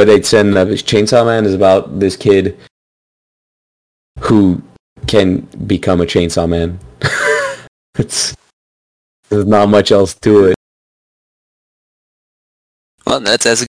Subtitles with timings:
[0.00, 2.56] but it's in uh, Chainsaw Man is about this kid
[4.20, 4.62] who
[5.06, 6.78] can become a chainsaw man.
[7.98, 8.34] it's
[9.28, 10.54] there's not much else to it.
[13.06, 13.66] Well, that's as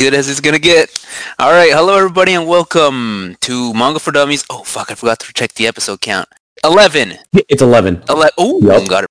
[0.00, 0.90] good as it's gonna get.
[1.38, 4.44] All right, hello everybody, and welcome to Manga for Dummies.
[4.50, 6.28] Oh fuck, I forgot to check the episode count.
[6.64, 7.12] Eleven.
[7.48, 8.02] It's eleven.
[8.08, 8.34] Eleven.
[8.36, 8.88] Oh, Yep.
[8.88, 9.10] got it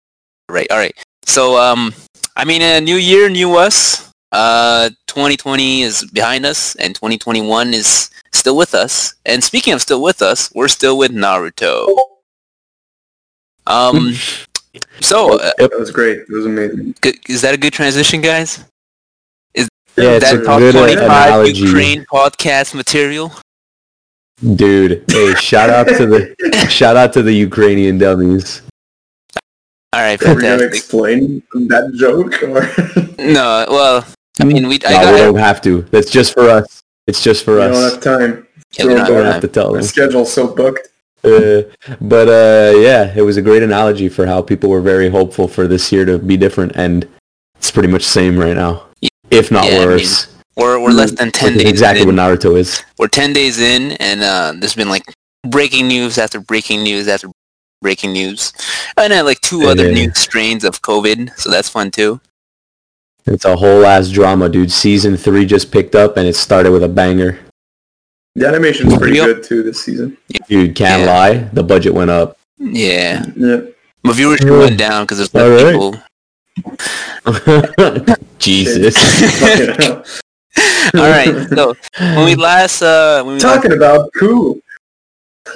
[0.50, 0.68] right.
[0.70, 0.94] All right.
[1.24, 1.94] So, um,
[2.36, 4.07] I mean, a new year, new us.
[4.32, 9.16] Uh, 2020 is behind us, and 2021 is still with us.
[9.26, 11.88] And speaking of still with us, we're still with Naruto.
[13.66, 14.14] Um,
[15.02, 16.20] so uh, That was great.
[16.20, 16.96] It was amazing.
[17.02, 18.64] good, is that a good transition, guys?
[20.00, 21.60] Yeah, it's that a top good 25 analogy.
[21.62, 23.32] Ukraine podcast material.
[24.56, 28.62] Dude, hey, shout out to the shout out to the Ukrainian dummies.
[29.94, 32.70] All right, Are we gonna explain that joke or?
[33.18, 34.06] No, well,
[34.40, 34.76] I mean, we.
[34.86, 35.14] I no, got.
[35.14, 35.82] we don't have to.
[35.84, 36.82] That's just for us.
[37.08, 37.76] It's just for us.
[37.76, 38.48] we don't have time.
[38.78, 39.84] Yeah, we We're don't don't have have to tell Our them.
[39.84, 40.90] schedule's so booked.
[41.24, 41.64] Uh,
[42.02, 45.68] but uh, yeah, it was a great analogy for how people were very hopeful for
[45.68, 47.08] this year to be different, and
[47.56, 48.86] it's pretty much the same right now,
[49.32, 50.36] if not Yeah, I mean, worse.
[50.56, 51.68] We're we're less than ten days.
[51.70, 52.08] exactly in.
[52.08, 52.84] what Naruto is.
[53.00, 55.04] We're ten days in, and uh, there's been like
[55.48, 57.30] breaking news after breaking news after
[57.82, 58.54] breaking news,
[58.98, 59.94] and then like two other Yeah.
[60.06, 61.38] new strains of COVID.
[61.40, 62.20] So that's fun too.
[63.28, 64.72] It's a whole ass drama, dude.
[64.72, 67.38] Season three just picked up, and it started with a banger.
[68.36, 69.26] The animation's pretty Yep.
[69.26, 70.18] good too this season.
[70.48, 71.08] Dude, can't Yeah.
[71.08, 72.38] lie, the budget went up.
[72.60, 73.62] Yeah, Yeah.
[74.04, 74.58] but viewership Yeah.
[74.60, 75.74] went down because there's All less right.
[75.74, 75.96] people.
[78.40, 78.96] Jesus.
[80.96, 84.60] All right, so when we last uh, when we last, Talking about cool.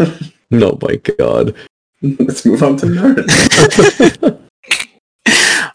[0.52, 1.56] no, my God.
[2.02, 4.40] Let's move on to Naruto.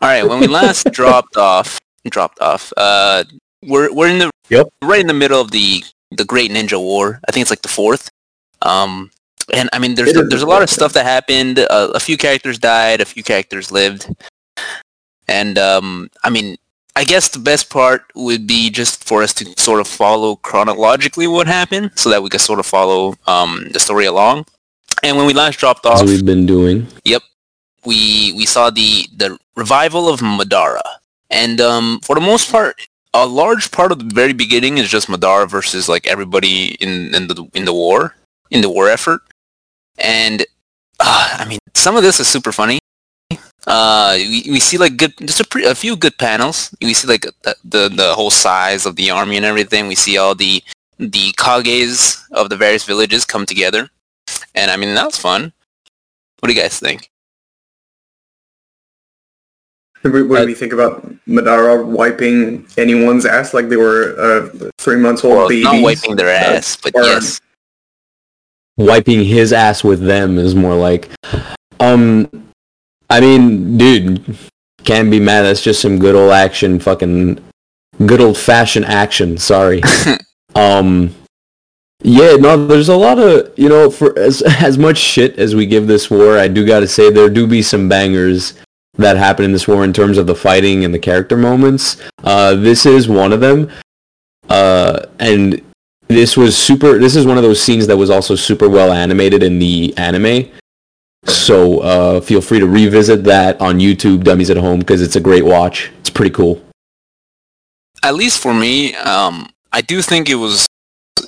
[0.00, 1.78] all right, when we last dropped off,
[2.10, 2.72] dropped off.
[2.76, 3.24] Uh,
[3.62, 4.68] we're we're in the Yep.
[4.82, 7.20] right in the middle of the the Great Ninja War.
[7.28, 8.08] I think it's like the fourth.
[8.62, 9.10] Um,
[9.52, 11.58] and I mean, there's there's a lot of stuff that happened.
[11.58, 14.08] Uh, a few characters died, a few characters lived,
[15.28, 16.56] and um, I mean,
[16.96, 21.26] I guess the best part would be just for us to sort of follow chronologically
[21.26, 24.46] what happened, so that we could sort of follow um, the story along.
[25.02, 26.86] And when we last dropped As off, we've been doing.
[27.04, 27.22] Yep,
[27.84, 30.82] we we saw the the revival of Madara,
[31.30, 32.76] and um, for the most part,
[33.14, 37.28] a large part of the very beginning is just Madara versus like everybody in in
[37.28, 38.14] the in the war
[38.50, 39.20] in the war effort,
[39.98, 40.42] and
[41.00, 42.78] uh, I mean some of this is super funny.
[43.66, 46.72] Uh, we, we see like good, just a, pre- a few good panels.
[46.80, 49.88] We see like the, the the whole size of the army and everything.
[49.88, 50.62] We see all the
[50.98, 53.88] the kages of the various villages come together,
[54.54, 55.52] and I mean that was fun.
[56.38, 57.10] What do you guys think?
[60.12, 64.96] What what do we think about Madara wiping anyone's ass like they were uh, three
[64.96, 65.64] months old Well, babies?
[65.64, 67.40] not wiping their ass, but or- yes.
[68.76, 71.08] wiping his ass with them is more like
[71.80, 72.28] um
[73.10, 74.22] i mean dude
[74.84, 77.38] can't be mad that's just some good old action fucking
[78.04, 79.82] good old fashioned action sorry
[80.54, 81.14] um
[82.02, 85.64] yeah no there's a lot of you know for as as much shit as we
[85.66, 88.54] give this war i do gotta say there do be some bangers
[88.98, 92.02] that happened in this war in terms of the fighting and the character moments.
[92.24, 93.70] Uh this is one of them.
[94.48, 95.62] Uh and
[96.08, 99.42] this was super this is one of those scenes that was also super well animated
[99.42, 100.50] in the anime.
[101.24, 105.20] So uh, feel free to revisit that on youtube dummies at home because it's a
[105.20, 105.90] great watch.
[105.98, 106.62] It's pretty cool.
[108.02, 110.66] At least for me, um, I do think it was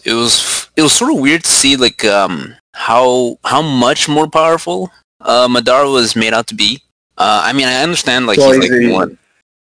[0.04, 4.28] it was it was sort of weird to see like um, how how much more
[4.28, 4.90] powerful
[5.20, 6.80] uh, Madara was made out to be.
[7.18, 9.18] Uh, I mean, I understand like Well, he's he's like one,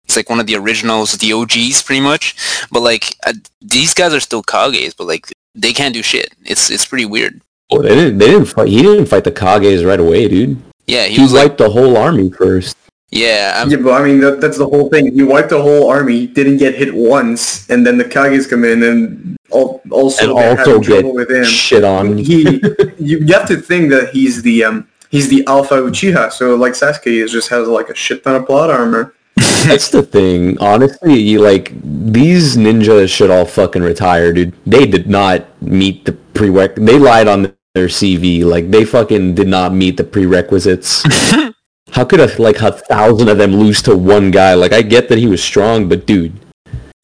[0.05, 2.37] it's like one of the originals, the OGs, pretty much.
[2.71, 6.35] But like uh, these guys are still Kages, but like they can't do shit.
[6.45, 7.41] It's it's pretty weird.
[7.71, 11.05] oh, they didn't they didn't fight he didn't fight the kages right away dude Yeah,
[11.07, 12.77] he he, was like, wiped the whole army first
[13.11, 15.13] yeah, I'm, Yeah, but I mean that, that's the whole thing.
[15.13, 18.83] He wiped the whole army, didn't get hit once, and then the Kages come in
[18.83, 21.45] and al- also and they're also get with him.
[21.45, 22.43] shit on He,
[22.99, 26.33] you, you have to think that he's the um he's the Alpha Uchiha.
[26.33, 29.15] So like Sasuke is just has like a shit ton of plot armor.
[29.37, 30.59] That's the thing.
[30.59, 34.55] Honestly, you, like these ninjas should all fucking retire, dude.
[34.67, 36.85] They did not meet the prereq.
[36.85, 38.45] They lied on their CV.
[38.45, 41.05] Like they fucking did not meet the prerequisites.
[41.91, 44.55] How could a, like a thousand of them lose to one guy?
[44.55, 46.39] Like I get that he was strong, but dude,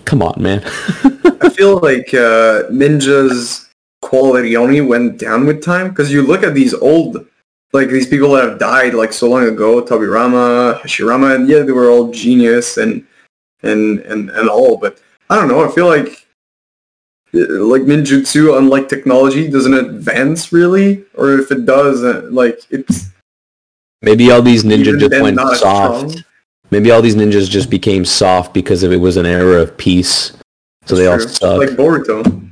[0.04, 0.62] come on, man.
[1.40, 3.70] I feel like uh, Ninja's
[4.02, 7.26] quality only went down with time because you look at these old,
[7.74, 11.72] like these people that have died like so long ago, Tobirama, Hashirama, and yeah, they
[11.72, 13.04] were all genius and
[13.62, 15.68] and and and all, but I don't know.
[15.68, 16.26] I feel like
[17.34, 23.10] uh, like ninjutsu, unlike technology, doesn't advance really, or if it does, uh, like it's
[24.02, 25.58] Maybe all these ninjas just went soft.
[26.10, 26.24] strong.
[26.70, 30.32] Maybe all these ninjas just became soft because of it was an era of peace.
[30.84, 31.58] So they all suck.
[31.58, 32.50] Like Boruto.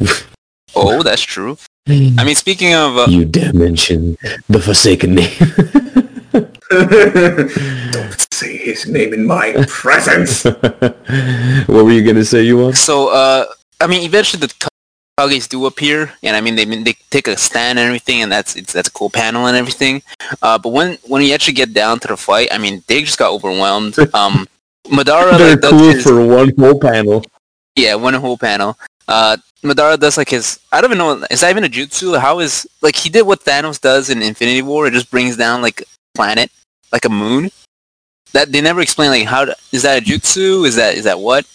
[0.80, 1.56] Oh, that's true.
[1.88, 4.16] I mean, speaking of, uh, you dare mention
[4.48, 5.32] the Forsaken name.
[7.92, 10.44] Don't say his name in my presence.
[10.44, 12.76] what were you gonna say, you want?
[12.76, 13.46] so uh,
[13.80, 14.52] I mean, eventually the
[15.18, 18.54] Kages do appear, and I mean they they take a stand and everything, and that's
[18.54, 20.02] it's that's a cool panel and everything.
[20.42, 23.18] Uh, but when when you actually get down to the fight, I mean, they just
[23.18, 23.96] got overwhelmed.
[24.14, 24.46] Um,
[24.86, 27.24] Madara They're like, does cool his- for one whole panel.
[27.76, 28.76] Yeah, one whole panel.
[29.08, 30.60] Uh, Madara does like his.
[30.70, 31.26] I don't even know.
[31.30, 32.18] Is that even a jutsu?
[32.18, 34.86] How is like he did what Thanos does in Infinity War?
[34.86, 35.84] It just brings down like a
[36.14, 36.50] planet,
[36.92, 37.50] like a moon.
[38.32, 40.66] That they never explain like how to, is that a jutsu?
[40.66, 41.46] Is that is that what?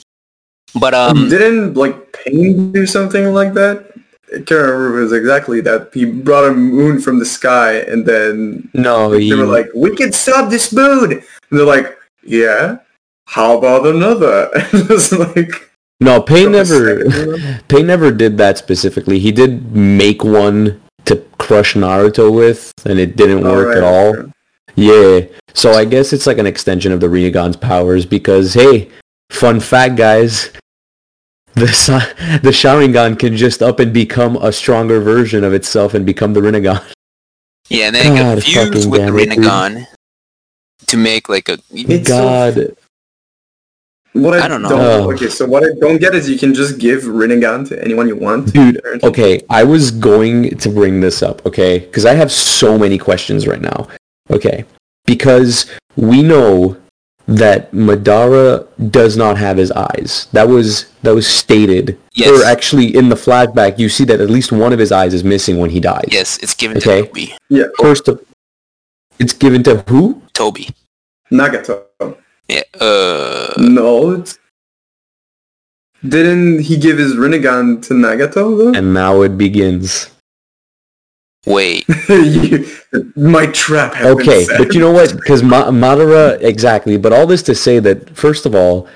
[0.80, 3.94] But um, Didn't like Pain do something like that?
[4.34, 5.92] I can't remember if it was exactly that.
[5.94, 9.96] He brought a moon from the sky, and then No, they he, were like, "We
[9.96, 12.80] can stop this moon." And they're like, "Yeah,
[13.28, 15.70] how about another?" And it's like,
[16.04, 19.20] no, Pain "The never, second one?" Pain never did that specifically.
[19.20, 23.84] He did make one to crush Naruto with, and it didn't Oh, work right, at
[23.84, 24.14] all.
[24.14, 24.26] right.
[24.76, 25.22] Yeah,
[25.54, 28.90] so I guess it's like an extension of the Rinnegan's powers because hey,
[29.30, 30.50] fun fact, guys,
[31.54, 32.00] the Sa-
[32.42, 36.42] the Sharingan can just up and become a stronger version of itself and become the
[36.42, 36.84] Rinnegan.
[37.70, 39.38] yeah, and then it God got fused with the damn it, dude.
[39.44, 39.86] Rinnegan
[40.88, 41.60] to make like a.
[41.72, 42.76] It's so God,
[44.14, 44.70] What I, I don't know.
[44.72, 45.12] Oh.
[45.14, 48.16] Okay, so what I don't get is you can just give Rinnegan to anyone you
[48.16, 48.54] want.
[48.54, 48.78] dude.
[48.78, 49.10] apparently.
[49.10, 51.44] Okay, I was going to bring this up.
[51.48, 53.88] Okay, because I have so many questions right now.
[54.30, 54.66] Okay,
[55.06, 55.66] because
[55.96, 56.78] we know
[57.26, 60.28] that Madara does not have his eyes.
[60.34, 61.98] That was that was stated.
[62.14, 62.30] Yes.
[62.30, 65.24] Or actually, in the flashback, you see that at least one of his eyes is
[65.24, 66.06] missing when he dies.
[66.12, 67.02] Yes, it's given Okay.
[67.02, 67.34] to Toby.
[67.50, 68.24] Yeah, First of,
[69.18, 70.22] it's given to who?
[70.34, 70.70] Toby.
[71.32, 71.86] Nagato.
[72.48, 72.64] Yeah.
[72.80, 73.54] Uh.
[73.58, 74.24] No.
[76.08, 78.74] Didn't he give his Rinnegan to Nagato though?
[78.78, 80.10] And now it begins.
[81.46, 81.86] Wait.
[82.10, 82.68] You-
[83.16, 84.58] my trap has been Okay, set.
[84.60, 85.16] but you know what?
[85.16, 86.96] Because Ma- Madara, exactly.
[86.98, 88.88] But all this to say that, first of all,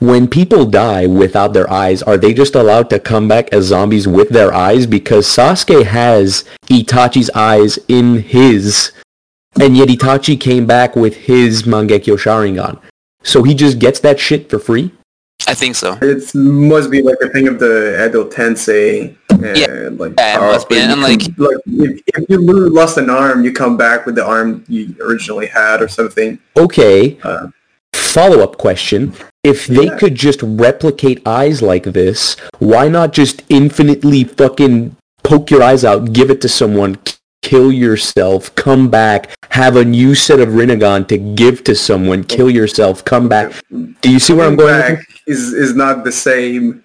[0.00, 4.08] when people die without their eyes, are they just allowed to come back as zombies
[4.08, 4.86] with their eyes?
[4.86, 8.90] Because Sasuke has Itachi's eyes in his,
[9.60, 12.78] and yet Itachi came back with his Mangekyo Sharingan.
[13.22, 14.92] So he just gets that shit for free?
[15.48, 15.98] I think so.
[16.02, 19.14] It must be like a thing of the Edo Tensei.
[19.30, 19.88] And Yeah.
[19.92, 22.96] like, Yeah, it must be, up, and, you like- like if, if you lose, lost
[22.98, 26.38] an arm, you come back with the arm you originally had or something.
[26.56, 27.18] Okay.
[27.22, 27.48] Uh,
[27.94, 29.12] Follow-up question.
[29.44, 29.96] If they Yeah.
[29.98, 36.12] could just replicate eyes like this, why not just infinitely fucking poke your eyes out,
[36.12, 37.14] give it to someone, k-
[37.46, 39.20] kill yourself, come back,
[39.50, 43.52] have a new set of Rinnegan to give to someone, kill yourself, come back.
[44.02, 44.74] Do you see where I'm going?
[44.74, 46.82] with back is is not the same.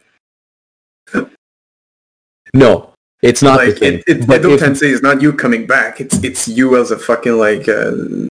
[2.54, 3.94] No, it's not like the thing.
[4.00, 6.00] it, it, But Edo if- Tensei is not you coming back.
[6.02, 7.92] It's it's you as a fucking like uh,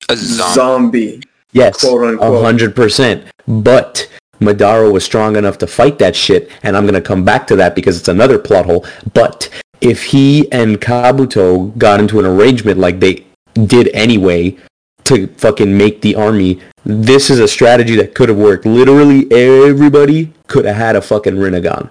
[0.08, 0.54] A zombie.
[0.54, 2.44] zombie, yes, quote a unquote.
[2.44, 3.24] hundred percent.
[3.46, 4.08] But
[4.40, 7.74] Madara was strong enough to fight that shit, and I'm gonna come back to that
[7.74, 8.86] because it's another plot hole.
[9.12, 9.48] But
[9.80, 13.24] if he and Kabuto got into an arrangement like they
[13.66, 14.56] did anyway
[15.04, 18.66] to fucking make the army, this is a strategy that could have worked.
[18.66, 21.90] Literally everybody could have had a fucking Rinnegan.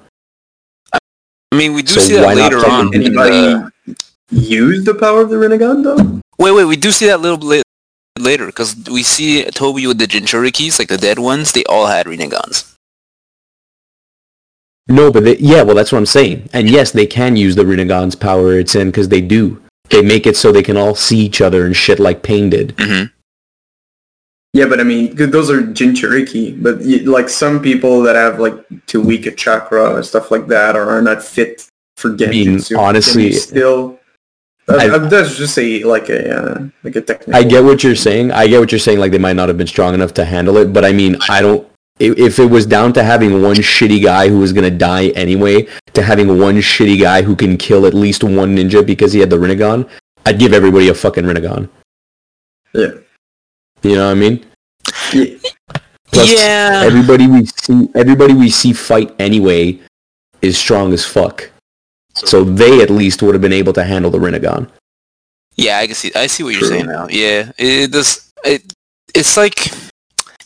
[0.94, 2.94] I mean, we do So see that later on.
[2.96, 3.72] Anybody the-
[4.32, 6.22] use the power of the Rinnegan though?
[6.40, 7.64] Wait, wait, we do see that little bit
[8.18, 11.52] later because we see Toby with the Jinchurikis, like the dead ones.
[11.52, 12.73] They all had Rinnegan's.
[14.88, 16.50] No, but they, yeah, well, that's what I'm saying.
[16.54, 19.62] And yes, they can use the Rinnegan's power it's in because they do.
[19.90, 22.74] They make it so they can all see each other and shit like Pain did.
[22.78, 23.04] hmm
[24.54, 26.62] Yeah, but I mean, those are Jinchuriki.
[26.62, 28.56] But like some people that have like
[28.88, 32.78] too weak a chakra or stuff like that, or are not fit for mean, Genjutsu,
[32.78, 34.00] honestly, can you still.
[34.68, 37.36] Uh, I- uh, that's just a like a uh, like a technical.
[37.36, 38.32] I get what you're saying.
[38.32, 39.00] I get what you're saying.
[39.00, 41.42] Like they might not have been strong enough to handle it, but I mean, I
[41.42, 41.68] don't.
[42.06, 45.68] I- If it was down to having one shitty guy who was gonna die anyway,
[45.94, 49.30] to having one shitty guy who can kill at least one ninja because he had
[49.30, 49.88] the Rinnegan,
[50.26, 51.70] I'd give everybody a fucking Rinnegan.
[52.74, 52.92] Yeah.
[53.84, 54.46] You know what I mean?
[55.14, 55.26] Yeah.
[56.12, 56.84] Plus, yeah.
[56.86, 59.80] Everybody we see, everybody we see fight anyway,
[60.42, 61.50] is strong as fuck.
[62.16, 64.70] So they at least would have been able to handle the Rinnegan.
[65.56, 66.12] Yeah, I can see.
[66.16, 67.08] I see what you're saying now.
[67.10, 68.32] Yeah, it does.
[68.44, 68.62] It
[69.14, 69.72] it's like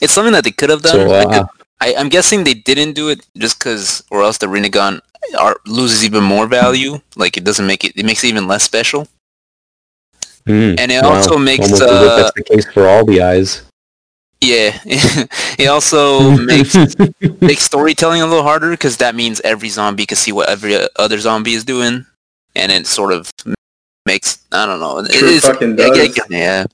[0.02, 0.96] it's something that they could have done.
[1.08, 1.50] So I uh, could-
[1.80, 5.00] I, I'm guessing they didn't do it just because, or else the Rinnegan
[5.38, 7.00] art loses even more value.
[7.16, 7.94] Like it doesn't make it.
[7.96, 9.08] It makes it even less special.
[10.48, 11.16] Mm, And it wow.
[11.16, 13.62] also makes Almost uh, that's the case for all the eyes.
[14.42, 14.80] yeah.
[14.86, 16.76] it also makes
[17.42, 21.20] makes storytelling a little harder because that means every zombie can see what every other
[21.20, 22.06] zombie is doing,
[22.56, 23.30] and it sort of
[24.06, 25.00] makes I don't know.
[25.00, 26.66] it- Sure fucking yeah, yeah,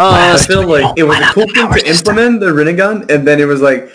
[0.00, 0.04] yeah.
[0.30, 3.40] I Uh, feel like it was a cool thing to implement the Rinnegan, and then
[3.40, 3.90] it was like,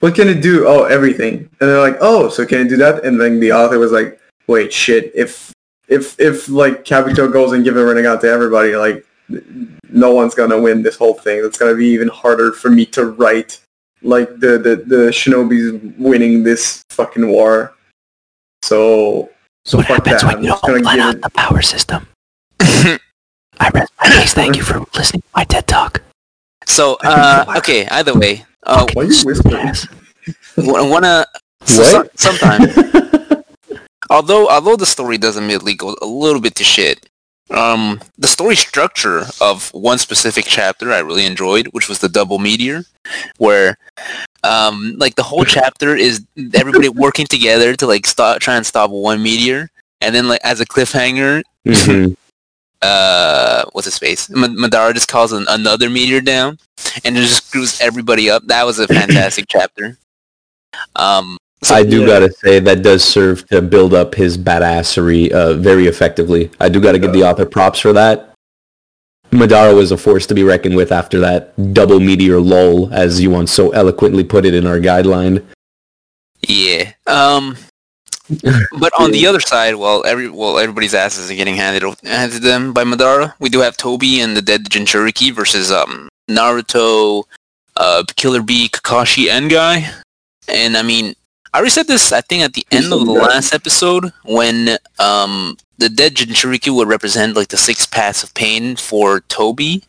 [0.00, 0.66] what can it do?
[0.66, 1.48] Oh, everything.
[1.60, 3.04] And they're like, oh, so can it do that?
[3.04, 5.10] And then the author was like, wait, shit.
[5.14, 5.52] If
[5.88, 9.06] if if like Kabuto goes and give a Rinnegan to everybody, like
[9.90, 11.44] no one's gonna win this whole thing.
[11.44, 13.60] It's gonna be even harder for me to write
[14.02, 17.72] like the the the shinobis winning this fucking war.
[18.62, 19.30] So
[19.64, 20.34] so what happens that.
[20.34, 21.22] when you don't gonna out it.
[21.22, 22.06] the power system?
[23.60, 24.34] I rest my case.
[24.34, 26.02] Thank you for listening to my TED Talk.
[26.66, 27.86] so uh, okay.
[27.88, 29.54] Either way, uh, Why are you whispering?
[29.66, 29.86] Yes.
[30.56, 31.26] w- wanna
[31.64, 32.18] so, What?
[32.18, 32.68] so- sometime.
[34.10, 37.08] although although the story does admittedly go a little bit to shit
[37.50, 42.38] um the story structure of one specific chapter i really enjoyed which was the double
[42.38, 42.84] meteor
[43.38, 43.76] where
[44.44, 48.90] um like the whole chapter is everybody working together to like stop try and stop
[48.90, 49.68] one meteor
[50.00, 52.16] and then like as a cliffhanger Mhm.
[52.82, 56.58] Uh what's his face madara just calls an, another meteor down
[57.04, 59.96] and just screws everybody up that was a fantastic chapter
[60.96, 61.36] um
[61.70, 62.06] I do Yeah.
[62.06, 66.50] gotta say that does serve to build up his badassery uh, very effectively.
[66.60, 68.34] I do gotta give the author props for that.
[69.32, 73.30] Madara was a force to be reckoned with after that double meteor lull, as you
[73.30, 75.42] once so eloquently put it in our guideline.
[76.46, 76.92] Yeah.
[77.06, 77.56] Um.
[78.78, 82.40] But on the other side, while every well everybody's asses are getting handed handed to
[82.40, 87.24] them by Madara, we do have Toby and the dead Jinchuriki versus um Naruto,
[87.76, 89.88] uh Killer Bee, Kakashi, and Guy.
[90.48, 91.14] And I mean,
[91.54, 92.12] I already said this.
[92.12, 96.88] I think at the end of the last episode when um the dead Jinchuriki would
[96.88, 99.84] represent like the six paths of pain for Toby.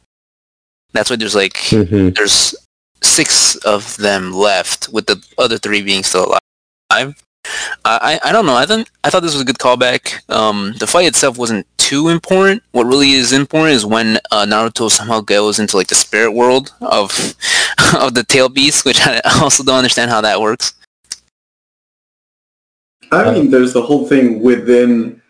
[0.94, 2.16] That's why there's like Mhm.
[2.16, 2.56] there's
[3.04, 6.36] six of them left, with the other three being still
[6.92, 7.16] alive.
[7.86, 8.56] I, I don't know.
[8.56, 10.30] I think I thought this was a good callback.
[10.30, 12.64] Um, the fight itself wasn't too important.
[12.72, 16.74] What really is important is when uh, Naruto somehow goes into like the spirit world
[16.82, 17.12] of
[18.00, 20.74] of the tail beast, which I also don't understand how that works.
[23.12, 25.22] I mean, there's the whole thing within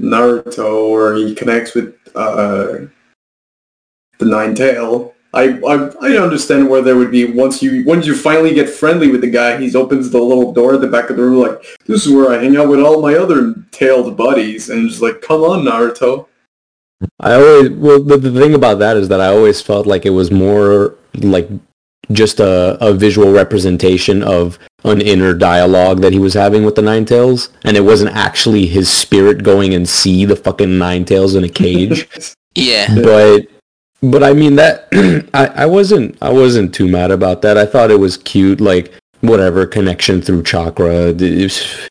[0.00, 2.86] Naruto where he connects with uh,
[4.18, 5.14] the Nine Tail.
[5.32, 9.08] I, I I understand where there would be once you once you finally get friendly
[9.08, 11.62] with the guy, he opens the little door at the back of the room like
[11.86, 15.22] this is where I hang out with all my other tailed buddies, and just like
[15.22, 16.26] come on Naruto.
[17.20, 20.10] I always well the, the thing about that is that I always felt like it
[20.10, 21.48] was more like
[22.12, 26.82] just a, a visual representation of an inner dialogue that he was having with the
[26.82, 31.34] Nine Tails, and it wasn't actually his spirit going and see the fucking Nine Tails
[31.34, 32.08] in a cage.
[32.56, 33.46] Yeah, but
[34.02, 34.88] but I mean that
[35.34, 37.58] I, I wasn't I wasn't too mad about that.
[37.58, 41.14] I thought it was cute, like whatever connection through chakra.
[41.18, 41.88] It's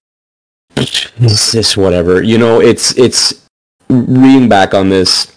[1.51, 2.23] just whatever.
[2.23, 3.45] You know, it's it's
[3.89, 5.35] reading back on this,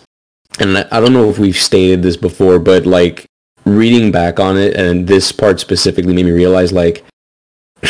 [0.58, 3.26] and I I don't know if we've stated this before, but like
[3.64, 7.04] reading back on it, and this part specifically made me realize like.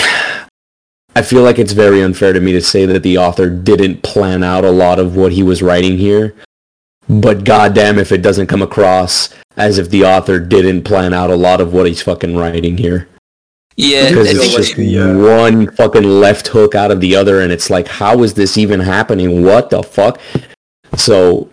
[1.15, 4.43] I feel like it's very unfair to me to say that the author didn't plan
[4.43, 6.35] out a lot of what he was writing here
[7.09, 11.35] but goddamn if it doesn't come across as if the author didn't plan out a
[11.37, 13.09] lot of what he's fucking writing here.
[13.77, 14.09] yeah.
[14.09, 17.69] Because it's just the, uh, one fucking left hook out of the other and it's
[17.71, 19.45] like, how is this even happening?
[19.45, 20.21] What the fuck?
[20.97, 21.51] So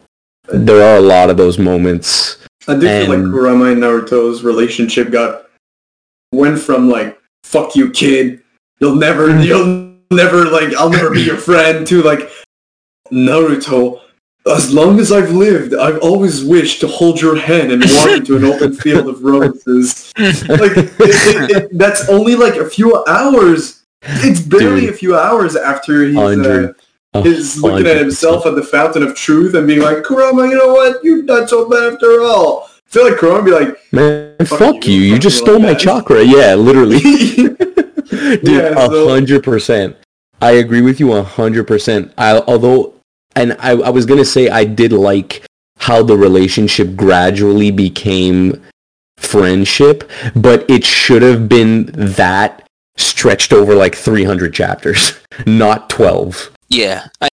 [0.48, 2.38] there are a lot of those moments.
[2.68, 5.46] I do feel like And- Kurama and Naruto's relationship got
[6.32, 8.42] went from like "fuck you, kid,"
[8.80, 12.30] you'll never, you'll never like, I'll never be your friend, to like
[13.12, 14.02] Naruto.
[14.48, 18.38] As long as I've lived, I've always wished to hold your hand and walk into
[18.38, 20.12] an open field of roses.
[20.18, 23.84] Like it, it, it, that's only like a few hours.
[24.02, 24.92] It's barely Dude.
[24.92, 26.74] a few hours after he's uh,
[27.16, 30.74] is looking at himself at the fountain of truth and being like, Kurama, you know
[30.74, 31.04] what?
[31.04, 32.70] You're not so bad after all.
[32.70, 35.14] I feel like Kurama would be like, Man, Fuck fuck, you, you.
[35.14, 35.80] You just stole like my that.
[35.80, 36.24] chakra.
[36.24, 37.00] Yeah, literally.
[37.00, 39.96] Dude, Yeah, a hundred percent.
[40.42, 42.14] I agree with you a hundred percent.
[42.18, 42.94] I although,
[43.36, 45.46] and I, I was gonna say I did like
[45.78, 48.62] how the relationship gradually became
[49.18, 52.68] friendship, but it should have been that
[52.98, 56.52] stretched over like three hundred chapters, not twelve.
[56.70, 57.28] yeah, I,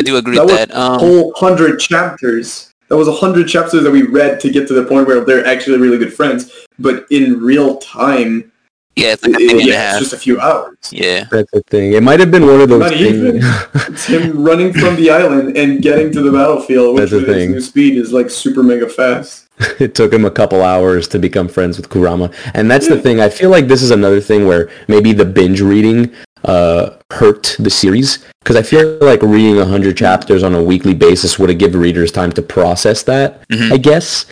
[0.00, 0.74] I do agree That with was that.
[0.76, 2.72] Um, whole hundred chapters.
[2.88, 5.44] That was a hundred chapters that we read to get to the point where they're
[5.44, 6.66] actually really good friends.
[6.78, 8.50] But in real time,
[8.98, 9.98] Yeah, it's like a It- thing and a yeah, it's half.
[10.00, 10.76] just a few hours.
[10.90, 11.24] Yeah.
[11.30, 11.92] That's the thing.
[11.92, 13.40] It might have been one of those Not even.
[13.88, 17.36] It's him running from the island and getting to the battlefield, which That's the with
[17.36, 19.46] his new speed is like super mega fast.
[19.80, 22.32] it took him a couple hours to become friends with Kurama.
[22.54, 23.20] And that's the thing.
[23.20, 26.10] I feel like this is another thing where maybe the binge reading
[26.44, 31.38] uh, hurt the series because I feel like reading 100 chapters on a weekly basis
[31.38, 33.72] would have given readers time to process that, Mhm.
[33.72, 34.26] I guess.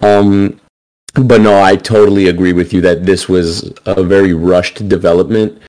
[0.00, 0.58] Um,
[1.14, 5.60] but no, I totally agree with you that this was a very rushed development.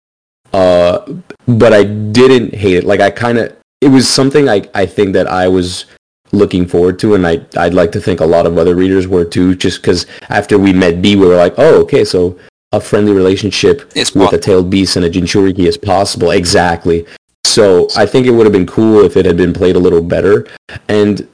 [0.54, 1.06] Uh,
[1.48, 2.84] but I didn't hate it.
[2.84, 5.86] Like I kind of, it was something I, I think that I was
[6.32, 9.26] looking forward to, and I I'd like to think a lot of other readers were
[9.26, 9.56] too.
[9.56, 12.38] Just because after we met B, we were like, oh, okay, so
[12.72, 16.32] a friendly relationship It's with a tailed beast and a Jinchuriki is possible.
[16.32, 17.06] Exactly.
[17.46, 20.02] So I think it would have been cool if it had been played a little
[20.02, 20.48] better.
[20.88, 21.28] And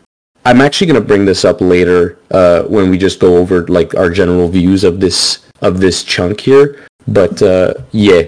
[0.45, 3.95] I'm actually going to bring this up later uh, when we just go over like
[3.95, 6.85] our general views of this of this chunk here.
[7.07, 8.23] But uh, yeah,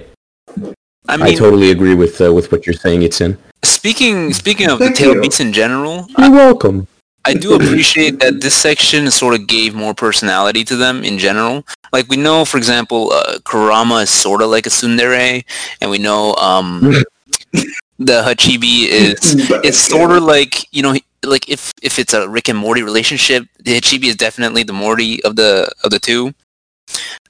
[1.08, 3.04] I mean, I, totally agree with uh, with what you're saying.
[3.04, 3.38] Etienne.
[3.64, 5.22] speaking speaking of the Thank tail you.
[5.22, 6.88] beasts in general, You're welcome.
[7.24, 11.64] I do appreciate that this section sort of gave more personality to them in general.
[11.94, 15.44] Like we know, for example, uh, Kurama is sort of like a tsundere,
[15.82, 16.82] and we know um,
[18.00, 22.50] the Hachibi is it's sort of like you know like if if it's a Rick
[22.50, 26.34] and Morty relationship, the Hachibi is definitely the Morty of the of the two.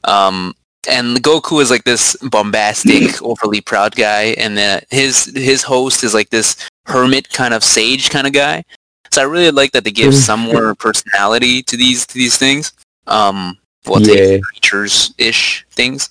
[0.04, 0.56] Um,
[0.90, 4.58] and Goku is like this bombastic, overly proud guy, and
[4.90, 6.56] his his host is like this
[6.86, 8.64] hermit kind of sage kind of guy.
[9.12, 12.72] So I really like that they give some more personality to these to these things.
[13.08, 14.40] Um, well, Yeah.
[14.40, 16.10] creatures ish things.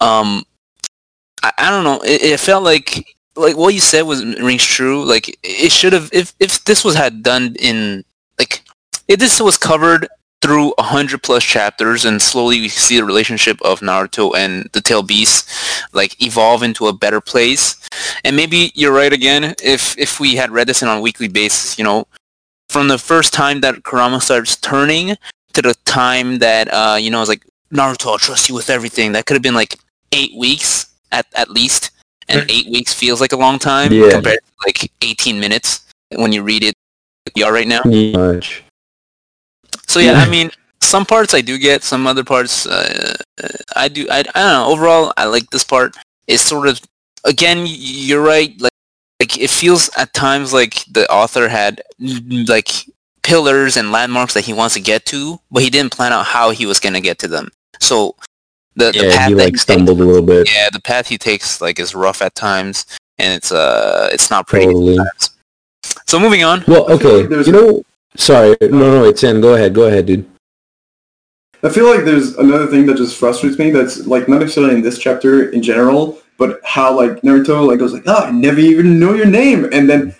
[0.00, 0.44] Um,
[1.42, 2.00] I, I don't know.
[2.02, 5.04] It, it felt like like what you said was rings true.
[5.04, 8.04] Like it should have if if this was had done in
[8.38, 8.62] like
[9.08, 10.08] if this was covered
[10.42, 14.80] through a hundred plus chapters and slowly we see the relationship of Naruto and the
[14.80, 15.48] Tail Beast
[15.92, 17.76] like evolve into a better place.
[18.24, 19.54] And maybe you're right again.
[19.62, 22.06] If if we had read this on a weekly basis, you know,
[22.68, 25.16] from the first time that Kurama starts turning
[25.52, 29.12] to the time that uh, you know, it's like Naruto, I'll trust you with everything.
[29.12, 29.78] That could have been like
[30.12, 31.90] eight weeks at at least,
[32.28, 34.10] and eight weeks feels like a long time Yeah.
[34.10, 36.74] compared to like 18 minutes when you read it.
[37.26, 37.82] Like we are right now.
[37.84, 38.64] Much.
[39.86, 43.14] So yeah, I mean, some parts I do get, some other parts uh,
[43.76, 44.06] I do.
[44.10, 44.66] I, I don't know.
[44.68, 45.96] Overall, I like this part.
[46.26, 46.80] It's sort of
[47.24, 48.58] again, you're right.
[48.60, 48.72] Like,
[49.20, 52.70] like it feels at times like the author had mm, like
[53.22, 56.50] pillars and landmarks that he wants to get to, but he didn't plan out how
[56.50, 57.48] he was going to get to them.
[57.80, 58.16] So
[58.76, 60.48] the, the Yeah, path he that like takes- stumbled a little bit.
[60.52, 62.86] yeah, the path he takes like is rough at times,
[63.18, 64.66] and it's uh, it's not pretty.
[64.66, 64.96] Totally.
[64.96, 65.30] times.
[66.06, 66.64] So moving on.
[66.68, 67.26] Well, okay.
[67.26, 67.82] like You know,
[68.16, 68.56] sorry.
[68.62, 68.68] No,
[69.02, 69.40] no, Etienne.
[69.40, 69.74] Go ahead.
[69.74, 70.28] Go ahead, dude.
[71.64, 73.70] I feel like there's another thing that just frustrates me.
[73.70, 77.92] That's like not necessarily in this chapter in general, but how like Naruto like goes
[77.92, 80.14] like, "Ah, I never even know your name," and then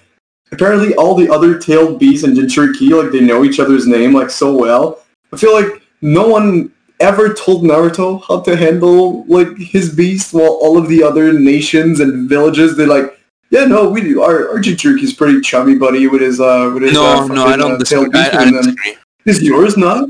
[0.53, 4.31] apparently all the other tailed beasts and Jinchuriki like they know each other's name like
[4.31, 5.03] so well.
[5.33, 6.71] I feel like no one
[7.03, 12.01] ever told Naruto how to handle like his beast, while all of the other nations
[12.01, 13.19] and villages they're like.
[13.51, 14.23] Yeah, no, we do.
[14.23, 17.57] Our, our Jinchuriki's pretty chummy, buddy, with his uh, with his No, uh, no, I
[17.59, 18.19] don't uh, disagree.
[18.19, 18.97] I, I don't disagree.
[19.27, 20.09] is yours not?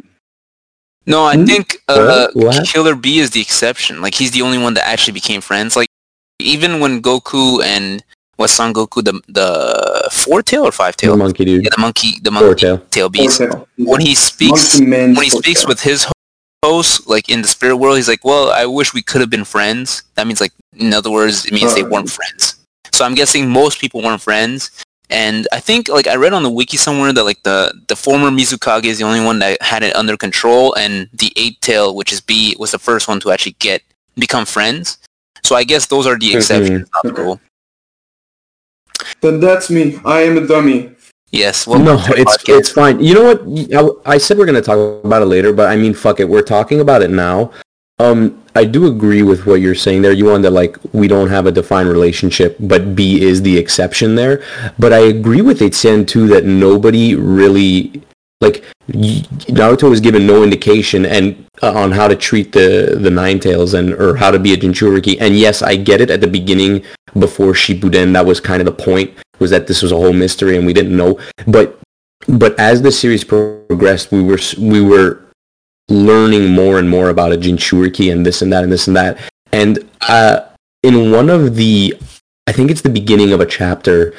[1.07, 1.46] No, I Hmm?
[1.46, 2.37] think uh, What?
[2.37, 2.66] What?
[2.68, 4.00] Killer B is the exception.
[4.00, 5.74] Like he's the only one that actually became friends.
[5.74, 5.88] Like
[6.38, 8.05] even when Goku and
[8.38, 11.11] was Son Goku the the four tail or five tail?
[11.12, 11.64] The monkey dude.
[11.64, 12.78] Yeah, the monkey, the Four monkey tail.
[12.90, 13.38] tail beast.
[13.38, 13.66] Four-tail.
[13.78, 15.42] When he speaks, Monkey man's when he four-tail.
[15.55, 16.07] speaks with his
[16.62, 19.31] ho- host, like in the spirit world, he's like, "Well, I wish we could have
[19.31, 22.57] been friends." That means, like, in other words, it means they weren't friends.
[22.92, 24.70] So I'm guessing most people weren't friends.
[25.11, 28.31] And I think, like, I read on the wiki somewhere that like the the former
[28.31, 32.12] Mizukage is the only one that had it under control, and the eight tail, which
[32.12, 33.83] is B, was the first one to actually get
[34.16, 34.98] become friends.
[35.44, 36.37] So I guess those are the Mhm.
[36.37, 37.40] exceptions, not the rule.
[39.20, 39.98] Then that's me.
[40.05, 40.92] I am a dummy.
[41.33, 41.66] Yes.
[41.66, 42.59] Well, no, it's podcast.
[42.59, 43.01] it's fine.
[43.01, 44.05] You know what?
[44.07, 46.29] I, I said we're gonna talk about it later, but I mean, fuck it.
[46.29, 47.53] We're talking about it now.
[47.99, 50.12] Um, I do agree with what you're saying there.
[50.12, 54.14] You want that like we don't have a defined relationship, but B is the exception
[54.14, 54.45] there.
[54.79, 58.03] But I agree with it, Etienne too that nobody really
[58.42, 63.38] like Naruto was given no indication and uh, on how to treat the the Nine
[63.40, 65.16] Tails and or how to be a Jinchuriki.
[65.20, 66.11] And yes, I get it.
[66.11, 66.85] At the beginning,
[67.18, 70.57] before Shippuden, that was kind of the point was that this was a whole mystery
[70.57, 71.18] and we didn't know.
[71.46, 71.78] But
[72.28, 75.22] but as the series progressed, we were we were
[75.88, 79.18] learning more and more about a Jinchuriki and this and that and this and that.
[79.52, 80.40] And uh,
[80.83, 81.94] in one of the,
[82.46, 84.14] I think it's the beginning of a chapter,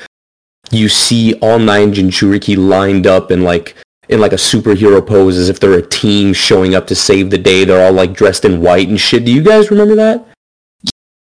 [0.71, 3.75] you see all nine Jinchuriki lined up and like
[4.09, 7.37] in like a superhero pose as if they're a team showing up to save the
[7.37, 7.63] day.
[7.63, 9.25] They're all like dressed in white and shit.
[9.25, 10.25] Do you guys remember that?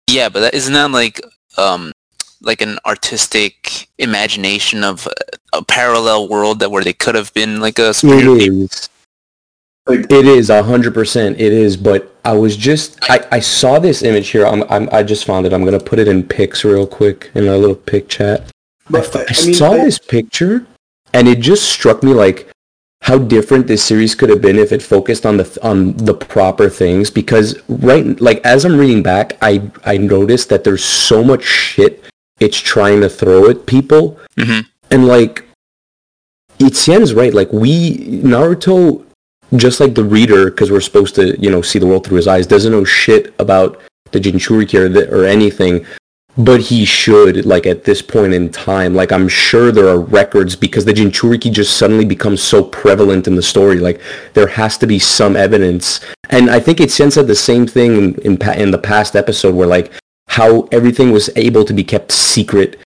[0.10, 1.22] Yeah, but that, isn't that like
[1.58, 1.92] um
[2.42, 5.08] like an artistic imagination of
[5.54, 8.62] a, a parallel world that where they could have been like a superior It people?
[8.64, 8.90] is.
[9.88, 11.40] Like- It is a hundred percent.
[11.40, 14.46] It is, but I was just I, I saw this image here.
[14.46, 15.54] I'm, I'm I just found it.
[15.54, 18.42] I'm gonna put it in pics real quick in our little pic chat.
[18.42, 20.66] I, But, f- I I mean, saw I- this picture,
[21.14, 22.48] and it just struck me like
[23.02, 26.70] how different this series could have been if it focused on the on the proper
[26.70, 27.10] things.
[27.10, 32.04] Because right, like as I'm reading back, I I noticed that there's so much shit
[32.40, 34.66] it's trying to throw at people, Mhm.
[34.92, 35.44] and like
[36.60, 37.34] Etienne's right.
[37.34, 39.04] Like we Naruto,
[39.56, 42.28] just like the reader, because we're supposed to you know see the world through his
[42.28, 43.80] eyes, doesn't know shit about
[44.12, 45.86] the Jinchuriki or, the, or anything.
[46.38, 50.56] But he should, like at this point in time, like I'm sure there are records
[50.56, 53.80] because the Jinchuriki just suddenly becomes so prevalent in the story.
[53.80, 54.00] Like
[54.34, 58.16] there has to be some evidence, and I think Etienne said the same thing in
[58.22, 59.92] in, in the past episode where like
[60.30, 62.80] how everything was able to be kept secret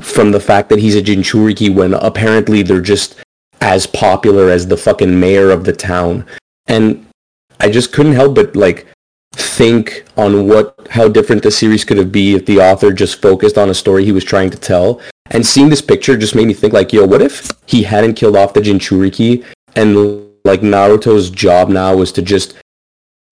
[0.00, 3.22] from the fact that he's a Jinchuriki when apparently they're just
[3.60, 6.26] as popular as the fucking mayor of the town.
[6.66, 7.06] And
[7.60, 8.88] I just couldn't help but like
[9.62, 13.56] think on what how different the series could have been if the author just focused
[13.56, 15.00] on a story he was trying to tell.
[15.30, 18.36] And seeing this picture just made me think like, yo, what if he hadn't killed
[18.36, 19.44] off the Jinchuriki
[19.76, 19.94] and
[20.44, 22.56] like Naruto's job now was to just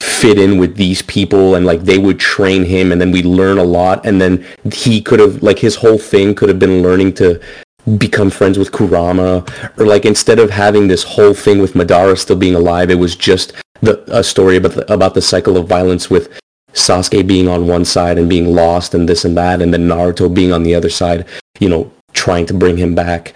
[0.01, 3.59] fit in with these people and like they would train him and then we learn
[3.59, 7.13] a lot and then he could have like his whole thing could have been learning
[7.13, 7.41] to
[7.99, 9.45] become friends with Kurama
[9.79, 13.17] or like instead of having this whole thing with Madara still being alive it was
[13.17, 16.29] just the a story about the, about the cycle of violence with
[16.73, 20.33] Sasuke being on one side and being lost and this and that and then Naruto
[20.33, 21.27] being on the other side
[21.59, 23.35] you know trying to bring him back.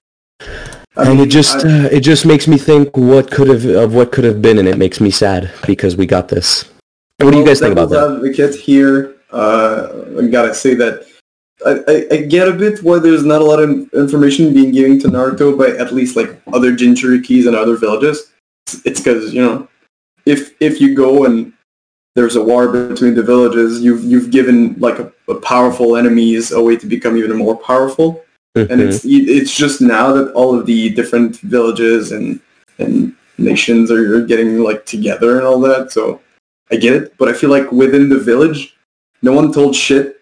[0.96, 3.94] I and mean, it just uh, it just makes me think what could have of
[3.94, 6.70] what could have been and it makes me sad because we got this.
[7.18, 7.96] What do you guys think about that?
[7.96, 11.06] devil's Advocate here, uh, I gotta say that
[11.64, 14.98] I, I, I get a bit why there's not a lot of information being given
[15.00, 18.32] to Naruto by at least like other Jinchurikis and other villages.
[18.84, 19.68] It's because you know,
[20.26, 21.52] if if you go and
[22.16, 26.62] there's a war between the villages, you've you've given like a, a powerful enemies a
[26.62, 28.24] way to become even more powerful
[28.56, 28.86] and Mhm.
[28.86, 32.38] it's it's just now that all of the different villages and
[32.78, 35.90] and nations are, are getting like together and all that.
[35.90, 36.20] So
[36.70, 38.76] I get it, but I feel like within the village,
[39.22, 40.20] no one told shit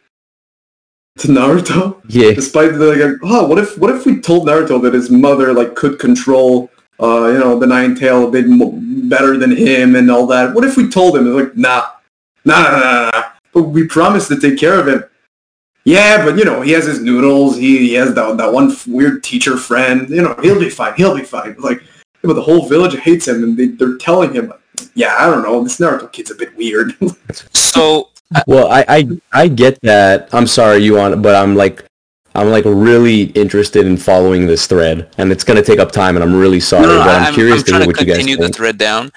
[1.19, 2.01] to Naruto.
[2.09, 5.53] yeah Despite the like, oh, what if what if we told Naruto that his mother
[5.53, 6.71] like could control,
[7.03, 8.47] uh, you know, the Nine Tail a bit
[9.09, 10.55] better than him and all that?
[10.55, 11.27] What if we told him?
[11.27, 11.89] It's like, nah,
[12.45, 13.23] nah, nah, nah, nah.
[13.53, 15.05] But we promised to take care of him.
[15.85, 17.57] Yeah, but you know, he has his noodles.
[17.57, 20.09] He, he has that that one weird teacher friend.
[20.09, 20.95] You know, he'll be fine.
[20.95, 21.57] He'll be fine.
[21.59, 24.53] Like, yeah, but the whole village hates him, and they, they're telling him,
[24.95, 26.95] yeah, I don't know, this Naruto kid's a bit weird.
[27.73, 28.11] So
[28.47, 30.29] Well, I, I I get that.
[30.33, 31.85] I'm sorry, Johan, but I'm like
[32.35, 36.25] I'm like really interested in following this thread, and it's gonna take up time, and
[36.25, 38.17] I'm really sorry, no, but I'm, I'm, curious I'm to hear to what you guys
[38.17, 38.57] continue the think.
[38.57, 39.13] thread down.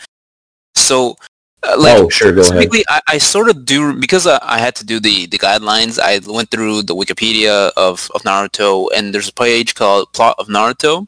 [0.75, 1.15] So,
[1.63, 2.69] uh, like, oh, sure, go ahead.
[2.89, 5.97] I, I sort of do because I, I had to do the, the guidelines.
[5.99, 10.47] I went through the Wikipedia of, of Naruto, and there's a page called Plot of
[10.47, 11.07] Naruto,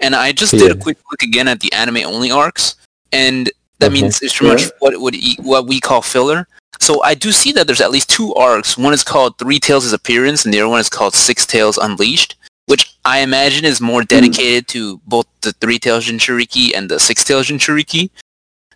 [0.00, 2.76] and I just did a quick look again at the anime only arcs,
[3.12, 4.00] and that Okay.
[4.00, 4.68] means it's pretty Yeah.
[4.68, 6.48] much what would what we call filler.
[6.84, 8.76] So I do see that there's at least two arcs.
[8.76, 12.36] One is called Three Tails' appearance, and the other one is called Six Tails Unleashed,
[12.66, 17.24] which I imagine is more dedicated to both the Three Tails Jinchuriki and the Six
[17.24, 18.10] Tails Jinchuriki.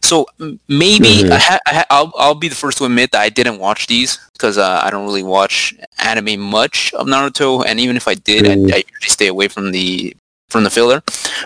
[0.00, 0.26] So
[0.68, 1.32] maybe Mhm.
[1.32, 3.88] I ha- I ha- I'll I'll be the first to admit that I didn't watch
[3.88, 8.14] these because uh, I don't really watch anime much of Naruto, and even if I
[8.14, 8.72] did, I, Mm.
[8.72, 10.16] I usually stay away from the
[10.48, 11.02] from the filler.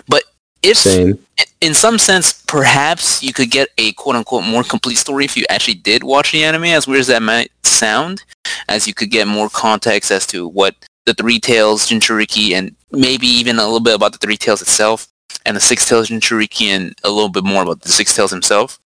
[0.07, 0.23] But
[0.63, 1.19] if Same.
[1.61, 5.45] in some sense, perhaps you could get a quote unquote more complete story if you
[5.49, 8.23] actually did watch the anime, as weird as that might sound,
[8.69, 13.27] as you could get more context as to what the Three Tails Jinchuriki and maybe
[13.27, 15.07] even a little bit about the Three Tails itself
[15.45, 18.79] and the Six Tails Jinchuriki and a little bit more about the Six Tails himself.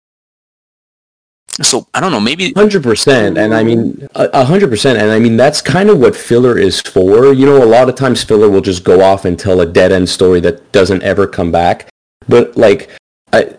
[1.63, 5.37] So I don't know, maybe Hundred percent, and I mean hundred percent, and I mean
[5.37, 7.33] that's kind of what filler is for.
[7.33, 9.91] You know, a lot of times filler will just go off and tell a dead
[9.91, 11.89] end story that doesn't ever come back.
[12.29, 12.91] But like,
[13.33, 13.57] I,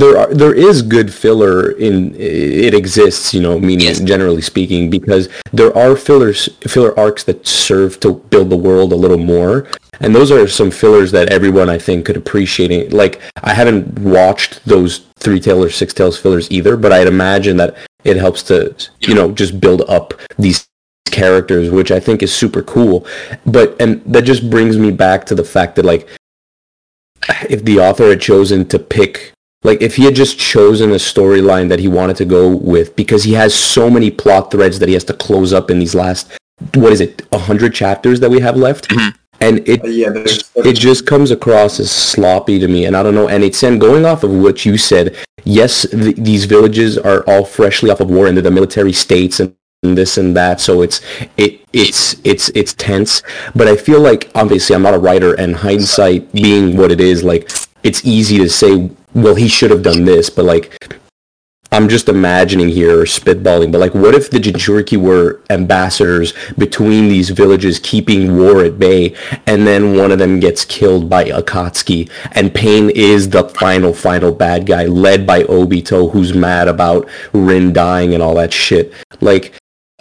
[0.00, 3.32] there are there is good filler in it exists.
[3.34, 4.00] You know, meaning Yes.
[4.00, 8.96] generally speaking, because there are fillers filler arcs that serve to build the world a
[8.96, 9.66] little more.
[10.00, 12.70] And those are some fillers that everyone I think could appreciate.
[12.70, 12.92] it.
[12.92, 17.56] Like I haven't watched those three tail or six tails fillers either, but I'd imagine
[17.56, 20.68] that it helps to you know just build up these
[21.10, 23.06] characters, which I think is super cool.
[23.46, 26.06] But and that just brings me back to the fact that like
[27.48, 31.68] if the author had chosen to pick Like if he had just chosen a storyline
[31.70, 34.94] that he wanted to go with, because he has so many plot threads that he
[34.94, 36.30] has to close up in these last,
[36.74, 39.14] what is it, hundred chapters that we have left, Mhm.
[39.40, 43.02] and it Uh, yeah, there's, it just comes across as sloppy to me and i
[43.02, 45.14] don't know and it's and going off of what you said
[45.44, 49.38] yes th- these villages are all freshly off of war and they're the military states
[49.38, 51.02] and this and that so it's
[51.36, 53.22] it it's it's it's tense
[53.54, 57.22] but i feel like obviously i'm not a writer and hindsight being what it is
[57.22, 57.50] like
[57.86, 60.98] it's easy to say well he should have done this but like
[61.72, 67.08] I'm just imagining here or spitballing, but like, what if the Jinchuriki were ambassadors between
[67.08, 72.08] these villages, keeping war at bay, and then one of them gets killed by Akatsuki,
[72.32, 77.72] and Pain is the final, final bad guy, led by Obito, who's mad about Rin
[77.72, 78.92] dying and all that shit.
[79.20, 79.58] Like,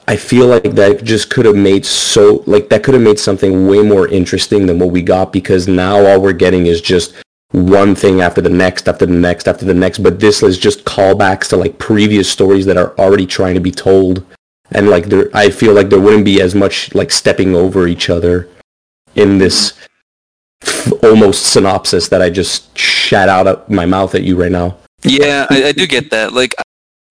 [0.07, 3.67] I feel like that just could have made so, like, that could have made something
[3.67, 7.15] way more interesting than what we got, because now all we're getting is just
[7.55, 10.83] one thing after the next after the next after the next but this is just
[10.85, 14.25] callbacks to like previous stories that are already trying to be told
[14.71, 18.09] and like there i feel like there wouldn't be as much like stepping over each
[18.09, 18.49] other
[19.15, 19.73] in this
[20.63, 24.77] f- almost synopsis that i just shat out of my mouth at you right now
[25.05, 26.33] Yeah, I, I do get that.
[26.33, 26.55] Like,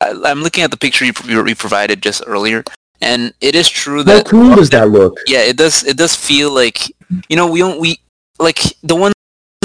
[0.00, 2.64] I, I'm looking at the picture you, you provided just earlier,
[3.00, 4.26] and it is true that.
[4.26, 5.84] how cool does that look yeah, it does.
[5.84, 6.90] It does feel like
[7.28, 8.00] you know we don't we
[8.38, 9.13] like the ones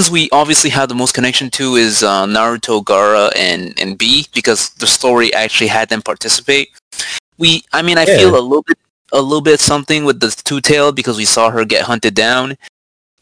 [0.08, 4.70] we obviously have the most connection to is uh, Naruto, Gaara, and and B because
[4.74, 6.70] the story actually had them participate.
[7.38, 8.18] We, I mean, I Yeah.
[8.18, 8.78] feel a little bit
[9.12, 12.56] a little bit something with the two tail because we saw her get hunted down.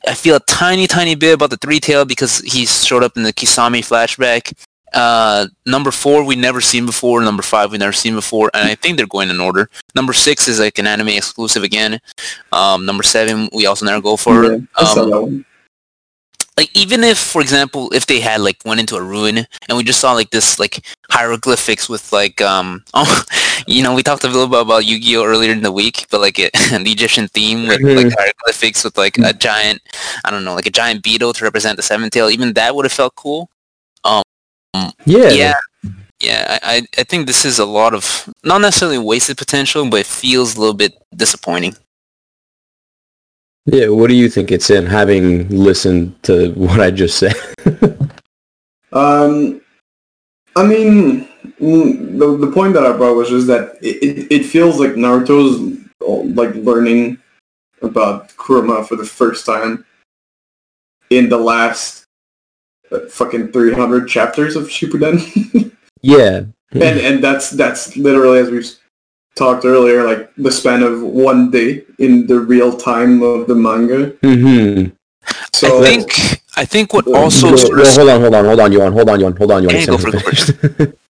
[0.07, 3.23] I feel a tiny, tiny bit about the three tail because he showed up in
[3.23, 4.53] the Kisame flashback.
[4.95, 7.21] Uh, number four we never seen before.
[7.21, 9.69] Number five we never seen before, and I think they're going in order.
[9.95, 12.01] Number six is like an anime exclusive again.
[12.53, 14.45] Um, number seven we also never go for.
[14.55, 15.45] yeah, um.
[16.59, 19.37] Like even if for example if they had like went into a ruin
[19.69, 20.75] and we just saw like this like
[21.09, 23.15] hieroglyphics with like um oh
[23.69, 25.25] you know we talked a little bit about yu-gi-oh!
[25.25, 26.51] earlier in the week but like it,
[26.85, 28.15] the egyptian theme with like Mhm.
[28.19, 29.81] hieroglyphics with like a giant
[30.25, 32.85] i don't know like a giant beetle to represent the seven tail even that would
[32.85, 33.49] have felt cool.
[34.05, 34.23] Um
[35.07, 35.31] yeah.
[35.43, 35.55] yeah.
[36.29, 38.05] Yeah I i think this is a lot of
[38.43, 41.75] not necessarily wasted potential but it feels a little bit disappointing
[43.73, 47.35] yeah what do you think Etienne having listened to what i just said
[48.93, 49.61] Um,
[50.57, 51.29] I mean,
[51.61, 55.79] mm, the the point that I brought was just that it, it, feels like Naruto's
[56.01, 57.19] uh, like learning
[57.83, 59.85] about Kurama for the first time
[61.11, 62.05] in the last
[62.91, 65.73] uh, fucking 300 chapters of Shippuden.
[66.03, 68.79] yeah and and that's that's literally as we've
[69.39, 74.01] talked earlier like the span of one day in the real time of the manga.
[74.27, 74.91] mm-hmm
[75.53, 76.05] So i think
[76.57, 78.93] i think what Well, also well, sort well, hold on hold on hold on Johan
[78.93, 80.93] hold on Johan hold on Johan Okay, go for it, go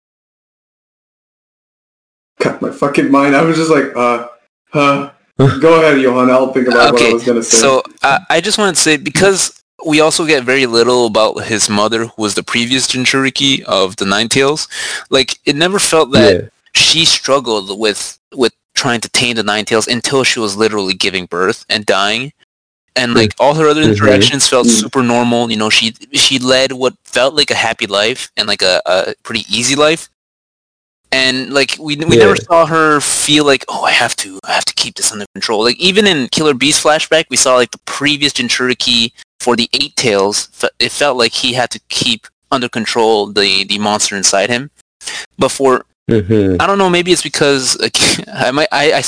[2.41, 3.37] cut my fucking mind.
[3.37, 4.29] I was just like, uh,
[4.73, 5.11] uh.
[5.39, 6.31] Go ahead, Johan.
[6.31, 7.57] I'll think about what I was gonna say.
[7.57, 11.71] So uh, I just wanted to say because we also get very little about his
[11.71, 14.69] mother, who was the previous Jinchuriki of the Nine Tails.
[15.09, 16.49] Like it never felt that yeah
[16.81, 21.27] she struggled with with trying to tame the Nine Tails until she was literally giving
[21.27, 22.33] birth and dying.
[22.97, 23.93] And like all her other Mhm.
[23.93, 24.81] interactions felt Mm.
[24.81, 25.51] super normal.
[25.51, 29.15] You know, she she led what felt like a happy life and like a, a
[29.23, 30.09] pretty easy life.
[31.13, 32.25] And like we we Yeah.
[32.25, 35.27] never saw her feel like oh I have to I have to keep this under
[35.35, 35.63] control.
[35.65, 39.95] Like even in Killer Bee's flashback, we saw like the previous Jinchuriki for the Eight
[39.97, 40.49] Tails.
[40.79, 44.71] It felt like he had to keep under control the the monster inside him.
[45.39, 46.61] But for mm-hmm.
[46.61, 46.91] I don't know.
[46.91, 47.97] Maybe it's because like,
[48.33, 49.01] I might I, I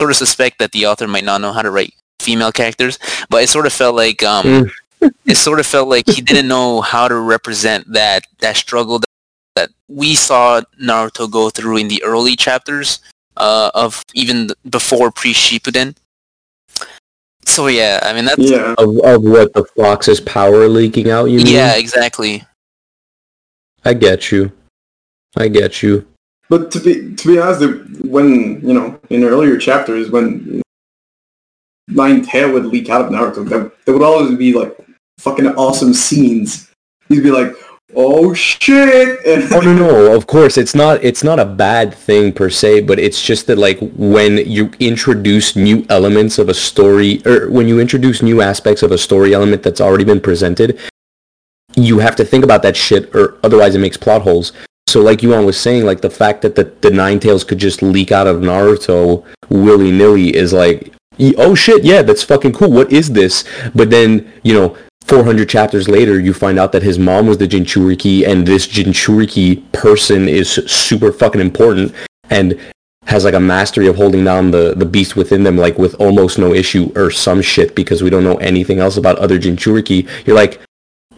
[0.00, 2.98] sort of suspect that the author might not know how to write female characters,
[3.30, 4.70] but it sort of felt like um Mm.
[5.26, 9.06] it sort of felt like he didn't know how to represent that that struggle that,
[9.54, 13.00] that we saw Naruto go through in the early chapters
[13.36, 15.96] uh, of even th- before pre Shippuden.
[17.44, 21.38] So yeah, I mean that's yeah, of, of what the fox's power leaking out you
[21.38, 21.46] mean?
[21.46, 22.44] yeah exactly.
[23.84, 24.52] i get you
[25.36, 26.04] i get you
[26.48, 27.62] but to be to be honest,
[28.00, 30.62] when you know in earlier chapters when
[31.88, 34.76] Nine Tail would leak out of Naruto, there, there would always be like
[35.18, 36.70] fucking awesome scenes.
[37.08, 37.54] He'd be like,
[37.94, 39.18] "Oh shit!"
[39.52, 42.98] Oh no no, of course it's not it's not a bad thing per se, but
[42.98, 47.80] it's just that like when you introduce new elements of a story or when you
[47.80, 50.78] introduce new aspects of a story element that's already been presented,
[51.74, 54.52] you have to think about that shit or otherwise it makes plot holes.
[54.88, 57.82] So like Johan was saying, like the fact that the, the Nine Tails could just
[57.82, 60.92] leak out of Naruto willy nilly is like
[61.36, 62.70] oh shit, yeah, that's fucking cool.
[62.70, 63.44] What is this?
[63.74, 67.48] But then, you know, 400 chapters later, you find out that his mom was the
[67.48, 71.94] Jinchuriki, and this Jinchuriki person is super fucking important
[72.30, 72.58] and
[73.06, 76.38] has like a mastery of holding down the, the beast within them, like with almost
[76.38, 80.06] no issue or some shit because we don't know anything else about other Jinchuriki.
[80.26, 80.60] You're like,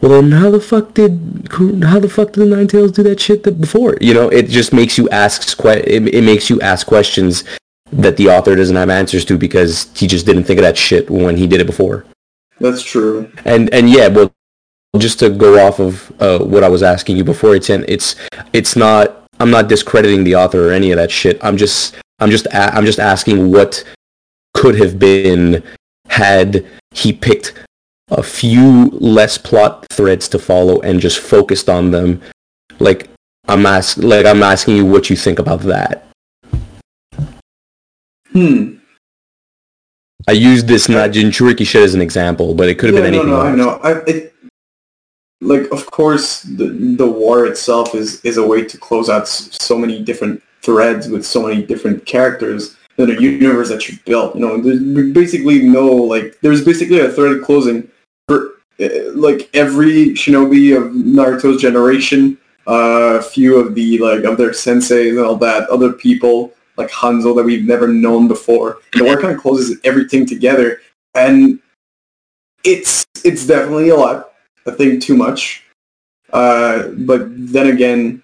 [0.01, 1.47] well then how the fuck did
[1.83, 3.97] how the fuck did the Nine Tails do that shit that before?
[4.01, 7.43] You know, it just makes you ask que- it, it makes you ask questions
[7.91, 11.09] that the author doesn't have answers to because he just didn't think of that shit
[11.09, 12.05] when he did it before.
[12.59, 13.31] That's true.
[13.45, 14.31] And and yeah, well,
[14.97, 18.15] just to go off of uh, what I was asking you before, it's in, it's
[18.53, 19.17] it's not.
[19.39, 21.43] I'm not discrediting the author or any of that shit.
[21.43, 23.83] I'm just I'm just a- I'm just asking what
[24.53, 25.63] could have been
[26.07, 27.53] had he picked
[28.11, 32.21] a few less plot threads to follow and just focused on them.
[32.79, 33.09] Like
[33.47, 36.07] I'm ask like I'm asking you what you think about that.
[38.31, 38.75] Hmm.
[40.27, 43.15] I used this not Jinchuriki shit as an example, but it could have Yeah, been
[43.15, 43.83] anything no, no, else.
[43.83, 44.01] I know.
[44.01, 44.33] I, it,
[45.41, 49.77] like, of course, the the war itself is is a way to close out so
[49.77, 54.35] many different threads with so many different characters in a universe that you've built.
[54.35, 54.79] You know, there's
[55.11, 56.39] basically no like.
[56.41, 57.90] There's basically a thread closing
[59.15, 62.37] like every shinobi of Naruto's generation.
[62.67, 65.67] Uh, a few of the like of their senseis and all that.
[65.69, 68.77] Other people like Hanzo that we've never known before.
[68.93, 70.79] The war kind of closes everything together,
[71.15, 71.59] and
[72.63, 74.33] it's it's definitely a lot.
[74.67, 75.63] I think too much.
[76.31, 78.23] Uh, but then again,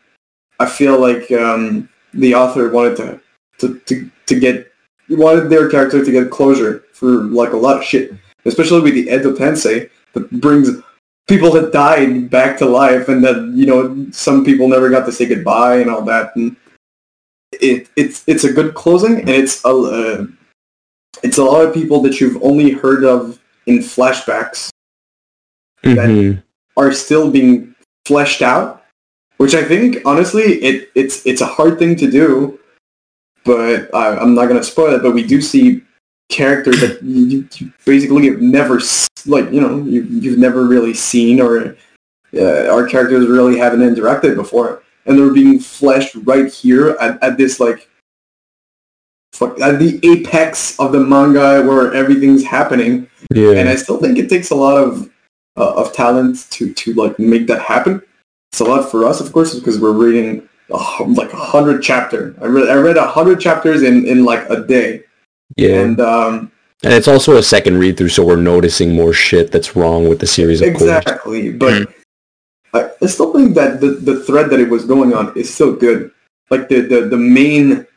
[0.60, 3.20] I feel like um, the author wanted to,
[3.60, 4.72] to, to, to get
[5.10, 8.14] wanted their character to get closure for like a lot of shit,
[8.46, 10.70] especially with the Edo Tensei that brings
[11.28, 15.12] people that died back to life, and that you know some people never got to
[15.12, 16.36] say goodbye and all that.
[16.36, 16.56] And
[17.54, 20.26] it it's it's a good closing, and it's a uh,
[21.24, 24.70] it's a lot of people that you've only heard of in flashbacks
[25.84, 26.44] Mhm.
[26.76, 28.84] are still being fleshed out,
[29.38, 32.60] which I think honestly it it's it's a hard thing to do.
[33.46, 35.02] But I, I'm not gonna spoil it.
[35.02, 35.82] But we do see
[36.30, 38.80] characters that you, you basically have never
[39.26, 41.76] like you know you, you've never really seen or
[42.36, 47.38] uh, our characters really haven't interacted before, and they're being fleshed right here at, at
[47.38, 47.90] this like
[49.34, 53.52] fuck, at the apex of the manga where everything's happening Yeah.
[53.52, 55.10] and I still think it takes a lot of
[55.58, 58.02] uh, of talent to to like make that happen.
[58.52, 62.36] It's a lot for us, of course, because we're reading like a hundred chapter.
[62.42, 65.04] I read I read a hundred chapters in in like a day,
[65.56, 65.82] yeah.
[65.82, 66.52] and um,
[66.84, 70.20] And it's also a second read through, so we're noticing more shit that's wrong with
[70.20, 70.82] the series, of course.
[70.82, 71.52] exactly.
[71.54, 71.88] But
[72.74, 75.74] I, I still think that the the thread that it was going on is still
[75.74, 76.12] good.
[76.50, 77.88] Like the the, the main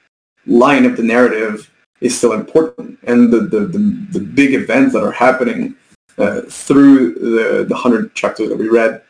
[0.47, 5.03] line of the narrative is still important, and the the, the, the big events that
[5.03, 5.75] are happening
[6.19, 9.03] uh, through the the hundred chapters that we read,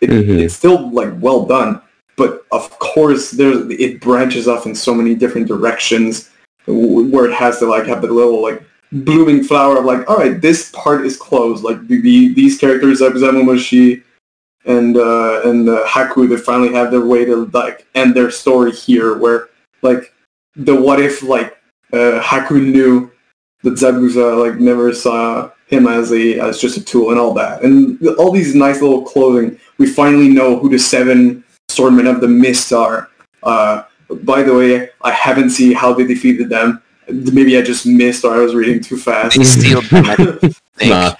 [0.00, 0.38] it, Mhm.
[0.44, 1.80] it's still like well done.
[2.16, 6.30] But of course, there's it branches off in so many different directions, w-
[6.68, 10.40] where it has to like have the little like blooming flower of like, all right,
[10.40, 11.64] this part is closed.
[11.64, 14.02] Like the, the these characters, Zabuza Momochi
[14.64, 18.72] and uh, and uh, Haku, they finally have their way to like end their story
[18.72, 19.48] here, where
[19.82, 20.12] like
[20.56, 21.56] the what if like
[21.92, 23.10] uh, Haku knew
[23.62, 27.62] that Zabuza like never saw him as a as just a tool and all that,
[27.62, 29.58] and all these nice little clothing.
[29.78, 33.08] We finally know who the seven swordmen of the mist are.
[33.42, 33.84] Uh,
[34.22, 36.82] by the way, I haven't seen how they defeated them.
[37.08, 39.36] Maybe I just missed or I was reading too fast.
[39.36, 40.04] They steal them,
[40.82, 41.14] Nah.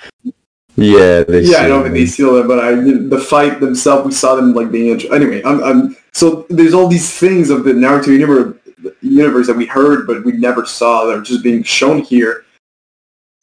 [0.76, 1.92] Yeah, they yeah, I see know, it, but man.
[1.94, 2.46] they steal it.
[2.46, 5.00] But I, the fight themselves, we saw them like being.
[5.12, 8.56] Anyway, I'm, I'm, so there's all these things of the Naruto universe,
[9.02, 12.44] universe that we heard but we never saw that are just being shown here.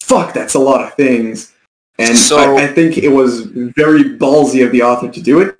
[0.01, 1.53] Fuck, that's a lot of things,
[1.99, 5.59] and So- I, I think it was very ballsy of the author to do it.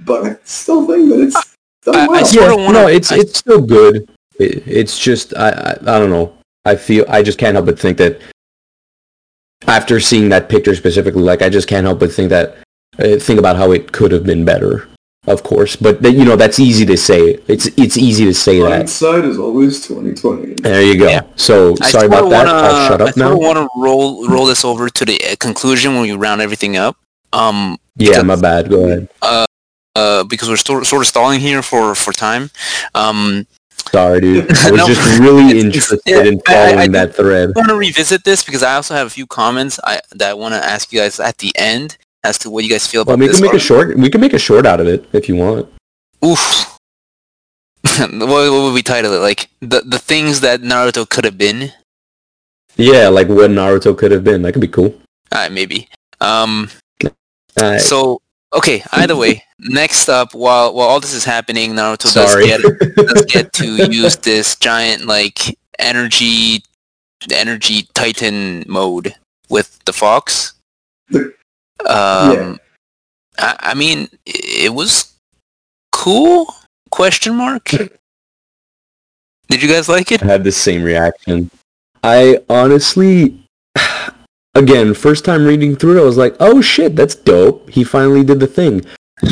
[0.00, 3.12] But I still think that it's done I- I sort yeah, of wanna- no, it's
[3.12, 4.08] I- it's still good.
[4.38, 6.32] It, it's just I, I I don't know.
[6.64, 8.20] I feel I just can't help but think that
[9.66, 12.56] after seeing that picture specifically, like I just can't help but think that
[12.98, 14.88] uh, think about how it could have been better.
[15.26, 17.38] Of course, but th- you know that's easy to say.
[17.46, 18.70] It's it's easy to say that.
[18.70, 20.54] Hindsight is always twenty twenty.
[20.54, 21.08] There you go.
[21.08, 21.22] Yeah.
[21.36, 22.46] So I sorry sorta about that.
[22.46, 23.28] wanna- I'll shut up I up now.
[23.28, 26.40] sort of want to roll roll this over to the uh, conclusion when we round
[26.40, 26.96] everything up.
[27.34, 28.70] Um, Yeah, my bad.
[28.70, 29.08] Go ahead.
[29.20, 29.44] uh,
[29.94, 32.50] because we're sort sort of stalling here for for time.
[32.94, 33.46] Um,
[33.92, 34.44] Sorry, dude.
[34.64, 37.50] I was No, just really it's- interested in I- I- I following that thread.
[37.56, 40.34] I want to revisit this because I also have a few comments I, that I
[40.34, 43.14] want to ask you guys at the end as to what you guys feel Well,
[43.14, 43.38] about we this.
[43.38, 43.96] can make a short.
[43.96, 45.66] We can make a short out of it if you want.
[46.24, 46.76] Oof.
[47.98, 49.18] what, what would we title it?
[49.20, 51.72] Like the the things that Naruto could have been.
[52.76, 54.42] Yeah, like what Naruto could have been.
[54.42, 54.94] That could be cool.
[55.34, 55.88] Alright, maybe.
[56.20, 56.70] Um,
[57.56, 58.20] Uh, So
[58.52, 62.48] okay, either way, next up, while while all this is happening, Naruto sorry.
[62.48, 66.62] does get does get to use this giant like energy
[67.30, 69.14] energy titan mode
[69.48, 70.54] with the fox.
[71.14, 71.26] Um,
[71.86, 72.56] Yeah.
[73.38, 75.14] I, I mean, it was
[75.92, 76.54] cool?
[76.90, 77.64] Question mark.
[79.48, 80.22] Did you guys like it?
[80.22, 81.50] I had the same reaction.
[82.02, 83.39] I honestly,
[84.54, 87.70] again, first time reading through it, I was like, oh shit, that's dope.
[87.70, 88.84] He finally did the thing.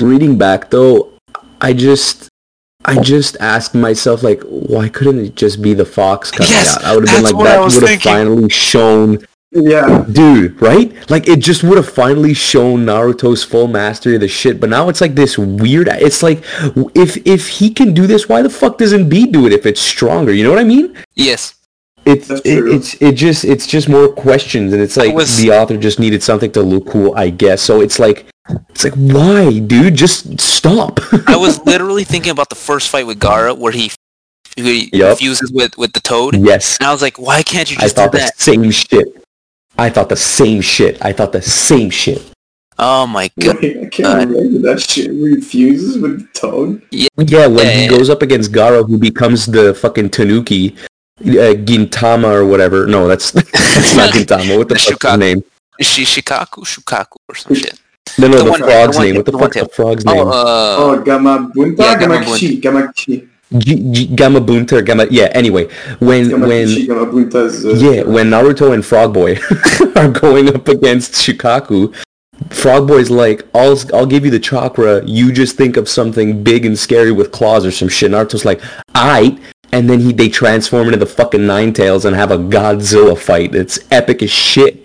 [0.03, 1.13] Reading back though,
[1.61, 2.29] I just,
[2.85, 6.85] I just asked myself like, why couldn't it just be the fox coming Yes, out?
[6.85, 10.05] I would have been like, that would have finally shown Yeah.
[10.13, 10.93] dude, right?
[11.11, 14.61] Like it just would have finally shown Naruto's full mastery of the shit.
[14.61, 15.89] But now it's like this weird.
[15.89, 16.45] It's like
[16.95, 19.81] if if he can do this, why the fuck doesn't B do it if it's
[19.81, 20.33] stronger?
[20.33, 20.95] You know what I mean?
[21.15, 21.55] Yes.
[22.09, 22.41] It's it,
[22.75, 26.23] it's it just it's just more questions, and it's like was- the author just needed
[26.23, 27.61] something to look cool, I guess.
[27.63, 28.27] So it's like
[28.71, 29.95] it's like why, dude?
[29.95, 31.01] Just stop.
[31.29, 33.91] I was literally thinking about the first fight with Gaara where he,
[34.57, 35.19] he Yup.
[35.19, 36.35] fuses with, with the toad.
[36.35, 38.39] yes, And I was like, why can't you I just do thought the that?
[38.41, 39.07] same shit.
[39.77, 41.05] I thought the same shit.
[41.05, 42.25] I thought the same shit.
[42.79, 43.57] Oh my god.
[43.61, 45.11] Wait, I can't uh, remember that shit.
[45.13, 46.81] Refuses with the toad.
[46.91, 47.47] Yeah, yeah.
[47.49, 47.89] when Yeah, he yeah.
[47.91, 50.75] goes up against Gaara, who becomes the fucking Tanuki,
[51.21, 52.87] uh, Gintama or whatever.
[52.87, 54.57] No, that's that's not Gintama.
[54.59, 55.19] What the The fuck's his Shukaku.
[55.19, 55.45] name?
[55.81, 56.65] Shishikaku?
[56.67, 57.81] Shukaku or some shit.
[58.19, 59.15] No, no, The the, one- frog's the one name.
[59.15, 60.27] tail, What the the fuck's the frog's Oh, name?
[60.29, 61.79] uh, Oh, Gamabunta?
[61.79, 62.61] yeah, Gamma Gamakichi.
[62.61, 63.29] Gamma Kishi.
[63.59, 65.07] G- G- Gamabunta or Gamma.
[65.11, 65.31] Yeah.
[65.33, 65.69] Anyway,
[66.01, 67.65] when Gamma when Kishi, Gamabunta is...
[67.65, 69.39] Uh, yeah when Naruto and Frog Boy
[69.97, 71.95] are going up against Shikaku,
[72.51, 75.05] Frog Boy's like, "I'll I'll give you the chakra.
[75.05, 78.61] You just think of something big and scary with claws or some shit." Naruto's like,
[78.95, 79.39] "Aight."
[79.79, 83.55] And then he they transform into the fucking Nine Tails and have a Godzilla fight.
[83.55, 84.85] It's epic as shit.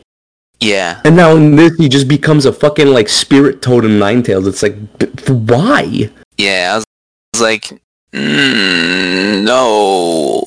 [0.60, 1.02] yeah.
[1.04, 4.46] And now in this, he just becomes a fucking like spirit totem Nine Tails.
[4.46, 6.12] It's like, b- why?
[6.38, 6.74] Yeah.
[6.74, 7.82] I was, I was like,
[8.14, 10.44] mm, no.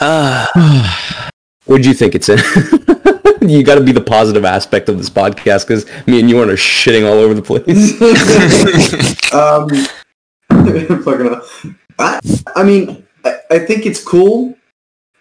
[0.00, 1.30] Ah.
[1.66, 2.38] what do you think it's in?
[3.48, 6.46] you got to be the positive aspect of this podcast because me and you are
[6.56, 8.02] shitting all over the place.
[9.32, 9.68] um,
[11.04, 11.46] fucking hell.
[12.00, 12.18] I,
[12.56, 13.06] I mean,
[13.56, 14.54] I, think it's cool.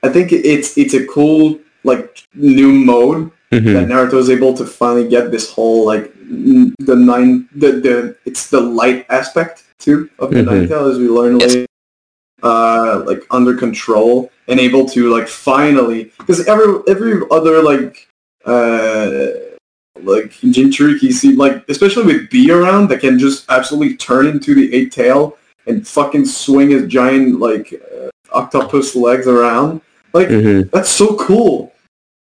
[0.03, 3.87] I think it's it's a cool like new mode that Mhm.
[3.91, 7.95] Naruto is able to finally get this whole like n- the nine the the
[8.29, 9.55] it's the light aspect
[9.85, 10.45] too of the Mhm.
[10.51, 11.55] nine tail as we learn Yes.
[11.55, 11.67] later.
[12.43, 17.93] Uh, like under control and able to like finally because every every other like
[18.45, 19.27] uh
[20.11, 24.73] like Jinchuriki seem like especially with B around that can just absolutely turn into the
[24.73, 29.81] eight tail and fucking swing his giant like uh, octopus legs around
[30.13, 30.69] like Mhm.
[30.71, 31.73] that's so cool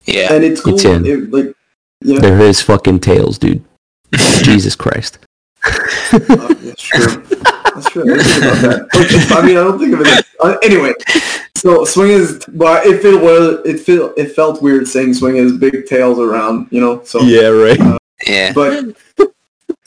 [0.06, 0.32] yeah.
[0.32, 1.06] and it's cool It's in.
[1.06, 1.54] it, like
[2.02, 3.62] yeah They're his fucking tails, dude.
[4.42, 5.18] Jesus Christ.
[5.64, 7.22] uh, that's true
[7.74, 10.56] that's true I about that Like, I mean I don't think of it as, uh,
[10.62, 10.92] anyway
[11.54, 15.52] so swing is but it felt well it felt it felt weird saying swing his
[15.58, 17.78] big tails around you know so Yeah, right.
[18.26, 18.52] Yeah.
[18.54, 18.94] but it,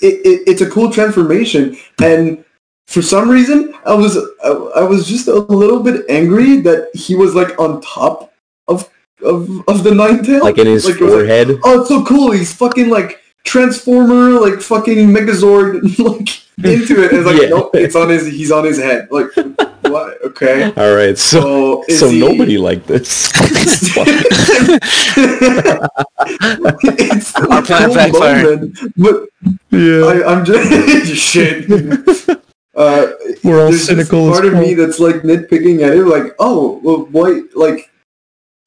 [0.02, 2.44] it, it's a cool transformation and
[2.88, 7.16] for some reason i was I, I was just a little bit angry that he
[7.16, 8.34] was like on top
[8.68, 8.90] of
[9.24, 10.44] of, of the nine tail.
[10.44, 12.32] Like in his Like, it was like, oh it's so cool.
[12.32, 16.30] He's fucking like transformer like fucking megazord like
[16.64, 17.12] into it.
[17.14, 17.50] It's like Yeah.
[17.50, 19.08] nope it's on his he's on his head.
[19.12, 19.28] Like
[19.84, 20.24] what?
[20.24, 20.72] Okay.
[20.78, 23.32] All right, so so so he, nobody liked this.
[26.96, 29.28] it's still Our a cool moment, but
[29.72, 32.40] yeah, I, I'm just shit.
[32.76, 33.08] Uh,
[33.44, 34.30] we're all there's this cynical.
[34.30, 37.42] as part of me that's like nitpicking at it, like, oh, well, why?
[37.56, 37.92] Like,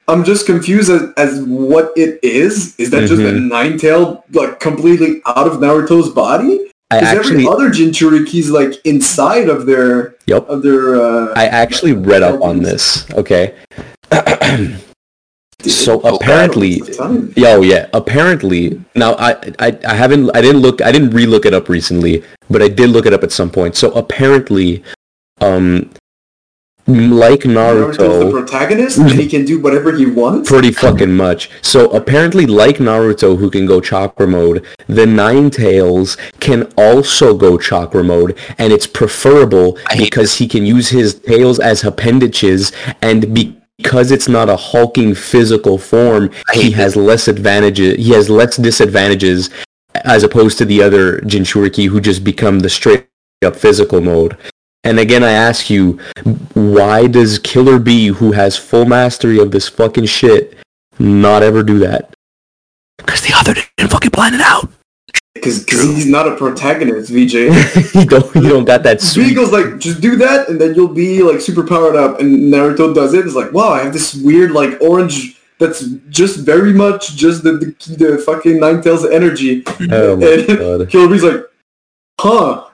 [0.08, 2.76] I'm just confused as, as what it is.
[2.78, 3.48] Is that just a Mhm.
[3.48, 6.70] nine tail, like completely out of Naruto's body?
[6.92, 10.48] I Because actually, every other Jinchuriki's like inside of their yep.
[10.48, 11.02] of their.
[11.02, 13.04] Uh, I actually read up on this.
[13.14, 13.54] Okay.
[15.62, 18.80] so apparently, battles of Oh yeah, apparently.
[18.94, 22.62] Now I, I I haven't I didn't look I didn't re-look it up recently, but
[22.62, 23.76] I did look it up at some point.
[23.76, 24.84] So apparently,
[25.40, 25.90] um,
[26.86, 30.48] like Naruto's the Naruto, protagonist, and he can do whatever he wants.
[30.48, 31.50] pretty fucking much.
[31.62, 37.58] So apparently, like Naruto, who can go chakra mode, the Nine Tails can also go
[37.58, 42.72] chakra mode, and it's preferable I hate because he can use his tails as appendages,
[43.02, 43.34] and
[43.78, 47.96] because it's not a hulking physical form, he has less advantages.
[47.96, 49.50] He has less disadvantages
[49.94, 53.06] as opposed to the other Jinchuriki who just become the straight
[53.44, 54.36] up physical mode.
[54.84, 55.98] And again, I ask you,
[56.54, 60.56] why does Killer Bee, who has full mastery of this fucking shit,
[60.98, 62.14] not ever do that?
[62.98, 64.70] Because the other didn't fucking plan it out.
[65.36, 67.34] Because he's not a protagonist, VJ.
[67.94, 70.88] you don't you don't got that sweet Beagle's like, just do that, and then you'll
[70.92, 72.20] be like super powered up.
[72.20, 73.24] And Naruto does it.
[73.26, 75.80] It's like, wow, I have this weird like orange that's
[76.10, 79.62] just very much just the the, the fucking Nine Tails energy.
[79.90, 80.88] Oh my and god.
[80.90, 81.42] Killer Bee's like,
[82.20, 82.64] huh?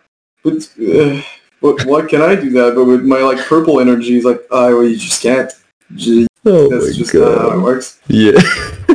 [0.43, 1.23] But, uh,
[1.61, 2.75] but why can I do that?
[2.75, 5.51] But with my like purple energy, he's like, oh, well, you just can't.
[5.95, 7.63] Just- Oh That's my just not how it god.
[7.63, 8.01] works.
[8.09, 8.33] Yeah.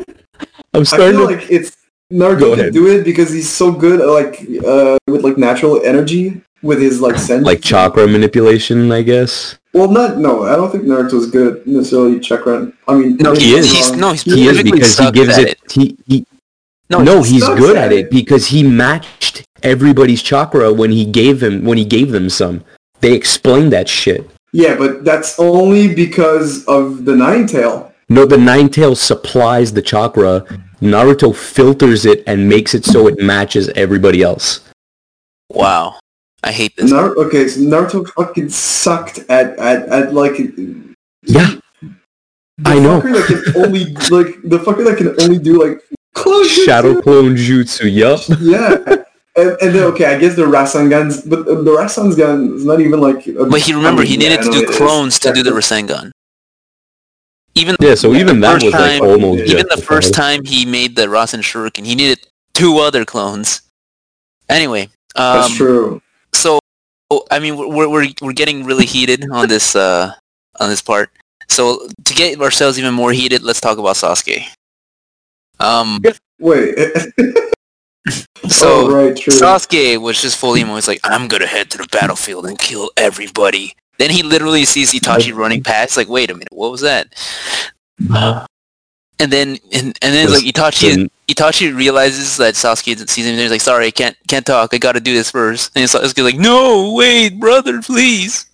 [0.73, 1.77] I'm I starting feel to like it's
[2.11, 2.65] Naruto ahead.
[2.65, 6.79] can do it because he's so good, at, like uh, with like natural energy with
[6.81, 7.45] his like sense.
[7.45, 9.57] like chakra manipulation, I guess.
[9.73, 10.43] Well, not no.
[10.43, 12.71] I don't think Naruto's good at necessarily chakra.
[12.87, 13.71] I mean, No, he is.
[13.71, 15.59] He's, no, he's He is because he gives at it.
[15.71, 16.25] He, he
[16.89, 18.05] No, no, he he's good at at it.
[18.05, 22.63] it because he matched everybody's chakra when he gave him when he gave them some.
[23.01, 24.27] They explained that shit.
[24.53, 27.86] Yeah, but that's only because of the Nine Tail.
[28.09, 30.41] No, the Nine Tails supplies the chakra.
[30.81, 34.61] Naruto filters it and makes it so it matches everybody else.
[35.49, 35.99] Wow.
[36.43, 36.91] I hate this.
[36.91, 40.37] Nar- okay, so Naruto fucking sucked at at, at like.
[41.23, 43.01] Yeah, the I know.
[43.01, 45.81] Fucker that can only like the fucker that can only do like
[46.13, 47.91] close Shadow Clone Jutsu.
[47.91, 48.21] Yup.
[48.39, 49.03] Yeah.
[49.35, 53.27] And, and then okay, I guess the Rasengan's, but the Rasengan is not even like.
[53.27, 55.51] A, But he remember I mean, he needed I to do clones to do the
[55.51, 56.11] Rasengan.
[57.57, 60.65] Even Yeah, so even that first was like almost even even the first time he
[60.65, 62.19] made the Rasen Shuriken, he needed
[62.53, 63.61] two other clones.
[64.49, 66.01] Anyway, That's um, true.
[66.33, 66.59] so
[67.31, 70.13] I mean we're we're we're getting really heated on this uh
[70.59, 71.09] on this part.
[71.49, 74.43] So to get ourselves even more heated, let's talk about Sasuke.
[75.59, 76.01] Um,
[76.39, 76.77] Wait.
[78.47, 79.33] so oh, right, true.
[79.33, 80.75] Sasuke was just fully emo.
[80.75, 83.73] He's like, I'm gonna head to the battlefield and kill everybody.
[83.99, 85.97] Then he literally sees Itachi running past.
[85.97, 87.07] Like, wait a minute, what was that?
[89.19, 93.33] And then and, and then like Itachi Then- Itachi realizes that Sasuke sees him.
[93.33, 94.73] and He's like, sorry, I can't can't talk.
[94.73, 95.71] I got to do this first.
[95.75, 98.45] And Sasuke's like, no, wait, brother, please.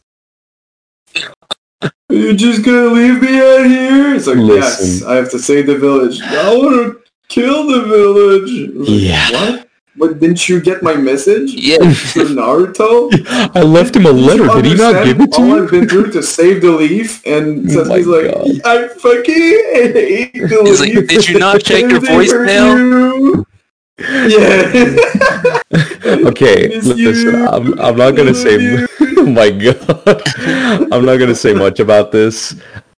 [2.09, 4.15] You're just gonna leave me out here?
[4.15, 6.21] It's like, yes, I have to save the village.
[6.21, 8.69] I want to kill the village.
[8.75, 9.31] Like, Yeah.
[9.31, 9.67] What?
[9.95, 11.53] But didn't you get my message?
[11.53, 11.77] Yeah.
[11.77, 13.11] For Naruto?
[13.55, 14.47] I left him a letter.
[14.47, 15.63] Did he not give it to all you?
[15.63, 18.61] I've been through to save the leaf, and Oh my Sasuke's like, God.
[18.65, 21.07] I fucking hate the He's like, leaf.
[21.07, 23.45] "Did you not check your They hurt voicemail?"
[24.29, 25.59] Yeah.
[26.29, 27.45] Okay, listen.
[27.47, 28.85] I'm, I'm not gonna say.
[29.17, 30.21] Oh my god,
[30.91, 32.55] I'm not gonna say much about this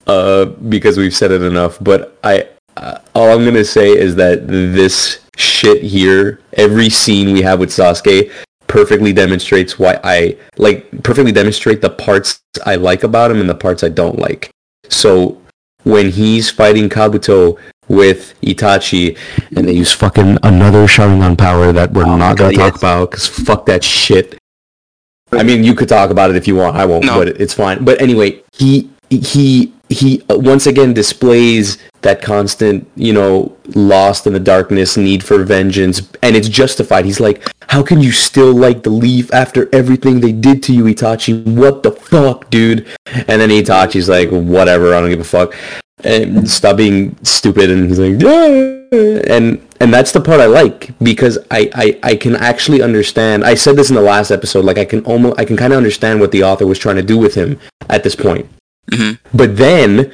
[0.06, 1.78] uh, because we've said it enough.
[1.80, 7.42] But I, uh, all I'm gonna say is that this shit here, every scene we
[7.42, 8.30] have with Sasuke,
[8.66, 13.54] perfectly demonstrates why I like perfectly demonstrate the parts I like about him and the
[13.54, 14.50] parts I don't like.
[14.88, 15.40] So
[15.84, 17.58] when he's fighting Kabuto
[17.88, 19.16] with Itachi,
[19.54, 23.10] and they use fucking another Sharingan power that we're Oh, not gonna God, talk about
[23.10, 24.38] because fuck that shit.
[25.32, 26.76] I mean, you could talk about it if you want.
[26.76, 27.18] I won't, No.
[27.18, 27.84] but it's fine.
[27.84, 34.32] But anyway, he he he uh, once again displays that constant, you know, lost in
[34.32, 37.04] the darkness, need for vengeance, and it's justified.
[37.04, 40.84] He's like, "How can you still like the leaf after everything they did to you,
[40.84, 41.44] Itachi?
[41.44, 45.54] What the fuck, dude?" And then Itachi's like, "Whatever, I don't give a fuck."
[46.02, 50.96] And stop being stupid, and he's like, "Yeah," and and that's the part I like
[51.00, 53.44] because I, I I can actually understand.
[53.44, 54.64] I said this in the last episode.
[54.64, 57.02] Like I can almost I can kind of understand what the author was trying to
[57.02, 57.58] do with him
[57.88, 58.48] at this point.
[58.90, 59.18] Mhm.
[59.32, 60.12] But then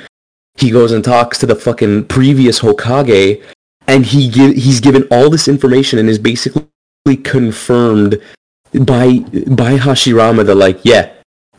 [0.57, 3.43] he goes and talks to the fucking previous Hokage,
[3.87, 6.67] and he give, he's given all this information and is basically
[7.25, 8.21] confirmed
[8.73, 9.19] by
[9.49, 11.11] by Hashirama that like yeah,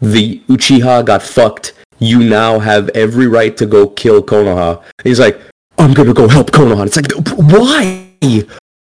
[0.01, 1.73] the Uchiha got fucked.
[1.99, 4.77] You now have every right to go kill Konoha.
[4.97, 5.39] And he's like,
[5.77, 6.87] I'm gonna go help Konoha.
[6.87, 8.07] It's like, why?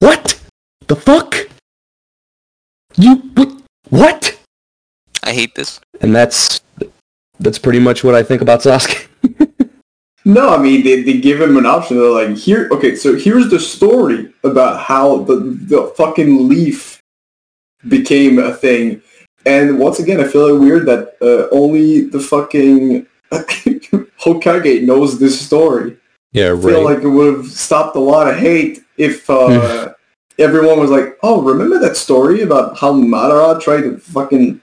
[0.00, 0.38] What?
[0.88, 1.48] The fuck?
[2.96, 3.52] You what?
[3.90, 4.38] What?
[5.22, 5.80] I hate this.
[6.00, 6.60] And that's
[7.40, 9.06] that's pretty much what I think about Sasuke.
[10.28, 11.96] No, I mean they, they give him an option.
[11.96, 17.00] They're like, here, okay, so here's the story about how the the fucking leaf
[17.88, 19.00] became a thing.
[19.46, 25.40] And once again, I feel it weird that uh, only the fucking Hokage knows this
[25.40, 25.96] story.
[26.32, 29.94] Yeah, I feel like it would have stopped a lot of hate if uh,
[30.38, 34.60] everyone was like, "Oh, remember that story about how Madara tried to fucking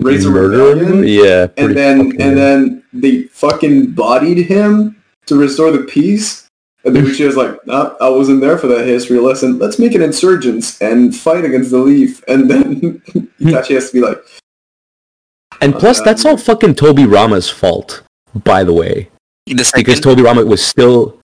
[0.00, 1.48] raise a rebellion?" Yeah.
[1.56, 4.96] and then fucking- and then they fucking bodied him
[5.26, 6.46] to restore the peace.
[6.84, 9.58] And then Uchiha's like, nah, I wasn't there for that history lesson.
[9.58, 12.22] Let's make an insurgents and fight against the leaf.
[12.28, 13.48] And then hmm.
[13.48, 14.18] Itachi has to be like,
[15.60, 18.02] And plus, that's all fucking Tobirama's fault,
[18.44, 19.10] by the way.
[19.46, 21.20] The Because second, Tobirama was still,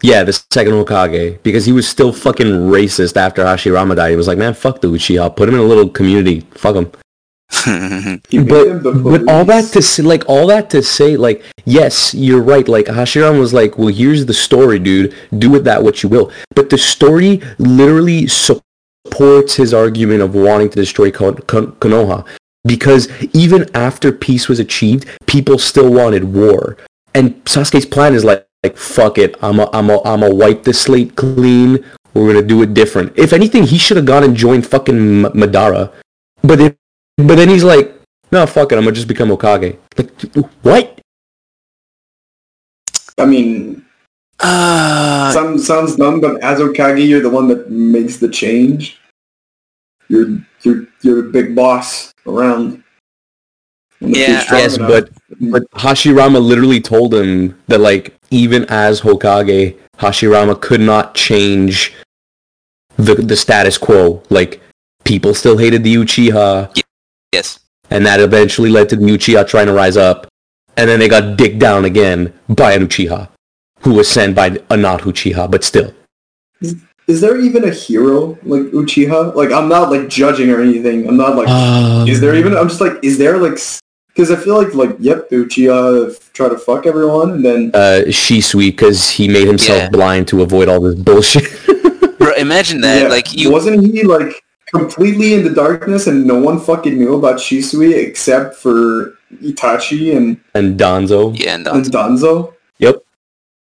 [0.00, 4.10] Yeah, the second Hokage, because he was still fucking racist after Hashirama died.
[4.10, 5.34] He was like, man, fuck the Uchiha.
[5.36, 6.40] Put him in a little community.
[6.52, 6.92] Fuck him.
[7.50, 12.66] But but all that to say, like all that to say, like yes, you're right.
[12.68, 15.14] Like Hashirama was like, well, here's the story, dude.
[15.38, 16.30] Do with that what you will.
[16.54, 22.26] But the story literally supports his argument of wanting to destroy Kon- Kon- Konoha,
[22.64, 26.76] because even after peace was achieved, people still wanted war.
[27.14, 30.64] And Sasuke's plan is like, like fuck it, I'm a, I'm a, I'm a wipe
[30.64, 31.84] the slate clean.
[32.14, 33.12] We're gonna do it different.
[33.18, 35.92] If anything, he should have gone and joined fucking M- Madara.
[36.42, 36.78] But it,
[37.16, 37.94] but then he's like,
[38.32, 39.78] no, fuck it, I'm gonna just become Hokage.
[39.96, 40.10] Like,
[40.62, 41.00] what?
[43.18, 43.84] I mean,
[44.40, 49.00] uh, some sounds dumb, but as Hokage, you're the one that makes the change.
[50.08, 52.82] You're you're you're the big boss around.
[54.00, 55.10] Yeah, Yes, enough- but
[55.40, 61.94] but Hashirama literally told him that like even as Hokage, Hashirama could not change
[62.96, 64.22] the the status quo.
[64.28, 64.60] Like
[65.04, 66.82] people still hated the Uchiha,
[67.34, 67.58] yes.
[67.90, 70.26] and that eventually led to the Uchiha trying to rise up,
[70.76, 73.28] and then they got dicked down again by an Uchiha,
[73.80, 75.92] who was sent by a not Uchiha, but still.
[77.06, 79.34] is there even a hero like Uchiha?
[79.34, 81.06] Like I'm not like judging or anything.
[81.08, 82.56] I'm not like Um, is there even?
[82.56, 83.58] I'm just like is there like
[84.08, 88.02] because I feel like like yep the Uchiha try to fuck everyone and then uh,
[88.08, 89.88] Shisui because he made himself Yeah.
[89.90, 91.44] blind to avoid all this bullshit.
[92.18, 93.02] Bro, imagine that.
[93.02, 94.40] yeah, Like you, wasn't he like
[94.74, 100.40] completely in the darkness and no one fucking knew about Shisui except for Itachi and,
[100.54, 101.38] and Danzo.
[101.38, 102.54] yeah, and and uh, Danzo.
[102.78, 102.96] Yep.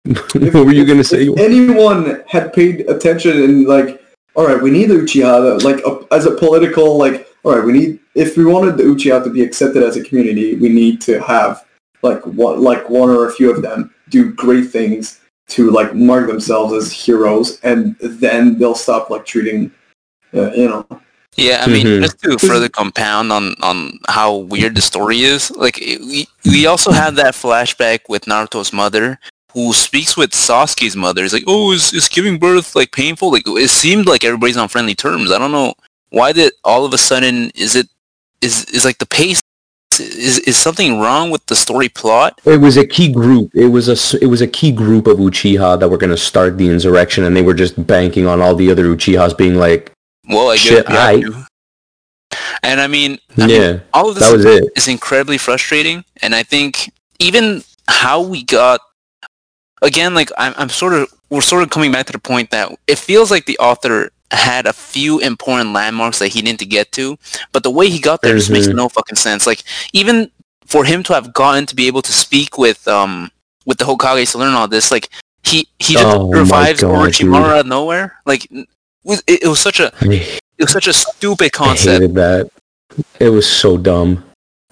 [0.55, 1.27] what were you gonna say?
[1.27, 4.03] If anyone had paid attention and like,
[4.35, 7.73] all right, we need the Uchiha, like a, as a political, like, all right, we
[7.73, 11.21] need if we wanted the Uchiha to be accepted as a community, we need to
[11.23, 11.65] have
[12.03, 16.27] like one, like one or a few of them do great things to like mark
[16.29, 19.71] themselves as heroes, and then they'll stop like treating,
[20.35, 20.87] uh, you know,
[21.37, 21.63] yeah.
[21.65, 22.03] I mean, Mhm.
[22.03, 26.91] just to further compound on on how weird the story is, like we we also
[26.93, 29.19] have that flashback with Naruto's mother.
[29.55, 31.23] Who speaks with Sasuke's mother?
[31.25, 33.31] It's like, oh, is, is giving birth like painful?
[33.31, 35.31] Like it seemed like everybody's on friendly terms.
[35.31, 35.75] I don't know
[36.09, 37.87] why did all of a sudden is it
[38.41, 39.41] is is like the pace
[40.01, 42.41] is is something wrong with the story plot?
[42.47, 43.51] It was a key group.
[43.55, 46.57] It was a s- it was a key group of Uchiha that were gonna start
[46.57, 49.93] the insurrection, and they were just banking on all the other Uchihas being like,
[50.29, 51.47] Well, I Shit, I- to.
[52.63, 54.65] And I mean, I mean, yeah, all of this that was it.
[54.77, 58.81] is incredibly frustrating and i think even how we got
[59.83, 62.71] again like I'm, I'm sort of we're sort of coming back to the point that
[62.87, 67.19] it feels like the author had a few important landmarks that he didn't get to
[67.53, 68.77] but the way he got there just makes Mhm.
[68.77, 69.63] no fucking sense like
[69.93, 70.31] even
[70.65, 73.31] for him to have gotten to be able to speak with um
[73.67, 75.11] with the Hokage to learn all this like
[75.45, 78.49] he he just Oh revives God, Orochimaru out of nowhere like
[79.05, 80.07] was, it, it was such a I,
[80.59, 81.89] it was such a stupid concept.
[81.89, 82.51] I hated that.
[83.21, 84.25] It was so dumb.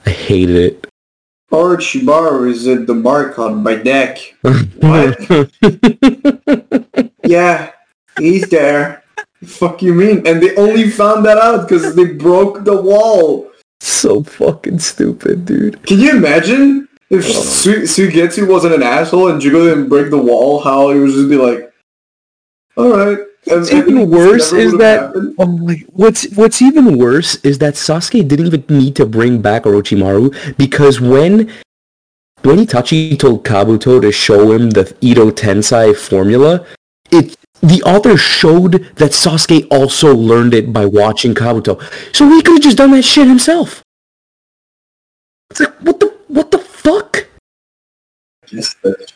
[0.06, 0.86] I hated it.
[1.52, 4.18] Orochimaru is in the Markon by deck.
[4.80, 5.18] What?
[7.24, 7.70] Yeah,
[8.18, 9.04] he's there.
[9.44, 10.26] Fuck you mean?
[10.26, 13.50] And they only found that out because they broke the wall.
[13.80, 15.80] so fucking stupid, dude.
[15.86, 17.42] Can you imagine if Oh.
[17.42, 20.60] Su- Suigetsu wasn't an asshole and Jugo didn't break the wall?
[20.60, 21.72] How he would just be like,
[22.76, 27.74] "All right." What's even worse is that oh my, what's what's even worse is that
[27.74, 31.50] Sasuke didn't even need to bring back Orochimaru because when
[32.42, 36.66] when Itachi told Kabuto to show him the Edo Tensei formula,
[37.10, 41.80] it the author showed that Sasuke also learned it by watching Kabuto.
[42.14, 43.82] So he could have just done that shit himself.
[45.50, 47.26] It's like what the what the fuck?
[48.50, 49.12] Yes, but-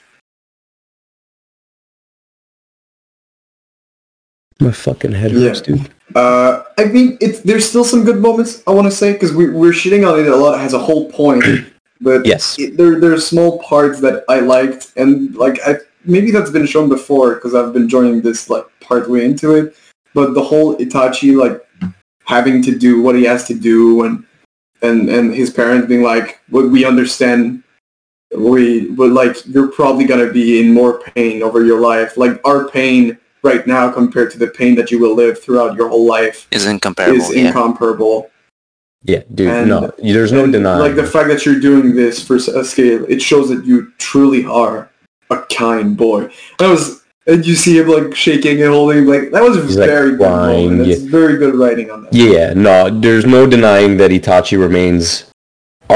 [4.65, 5.49] My fucking head Yeah.
[5.49, 5.91] hurts, dude.
[6.15, 9.45] Uh, I mean, it's there's still some good moments I want to say because we
[9.51, 11.45] we're shitting on it a lot as a whole point,
[12.01, 12.57] but Yes.
[12.59, 16.89] it, there there's small parts that I liked and like I maybe that's been shown
[16.89, 19.77] before because I've been joining this like part way into it,
[20.15, 21.57] but the whole Itachi like
[22.25, 24.25] having to do what he has to do and
[24.81, 27.63] and and his parents being like, "What we understand."
[28.37, 32.17] We, but like, you're probably gonna be in more pain over your life.
[32.17, 35.89] Like our pain right now compared to the pain that you will live throughout your
[35.89, 38.31] whole life is incomparable is yeah incomparable.
[39.07, 39.51] Yeah, dude.
[39.51, 40.81] And- no, there's no denying.
[40.81, 44.47] Like the fact that you're doing this for a scale, it shows that you truly
[44.47, 44.91] are
[45.31, 46.33] a kind boy.
[46.59, 49.91] That was, and you see him like shaking and holding, like that was He's, like,
[49.91, 50.21] very good.
[50.21, 50.89] crying, moment.
[50.89, 52.15] That's very good writing on that.
[52.15, 55.27] Yeah, no, there's no denying that Itachi remains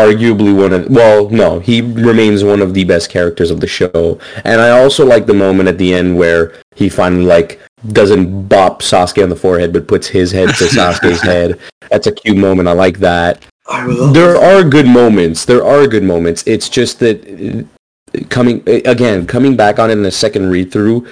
[0.07, 4.19] arguably one of well, no, he remains one of the best characters of the show.
[4.45, 8.83] And I also like the moment at the end where he finally like doesn't bop
[8.83, 11.59] Sasuke on the forehead, but puts his head to Sasuke's head.
[11.91, 12.69] That's a cute moment.
[12.69, 13.45] I like that.
[13.69, 15.45] I love There are good moments.
[15.45, 16.43] There are good moments.
[16.47, 21.07] It's just that uh, coming again, coming back on it in a second read through,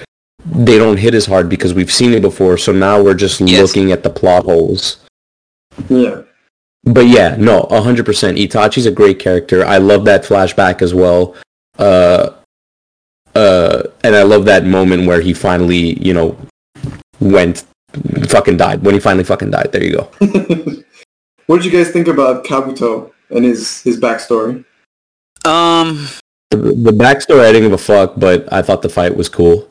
[0.44, 2.56] they don't hit as hard because we've seen it before.
[2.56, 3.60] So now we're just Yes.
[3.62, 4.98] looking at the plot holes.
[5.88, 6.22] Yeah.
[6.86, 8.38] But yeah, no, hundred percent.
[8.38, 9.64] Itachi's a great character.
[9.64, 11.34] I love that flashback as well.
[11.78, 12.30] Uh,
[13.34, 16.38] uh, and I love that moment where he finally, you know,
[17.20, 17.64] went,
[18.28, 18.82] fucking died.
[18.82, 19.72] When he finally fucking died.
[19.72, 20.10] There you go.
[21.46, 24.64] what did you guys think about Kabuto and his his backstory?
[25.44, 26.08] Um,
[26.50, 29.68] The, the backstory, I didn't give a fuck, but I thought the fight was cool.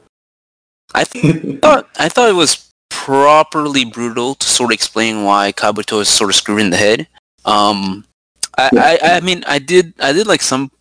[0.93, 2.64] I thought I thought it was
[3.05, 7.07] properly brutal to sort of explain why Kabuto is sort of screwed in the head.
[7.45, 8.03] Um,
[8.57, 10.71] I, I, I mean, I did I did like some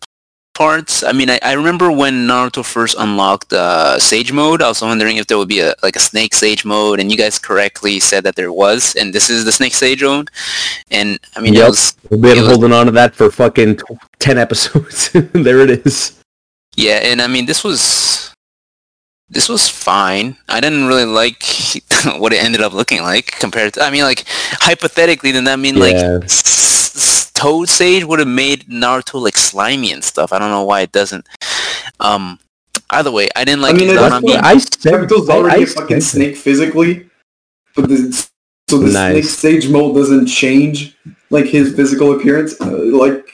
[0.55, 1.03] parts.
[1.03, 4.63] I mean, I, I remember when Naruto first unlocked uh, Sage mode.
[4.63, 7.17] I was wondering if there would be a like a Snake Sage mode, and you
[7.17, 10.31] guys correctly said that there was, and this is the Snake Sage mode.
[10.89, 11.67] And I mean, Yep.
[11.69, 13.79] was We've been was- holding on to that for fucking
[14.17, 15.11] ten episodes.
[15.13, 16.19] there it is.
[16.75, 17.79] Yeah, and I mean this was
[19.29, 20.37] this was fine.
[20.47, 21.43] I didn't really like
[22.17, 23.81] what it ended up looking like compared to.
[23.83, 28.65] I mean, like hypothetically, then that mean like s- s- Toad Sage would have made
[28.67, 30.31] Naruto like slimy and stuff.
[30.31, 31.27] I don't know why it doesn't.
[31.99, 32.39] Um,
[32.91, 34.35] either way, I didn't like mean, his that's That's what Izanami.
[34.35, 34.93] what I said.
[34.93, 37.09] Kabuto's I- already I a fucking snake physically,
[37.75, 38.27] but the,
[38.69, 39.29] so the Nice.
[39.37, 40.95] snake sage mode doesn't change
[41.29, 42.59] like his physical appearance.
[42.61, 42.71] Uh,
[43.03, 43.27] like,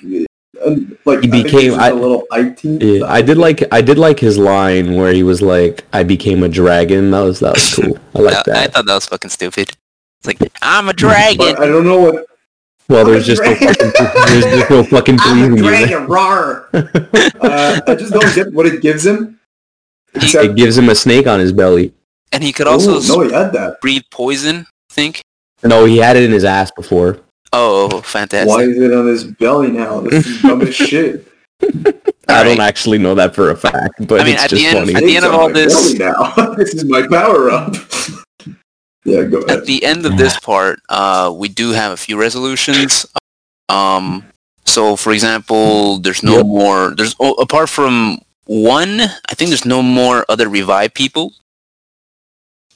[1.06, 2.64] like He became- it's just I- a little IT.
[2.64, 6.44] Yeah, I did like I did like his line where he was like, "I became
[6.44, 7.98] a dragon." That was that was cool.
[8.16, 8.56] I like that.
[8.58, 9.72] I thought that was fucking stupid.
[10.20, 11.38] It's like I'm a dragon.
[11.56, 12.26] But I don't know what.
[12.90, 13.92] Well, there's just no fucking,
[14.28, 15.64] there's just no fucking I'm a believing you.
[15.64, 16.66] dragon, rawr.
[17.42, 19.40] uh, I just don't get what it gives him.
[20.14, 21.94] It Except, gives him a snake on his belly.
[22.34, 23.80] and he could also no, he had that.
[23.80, 24.66] breathe poison.
[24.92, 25.22] I think.
[25.64, 27.20] No, he had it in his ass before.
[27.54, 28.48] Oh, fantastic!
[28.50, 30.02] Why is it on his belly now?
[30.02, 31.28] This is dumb as shit.
[32.28, 34.68] I don't actually know that for a fact, but I mean, it's at just the
[34.68, 34.96] end- funny.
[34.96, 36.54] at the end of all this- belly now.
[36.58, 37.76] this is my power up.
[39.06, 43.06] yeah, go at the end of this part, uh, we do have a few resolutions.
[43.70, 44.26] Um,
[44.66, 46.46] so, for example, there's no Yep.
[46.46, 46.96] more.
[46.96, 51.34] There's oh, apart from one, I think there's no more other revive people.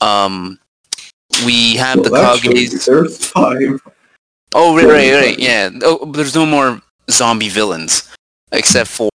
[0.02, 0.60] Um,
[1.46, 2.86] we have the Well, actually, Kages.
[2.86, 3.80] There's five.
[4.58, 5.40] Oh, right, right, Right.
[5.40, 5.70] Yeah.
[5.84, 6.82] Oh, there's no more
[7.12, 8.12] zombie villains
[8.54, 9.10] except for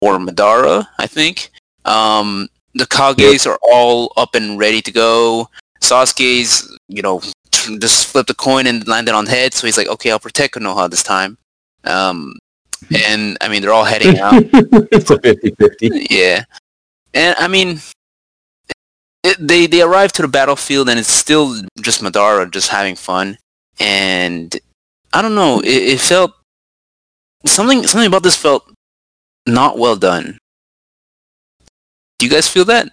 [0.00, 1.50] for Madara, I think.
[1.84, 5.48] Um, the Kages are all up and ready to go.
[5.82, 7.20] Sasuke's, you know,
[7.78, 10.90] just flipped a coin and landed on head, so he's like, okay, I'll protect Konoha
[10.90, 11.36] this time.
[11.84, 12.34] Um,
[13.06, 14.34] and I mean, they're all heading out.
[14.92, 16.06] it's a 50-50.
[16.10, 16.44] yeah,
[17.12, 17.80] and I mean,
[19.22, 23.36] it, they they arrive to the battlefield and it's still just Madara just having fun,
[23.78, 24.58] and
[25.16, 26.36] I don't know, it, it felt
[27.46, 28.70] something something about this felt
[29.46, 30.36] not well done.
[32.18, 32.92] Do you guys feel that?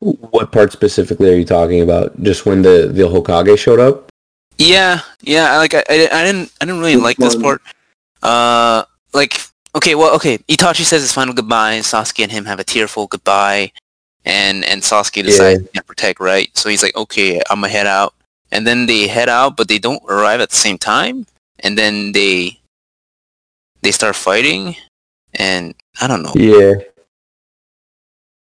[0.00, 2.16] What part specifically are you talking about?
[2.22, 4.08] Just when the the Hokage showed up?
[4.56, 5.52] Yeah, yeah.
[5.52, 7.60] I Like I, I, I didn't, I didn't really like this part.
[8.22, 9.38] Uh, like
[9.76, 10.38] okay, well, okay.
[10.48, 11.78] Itachi says his final goodbye.
[11.80, 13.72] Sasuke and him have a tearful goodbye,
[14.24, 16.48] and and Sasuke decides to protect, right?
[16.56, 18.14] So he's like, okay, I'm gonna head out,
[18.52, 21.26] and then they head out, but they don't arrive at the same time,
[21.60, 22.58] and then they
[23.82, 24.76] they start fighting,
[25.34, 26.32] and I don't know.
[26.34, 26.74] Yeah.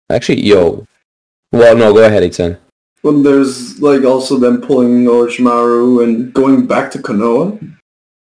[0.09, 0.85] Actually, yo.
[1.51, 2.57] Well, no, go ahead, Ixen.
[3.03, 7.57] Well, there's like also them pulling Orochimaru and going back to Konoha.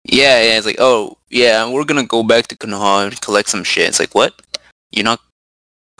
[0.05, 0.57] Yeah, yeah.
[0.57, 3.87] It's like, oh, yeah, we're gonna go back to Konoha and collect some shit.
[3.87, 4.33] It's like, what?
[4.91, 5.19] You're not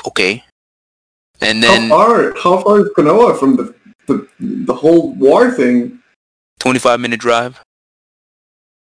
[0.05, 0.43] okay?
[1.41, 2.33] And then how far?
[2.35, 3.73] How far is Konoha from the
[4.09, 5.99] the the whole war thing?
[6.59, 7.61] 25 minute drive.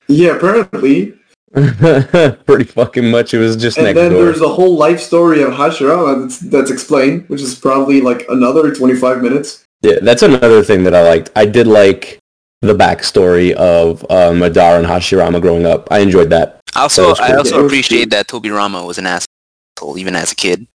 [0.08, 1.14] Yeah, apparently.
[1.54, 3.34] Pretty fucking much.
[3.34, 4.24] It was just And next then door.
[4.26, 8.74] there's a whole life story of Hashirama that's, that's explained, which is probably like another
[8.74, 9.64] 25 minutes.
[9.82, 11.30] Yeah, that's another thing that I liked.
[11.36, 12.20] I did like
[12.62, 15.88] the backstory of uh, Madara and Hashirama growing up.
[15.92, 16.62] I enjoyed that.
[16.76, 18.18] Also, That I also appreciate cool.
[18.18, 20.68] that Tobirama was an asshole even as a kid.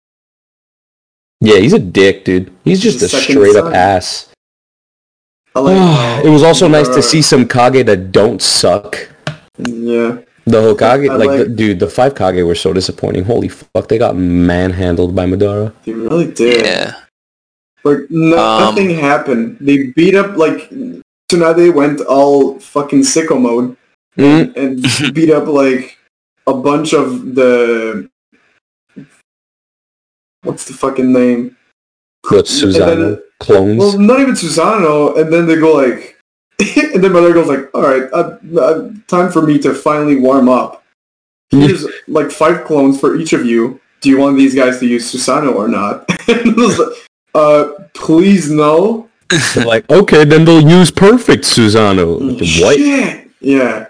[1.45, 2.53] Yeah, he's a dick, dude.
[2.65, 4.31] He's just He's a straight up ass.
[5.55, 8.97] Like it was also nice to see some Kage that don't suck.
[9.59, 10.19] Yeah.
[10.47, 13.25] The Hokage, I like, the, dude, the five Kage were so disappointing.
[13.25, 15.73] Holy fuck, they got manhandled by Madara.
[15.85, 16.67] They really did.
[16.67, 16.95] Yeah.
[17.85, 19.59] Like no, Um, nothing happened.
[19.61, 20.71] They beat up like
[21.31, 23.77] Tsunade went all fucking sicko mode
[24.17, 25.99] Mm, and beat up like
[26.47, 28.09] a bunch of the
[30.45, 31.57] what's the fucking name?
[32.31, 33.79] but Susano then- clones.
[33.79, 36.17] Well, not even Susano, and then they go like,
[36.59, 40.49] and then Mother goes like, "All right, uh, uh, time for me to finally warm
[40.49, 40.85] up.
[41.51, 43.81] Here's like five clones for each of you.
[44.01, 46.97] Do you want these guys to use Susano or not?" and was like,
[47.35, 49.09] uh, please no.
[49.57, 52.21] Like, okay, then they'll use perfect Susano.
[52.63, 52.77] What?
[52.77, 53.31] Shit.
[53.41, 53.87] Yeah.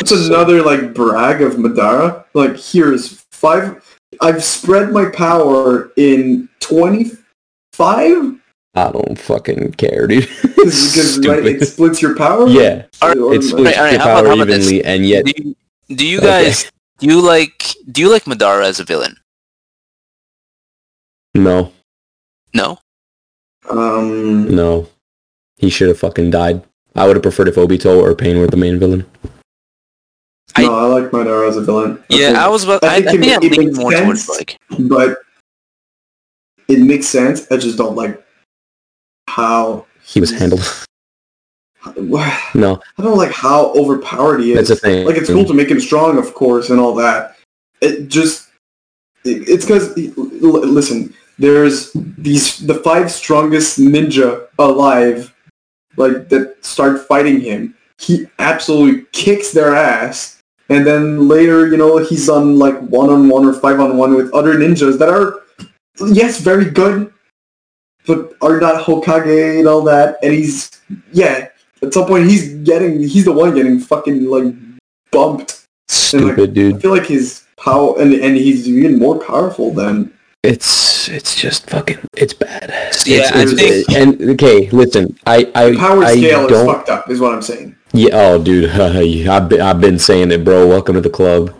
[0.00, 2.24] It's another like brag of Madara.
[2.34, 3.91] Like here's five.
[4.20, 7.10] I've spread my power in twenty
[7.72, 8.38] five
[8.74, 10.28] I don't fucking care, dude.
[10.42, 12.48] because right, it splits your power.
[12.48, 14.66] Yeah, Alright, Or, it splits Alright, alright, your how about- power how this?
[14.72, 15.56] evenly, and yet Do you,
[15.96, 16.26] do you Okay.
[16.44, 19.16] guys do you like do you like Madara as a villain?
[21.34, 21.72] no,
[22.54, 22.78] No.
[23.68, 24.54] Um.
[24.54, 24.88] no,
[25.56, 26.62] he should have fucking died.
[26.94, 29.06] I would have preferred if Obito or Pain were the main villain.
[30.56, 31.98] I- no, I like Madara as a villain.
[32.10, 32.64] I Yeah, think- I was.
[32.64, 34.58] About, I I, I think think it- I it lean makes more towards like.
[34.78, 35.18] but
[36.68, 37.46] it makes sense.
[37.50, 38.22] I just don't like
[39.28, 40.60] how He was handled.
[42.54, 44.68] No, I don't like how overpowered he is.
[44.68, 45.04] that's a thing.
[45.04, 47.36] Like it's cool to make him strong, of course, and all that.
[47.80, 48.48] It just
[49.24, 55.34] it, it's because listen, there's these the five strongest ninja alive,
[55.96, 57.74] like that start fighting him.
[57.98, 60.38] He absolutely kicks their ass,
[60.72, 64.14] and then later, you know, he's on like one on one or five on one
[64.14, 65.40] with other ninjas that are
[66.12, 67.12] yes, very good,
[68.06, 70.18] but are not Hokage and all that.
[70.22, 70.70] And he's
[71.12, 71.48] yeah,
[71.82, 74.54] at some point he's getting he's the one getting fucking like
[75.10, 75.64] bumped.
[75.88, 76.80] Stupid I dude.
[76.82, 80.12] feel like his power and and he's even more powerful than
[80.42, 82.70] It's it's just fucking it's bad.
[83.06, 86.66] Yeah, It's- I it's- and okay, listen, I I the power I scale is don't
[86.66, 87.10] fucked up.
[87.10, 87.76] Is what I'm saying.
[87.92, 88.70] Yeah, oh, dude,
[89.28, 90.66] I've been, I've been saying it, bro.
[90.66, 91.54] Welcome to the club.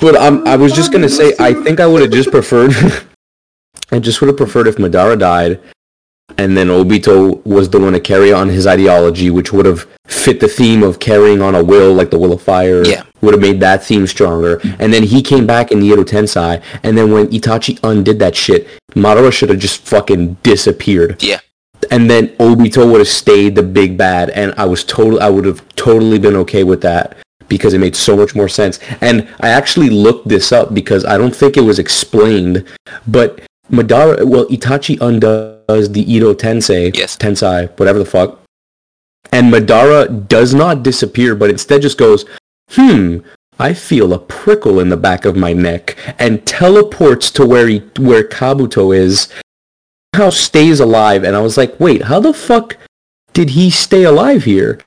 [0.00, 2.72] But um, I was just gonna say, I think I would have just preferred,
[3.92, 5.60] I just would have preferred if Madara died,
[6.38, 10.40] and then Obito was the one to carry on his ideology, which would have fit
[10.40, 12.84] the theme of carrying on a will, like the will of fire.
[12.84, 13.04] Yeah.
[13.20, 14.60] Would have made that theme stronger.
[14.78, 18.34] And then he came back in the Edo Tensei, and then when Itachi undid that
[18.34, 21.40] shit, Madara should have just fucking disappeared Yeah.
[21.90, 25.20] And then Obito would have stayed the big bad, and I was total.
[25.20, 27.16] I would have totally been okay with that
[27.48, 28.78] because it made so much more sense.
[29.00, 32.64] And I actually looked this up because I don't think it was explained,
[33.06, 37.16] but Madara, well, Itachi undoes the Edo Tensei, Yes.
[37.16, 38.40] Tensei, whatever the fuck,
[39.32, 42.24] and Madara does not disappear, but instead just goes,
[42.70, 43.18] hmm.
[43.58, 47.80] I feel a prickle in the back of my neck and teleports to where he,
[47.98, 49.28] where Kabuto is
[50.14, 52.76] somehow stays alive and I was like, wait, how the fuck
[53.32, 54.80] did he stay alive here?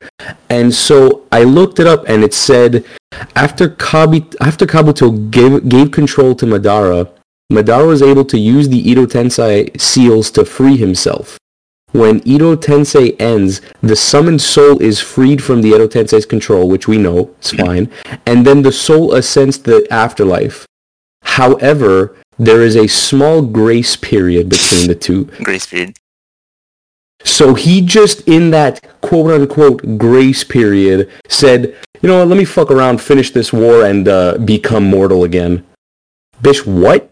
[0.49, 2.85] And so I looked it up and it said
[3.35, 7.09] after after Kabuto gave gave control to Madara,
[7.51, 11.37] Madara was able to use the Edo Tensei seals to free himself.
[11.91, 16.87] When Edo Tensei ends, the summoned soul is freed from the Edo Tensei's control, which
[16.87, 17.91] we know is fine,
[18.25, 20.65] and then the soul ascends to the afterlife.
[21.21, 25.25] However, there is a small grace period between the two.
[25.43, 25.97] Grace period.
[27.23, 32.45] So he just in that quote unquote grace period said, you know what, let me
[32.45, 35.65] fuck around, finish this war, and uh, become mortal again.
[36.41, 37.09] Bish, what?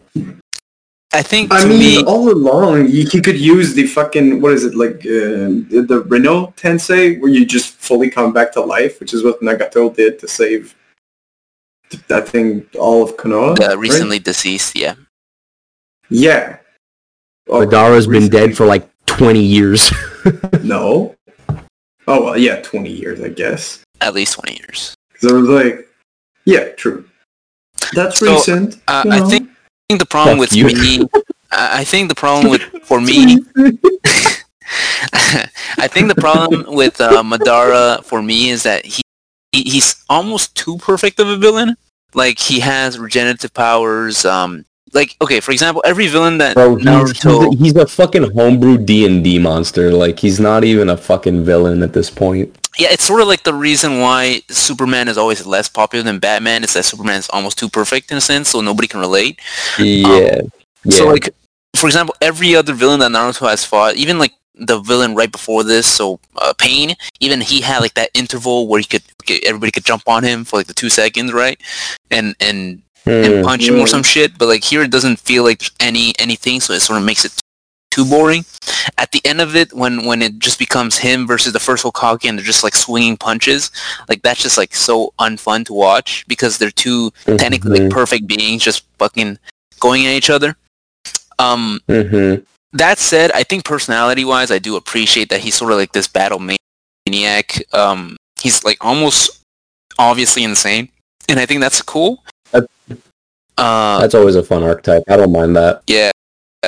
[1.13, 4.63] I think I mean, me, all along he, he could use the fucking what is
[4.63, 8.99] it like uh, the, the Rinne Tensei, where you just fully come back to life,
[8.99, 10.75] which is what Nagato did to save.
[12.09, 13.59] I think all of Konoha.
[13.59, 13.77] uh, right?
[13.77, 14.77] recently deceased.
[14.77, 14.95] Yeah.
[16.11, 16.57] Yeah.
[17.47, 19.91] Oh, Madara's been dead for like 20 years.
[20.61, 21.15] No.
[22.07, 23.79] Oh well, yeah, twenty years, I guess.
[24.01, 24.93] At least twenty years.
[25.11, 25.87] Because I was like,
[26.45, 27.05] yeah, true.
[27.93, 28.77] That's So, recent.
[28.87, 29.27] Uh, you I know.
[29.29, 29.55] think, I
[29.89, 30.65] think the problem Fuck with you.
[30.67, 31.07] me,
[31.51, 33.39] I I think the problem with for me,
[35.13, 39.01] I think the problem with uh, Madara for me is that he,
[39.51, 41.75] he he's almost too perfect of a villain.
[42.13, 44.23] Like he has regenerative powers.
[44.25, 47.53] Um, like okay, for example, every villain that Bro, he's, he's, Naruto.
[47.53, 49.91] a, he's a fucking homebrew D&D monster.
[49.91, 52.55] Like, he's not even a fucking villain at this point.
[52.77, 56.63] Yeah, it's sort of like the reason why Superman is always less popular than Batman
[56.63, 59.39] is that Superman is almost too perfect in a sense, so nobody can relate.
[59.77, 60.41] Yeah.
[60.85, 60.91] yeah.
[60.91, 61.29] So like,
[61.75, 65.63] for example, every other villain that Naruto has fought, even like the villain right before
[65.63, 69.03] this, so uh, Pain, even he had like that interval where he could
[69.45, 71.59] everybody could jump on him for like the two seconds, right?
[72.09, 72.81] And and
[73.11, 73.43] and Hmm.
[73.43, 74.37] punch him or some shit.
[74.37, 77.33] But like here, it doesn't feel like any anything, so it sort of makes it
[77.91, 78.45] too boring.
[78.97, 82.27] At the end of it, when when it just becomes him versus the first Hokage
[82.27, 83.69] and they're just like swinging punches,
[84.09, 88.63] like that's just like so unfun to watch because they're 2 technically like, perfect beings
[88.63, 89.37] just fucking
[89.79, 90.55] going at each other.
[91.39, 92.43] Um, Mm-hmm.
[92.73, 96.07] that said, I think personality wise, I do appreciate that he's sort of like this
[96.07, 97.61] battle maniac.
[97.73, 99.41] Um, he's like almost
[99.99, 100.87] obviously insane,
[101.27, 102.23] and I think that's cool.
[102.51, 102.67] That-
[103.57, 105.03] Uh, That's always a fun archetype.
[105.09, 105.83] I don't mind that.
[105.87, 106.11] yeah,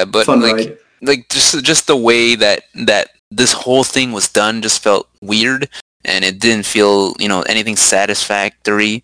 [0.07, 0.77] but Fun like ride.
[1.01, 5.69] like just just the way that that this whole thing was done just felt weird,
[6.05, 9.03] and it didn't feel you know anything satisfactory.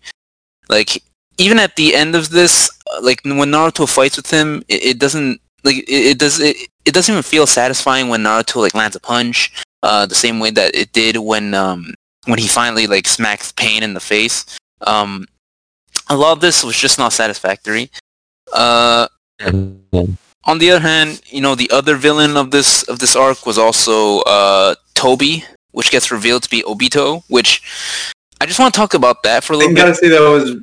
[0.68, 1.02] Like
[1.38, 4.98] even at the end of this, uh, like when Naruto fights with him, it, it
[4.98, 8.94] doesn't like it, it does it, it doesn't even feel satisfying when Naruto like lands
[8.94, 9.52] a punch.
[9.82, 11.92] Uh, the same way that it did when um
[12.26, 14.44] when he finally like smacks Pain in the face.
[14.86, 15.26] Um,
[16.10, 17.90] a lot of this was just not satisfactory.
[18.52, 19.06] Uh,
[20.44, 23.56] on the other hand, you know, the other villain of this of this arc was
[23.56, 27.22] also uh, Toby, which gets revealed to be Obito.
[27.28, 27.62] Which
[28.40, 29.96] I just want to talk about that for a I little gotta bit.
[29.96, 30.56] say that was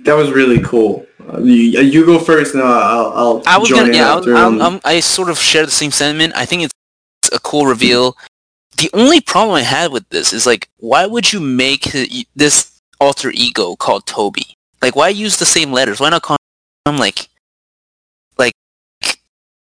[0.00, 1.04] that was really cool.
[1.28, 4.46] Uh, you, you go first, and I'll I'll I was join gonna, in yeah, I.
[4.46, 6.34] I'm, um, I'm, I sort of share the same sentiment.
[6.36, 6.72] I think it's
[7.32, 8.16] a cool reveal.
[8.76, 11.90] The only problem I had with this is like, why would you make
[12.36, 14.56] this alter ego called Toby?
[14.82, 16.00] Like, why use the same letters?
[16.00, 16.36] Why not call
[16.86, 17.28] him like,
[18.38, 18.52] like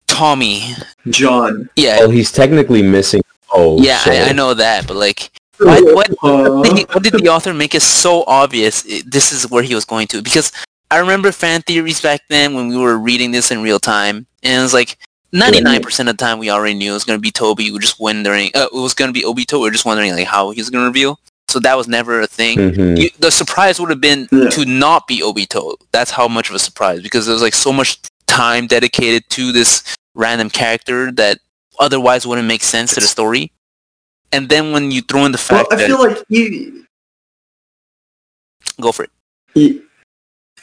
[0.07, 0.75] Tommy?
[1.09, 1.69] John.
[1.77, 3.23] Yeah, Oh, he's technically missing.
[3.53, 7.01] Oh, yeah, so- I, I know that, but like, Why, why, Uh, why did- why
[7.01, 10.23] did the author make it so obvious i- this is where he was going to?
[10.23, 10.53] Because
[10.91, 14.61] I remember fan theories back then when we were reading this in real time, and
[14.61, 14.97] it was like
[15.33, 17.65] 99% of the time we already knew it was going to be Toby.
[17.65, 19.55] We were just wondering, uh, it was going to be Obito.
[19.55, 21.19] We were just wondering like how he's going to reveal.
[21.49, 22.59] So that was never a thing.
[22.59, 22.99] Mhm.
[23.01, 24.49] You, the surprise would have been Yeah.
[24.51, 25.77] to not be Obito.
[25.93, 29.51] That's how much of a surprise because there was like so much time dedicated to
[29.53, 29.83] this
[30.15, 31.39] random character that
[31.79, 33.51] otherwise wouldn't make sense to the story.
[34.31, 36.83] And then when you throw in the well, fact I that feel like he,
[38.81, 39.11] go for it.
[39.55, 39.81] he,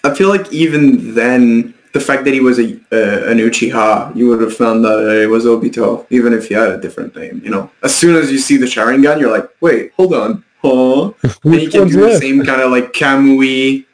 [0.03, 4.27] I feel like even then, the fact that he was a uh, an Uchiha, you
[4.27, 7.41] would have found that it was Obito, even if he had a different name.
[7.43, 10.43] You know, as soon as you see the Sharingan, you're like, wait, hold on,
[11.43, 13.85] And he can do the same kind of like Kamui.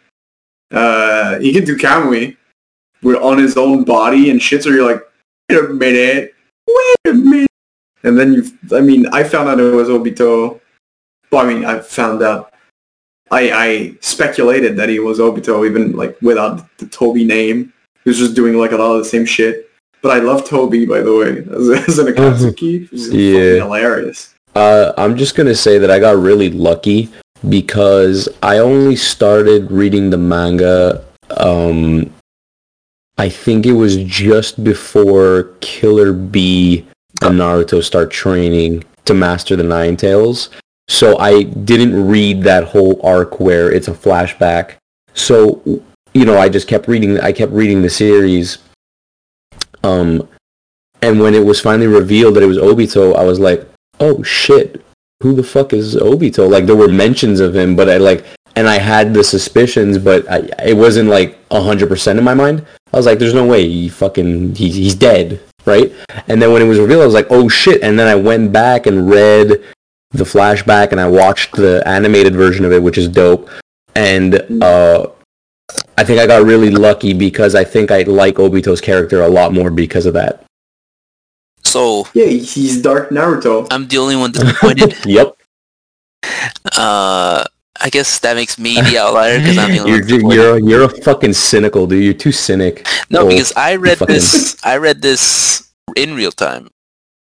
[0.72, 2.38] Uh, he can do Kamui
[3.04, 4.64] with on his own body and shit.
[4.64, 5.02] So you're like,
[5.50, 6.34] wait a minute,
[6.68, 7.48] wait a minute.
[8.04, 8.46] And then you,
[8.76, 10.60] I mean, I found out it was Obito.
[11.32, 12.54] Well, I mean, I found out.
[13.30, 17.72] I I speculated that he was Obito even like without the Toby name.
[18.04, 19.70] He was just doing like a lot of the same shit.
[20.02, 22.90] But I love Toby, by the way, as, as an Akatsuki.
[22.90, 23.64] He's Yeah.
[23.64, 24.31] hilarious.
[24.56, 27.10] Uh, I'm just gonna say that I got really lucky
[27.48, 31.04] because I only started reading the manga.
[31.38, 32.14] Um,
[33.18, 36.86] I think it was just before Killer Bee
[37.22, 40.50] and Naruto start training to master the Nine Tails.
[40.88, 44.76] So I didn't read that whole arc where it's a flashback.
[45.14, 45.62] So
[46.14, 47.20] you know, I just kept reading.
[47.20, 48.58] I kept reading the series.
[49.84, 50.28] Um,
[51.02, 53.68] and when it was finally revealed that it was Obito, I was like,
[54.02, 54.84] oh shit,
[55.22, 56.50] who the fuck is Obito?
[56.50, 58.26] Like there were mentions of him, but I like,
[58.56, 62.66] and I had the suspicions, but I, it wasn't like hundred percent in my mind.
[62.92, 65.94] I was like, there's no way he fucking he's he's dead, right?
[66.28, 67.82] And then when it was revealed, I was like, oh shit!
[67.82, 69.64] And then I went back and read
[70.12, 73.50] the flashback, and I watched the animated version of it, which is dope.
[73.96, 75.08] And uh,
[75.98, 79.54] I think I got really lucky because I think I like Obito's character a lot
[79.54, 80.44] more because of that.
[81.72, 83.68] So Yeah, he's Dark Naruto.
[83.72, 84.96] I'm the only one disappointed.
[85.06, 85.36] Yep.
[86.78, 87.44] uh,
[87.84, 90.36] I guess that makes me the outlier because I'm the only you're, one disappointed.
[90.36, 92.04] you're you're a fucking cynical dude.
[92.04, 92.86] You're too cynic.
[93.10, 94.58] No, because I read fucking- this.
[94.64, 96.70] I read this in real time.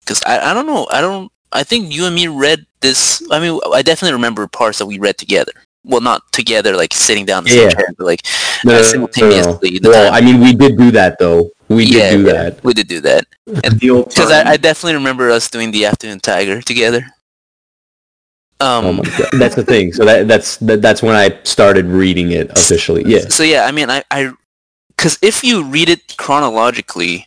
[0.00, 0.86] Because I, I don't know.
[0.92, 1.32] I don't.
[1.50, 3.22] I think you and me read this.
[3.30, 5.52] I mean, I definitely remember parts that we read together.
[5.84, 7.74] Well, not together, like sitting down in the same Yeah.
[7.74, 8.22] chair, but like
[8.64, 9.06] No, uh, no, no,
[9.60, 11.50] the Well, time- I mean, we did do that though.
[11.68, 12.64] We did yeah, do yeah, that.
[12.64, 14.30] We did do that because.
[14.30, 17.06] I, I definitely remember us doing the afternoon tiger together.
[18.60, 19.92] Um, Oh my god, that's the thing.
[19.92, 23.02] So that that's that, that's when I started reading it officially.
[23.04, 23.28] Yeah.
[23.28, 24.32] So yeah, I mean, I, I,
[24.96, 27.26] because if you read it chronologically,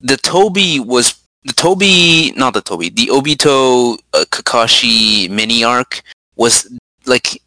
[0.00, 6.02] the Toby was the Toby, not the Toby, the Obito uh, Kakashi mini arc
[6.36, 6.70] was
[7.04, 7.42] like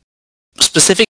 [0.62, 1.06] specifically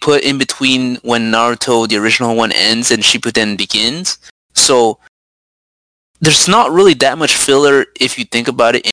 [0.00, 4.18] put in between when Naruto, the original one, ends and Shippuden begins.
[4.54, 4.98] So
[6.20, 8.86] there's not really that much filler if you think about it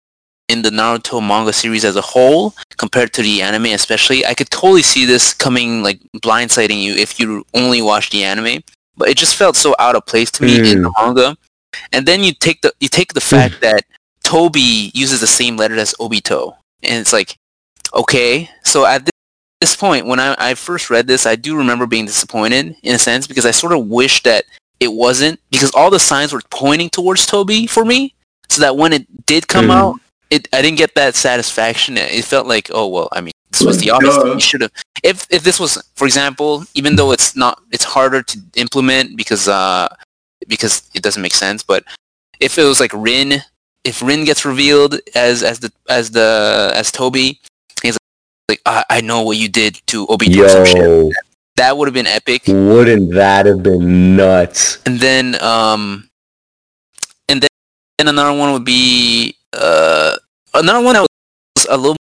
[0.50, 4.24] in, the Naruto manga series as a whole compared to the anime especially.
[4.24, 8.62] I could totally see this coming like blindsiding you if you only watch the anime.
[8.96, 10.94] But it just felt so out of place to me in the mm.
[11.00, 11.36] manga.
[11.92, 13.30] and then you take the you take the mm.
[13.30, 13.84] fact that
[14.24, 17.36] Toby uses the same letter as Obito, and it's like,
[17.94, 19.06] okay, so at
[19.64, 23.00] this, point, when I, I first read this, I do remember being disappointed in a
[23.00, 24.44] sense because I sort of wish that
[24.80, 28.14] it wasn't because all the signs were pointing towards Toby for me,
[28.50, 29.76] so that when it did come Mhm.
[29.80, 29.96] out,
[30.30, 31.98] it I didn't get that satisfaction.
[31.98, 34.18] It felt like, oh well, I mean, this was the obvious.
[34.18, 34.34] Duh.
[34.34, 34.72] You should have.
[35.02, 39.48] If if this was, for example, even though it's not, it's harder to implement because
[39.48, 39.88] uh
[40.48, 41.64] because it doesn't make sense.
[41.64, 41.86] But
[42.40, 43.42] if it was like Rin,
[43.86, 46.30] if Rin gets revealed as as the as the
[46.76, 47.40] as Toby,
[48.50, 50.78] like, I, I know what you did to Obito or some shit.
[50.78, 51.12] Yo,
[51.56, 52.44] That would have been epic.
[52.48, 54.80] wouldn't that have been nuts?
[54.86, 56.10] and then um
[57.30, 57.48] and then
[58.00, 60.18] and another one would be uh
[60.54, 61.02] another one that
[61.56, 61.96] was a little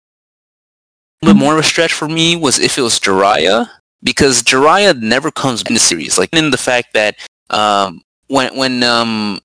[1.22, 3.70] bit more of a stretch for me was if it was Jiraiya
[4.02, 7.16] because Jiraiya never comes in the series like in the fact that
[7.52, 9.40] um when when um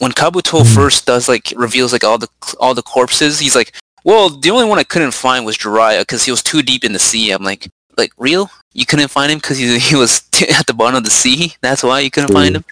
[0.00, 2.28] when Kabuto first does like reveals like all the
[2.58, 3.72] all the corpses he's like
[4.04, 6.92] well the only one I couldn't find was Jiraiya because he was too deep in
[6.92, 7.30] the sea.
[7.32, 8.50] I'm like like real?
[8.72, 10.22] You couldn't find him because he, he was
[10.58, 11.54] at the bottom of the sea?
[11.60, 12.64] That's why you couldn't find him?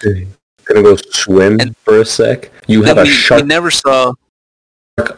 [0.65, 2.51] Gonna go swim And- for a sec.
[2.69, 4.13] You have a we, we never saw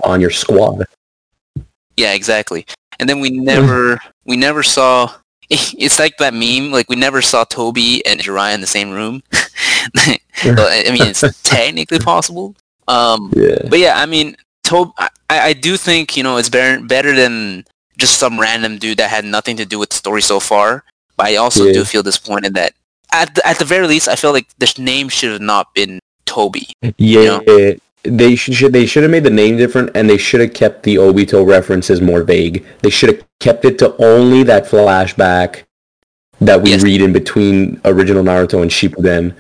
[0.02, 0.84] on your squad.
[1.96, 2.64] yeah exactly.
[2.98, 5.12] And then we never we never saw
[5.50, 9.22] it's like that meme like we never saw toby and Jiraiya in the same room.
[10.36, 12.56] So, i mean it's technically possible.
[12.88, 13.58] Um Yeah.
[13.68, 17.64] but yeah i mean toby I, I do think you know it's better better than
[17.98, 20.82] just some random dude that had nothing to do with the story so far
[21.16, 21.74] but i also Yeah.
[21.74, 22.72] do feel disappointed that
[23.12, 26.00] at the, at the very least i feel like the name should have not been
[26.26, 26.66] toby
[26.98, 27.38] Yeah,
[28.02, 30.82] they should, should they should have made the name different, and they should have kept
[30.82, 32.62] the Obito references more vague.
[32.82, 35.62] They should have kept it to only that flashback
[36.40, 36.82] that we Yes.
[36.82, 39.34] read in between original Naruto and Shippuden,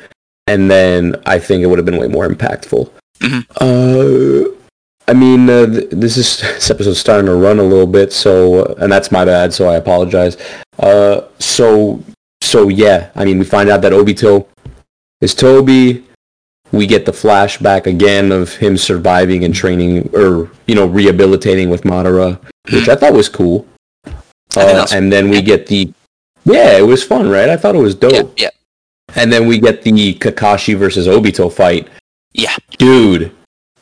[0.46, 2.90] and then I think it would have been way more impactful.
[3.20, 3.44] Mhm.
[3.60, 4.53] Uh,
[5.06, 8.64] I mean, uh, th- this is this episode's starting to run a little bit, so
[8.78, 10.36] and that's my bad, so I apologize.
[10.78, 12.02] Uh, so
[12.40, 14.46] so yeah, I mean, we find out that Obito
[15.20, 16.04] is Toby
[16.74, 21.82] we get the flashback again of him surviving and training or you know rehabilitating with
[21.82, 22.38] Madara,
[22.72, 23.66] which I thought was cool.
[24.56, 25.92] Uh, and then we get the
[26.44, 27.48] yeah, it was fun, right?
[27.48, 28.12] I thought it was dope.
[28.38, 28.50] yeah yeah
[29.20, 31.88] And then we get the Kakashi versus Obito fight.
[32.32, 33.32] yeah Dude,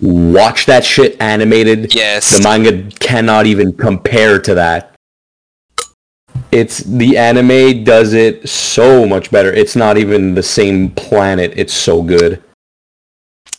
[0.02, 1.94] watch that shit animated.
[1.94, 4.94] yes The manga cannot even compare to that.
[6.50, 9.52] It's the anime does it so much better.
[9.52, 11.54] It's not even the same planet.
[11.56, 12.42] It's so good.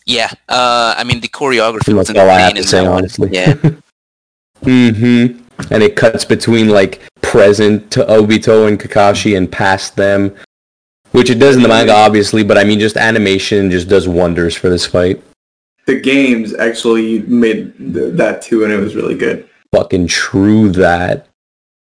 [0.06, 3.30] Yeah, uh, I mean the choreography was all I have to say, honestly.
[3.32, 3.56] Yeah,
[4.64, 5.74] Mm-hmm.
[5.74, 10.36] And it cuts between like present to Obito and Kakashi and past them,
[11.12, 12.44] which it does in the manga, obviously.
[12.44, 15.22] But I mean, just animation just does wonders for this fight.
[15.86, 19.50] The games actually made th- that too, and it was really good.
[19.74, 21.28] Fucking true that.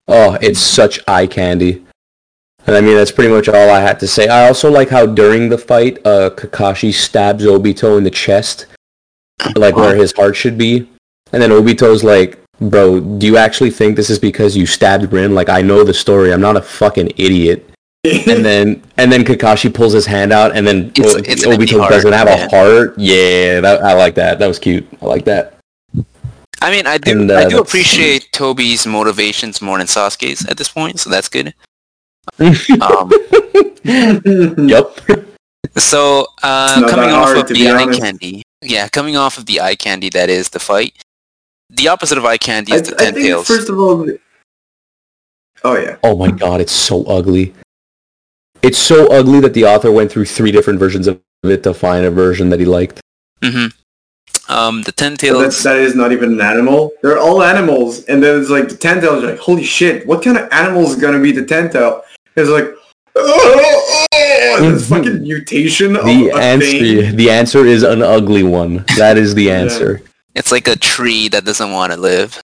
[0.07, 1.85] Oh, it's such eye candy.
[2.67, 4.27] And I mean, that's pretty much all I had to say.
[4.27, 8.67] I also like how during the fight, uh, Kakashi stabs Obito in the chest,
[9.55, 10.87] like where his heart should be.
[11.33, 15.33] And then Obito's like, bro, do you actually think this is because you stabbed Rin?
[15.33, 16.31] Like, I know the story.
[16.31, 17.70] I'm not a fucking idiot.
[18.03, 21.87] And then, and then Kakashi pulls his hand out, and then It's- O- it's Obito
[21.87, 22.45] doesn't have yeah.
[22.45, 22.95] a heart.
[22.97, 24.39] Yeah, that, I like that.
[24.39, 24.87] That was cute.
[25.01, 25.57] I like that.
[26.63, 30.57] I mean I do And, uh, I do appreciate Toby's motivations more than Sasuke's at
[30.57, 31.53] this point, so that's good.
[32.39, 33.11] Um,
[33.83, 34.99] Yep.
[35.77, 37.99] so uh, coming off hard, of the eye honest.
[37.99, 40.93] candy, yeah, coming off of the eye candy that is the fight.
[41.71, 43.47] The opposite of eye candy I, is the I ten think tails.
[43.47, 44.07] first of all,
[45.63, 47.53] oh yeah, Oh my god, it's so ugly.
[48.63, 52.05] It's so ugly that the author went through three different versions of it to find
[52.05, 52.99] a version that he liked.
[53.43, 53.67] hmm
[54.49, 55.41] Um, the ten but tails.
[55.41, 56.91] that's, that is not even an animal.
[57.01, 59.23] They're all animals, and then it's like the ten tails.
[59.23, 62.03] Like holy shit, what kind of animal is gonna be the ten tail?
[62.35, 62.67] It's like.
[63.15, 67.15] this fucking mutation The a answer, thing.
[67.15, 68.85] the answer is an ugly one.
[68.97, 70.01] That is the answer.
[70.35, 72.41] It's like a tree that doesn't want to live.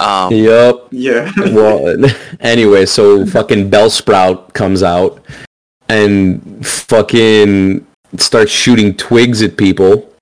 [0.00, 0.88] Um, Yep.
[0.92, 1.30] Yeah.
[1.52, 1.96] Well,
[2.40, 5.24] anyway, so fucking Bellsprout comes out
[5.88, 7.86] and fucking
[8.16, 10.12] starts shooting twigs at people,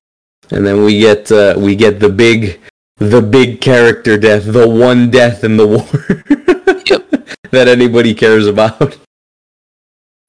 [0.50, 2.60] and then we get uh, we get the big
[2.96, 5.86] the big character death, the one death in the war
[6.86, 7.06] yep.
[7.52, 8.96] that anybody cares about.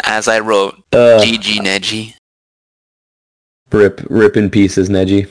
[0.03, 2.13] as I wrote, Uh, GG Neji.
[3.71, 5.27] rip rip in pieces, Neji.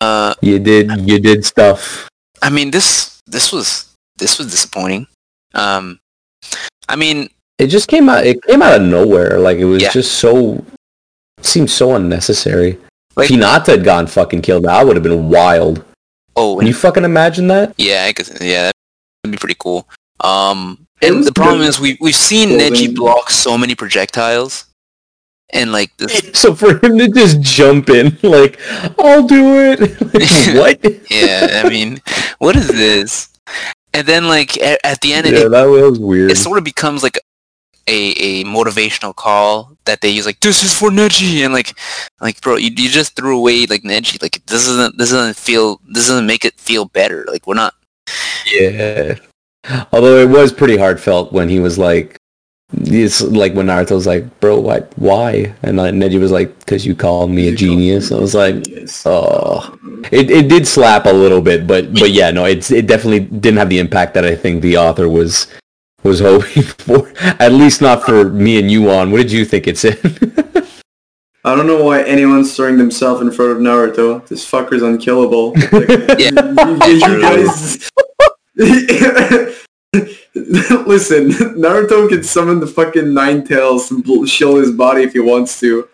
[0.00, 2.08] Uh, You did you did stuff.
[2.46, 5.06] I mean this this was this was disappointing.
[5.54, 5.98] Um,
[6.88, 7.28] I mean,
[7.58, 8.24] It just came out.
[8.26, 9.38] It came out of nowhere.
[9.40, 9.90] Like it was Yeah.
[9.90, 10.64] just so.
[11.42, 12.78] Seemed so unnecessary.
[13.16, 15.84] Like- Hinata had gone fucking killed, that would have been wild.
[16.36, 17.74] Oh, Can you fucking imagine that?
[17.78, 18.12] yeah, I
[18.44, 18.70] yeah,
[19.24, 19.88] that'd be pretty cool.
[20.20, 21.68] Um, and the problem good.
[21.68, 24.66] is we we've seen Neji block so many projectiles,
[25.50, 28.58] and like this, So for him to just jump in, like,
[28.98, 29.80] I'll do it.
[30.54, 31.10] like, what?
[31.10, 32.00] yeah, I mean,
[32.38, 33.28] what is this?
[33.94, 36.30] And then like at, at the end, Yeah, it, that was weird.
[36.30, 37.18] it sort of becomes like
[37.88, 41.78] a a motivational call that they use like this is for Neji and like
[42.20, 45.80] like bro you, you just threw away like Neji like this doesn't this doesn't feel
[45.86, 47.74] this doesn't make it feel better like we're not
[48.52, 49.14] Yeah.
[49.92, 52.16] Although it was pretty heartfelt when he was like,
[52.72, 55.54] it's like when Naruto was like, bro, what, why?
[55.62, 58.10] And then Neji was like, because you called me a genius.
[58.10, 58.66] I was like,
[59.04, 59.78] oh.
[60.10, 63.58] It, it did slap a little bit, but but yeah, no, it's it definitely didn't
[63.58, 65.46] have the impact that I think the author was
[66.02, 67.12] was hoping for.
[67.40, 69.10] At least not for me and you on.
[69.10, 69.98] What did you think it said?
[71.44, 74.26] I don't know why anyone's throwing themselves in front of Naruto.
[74.26, 75.52] This fucker's unkillable.
[75.72, 75.88] Like,
[76.18, 76.30] Yeah,
[76.86, 77.20] you, you
[78.56, 79.62] guys.
[80.86, 85.20] Listen, Naruto can summon the fucking Nine Tails and bl- shield his body if he
[85.20, 85.88] wants to.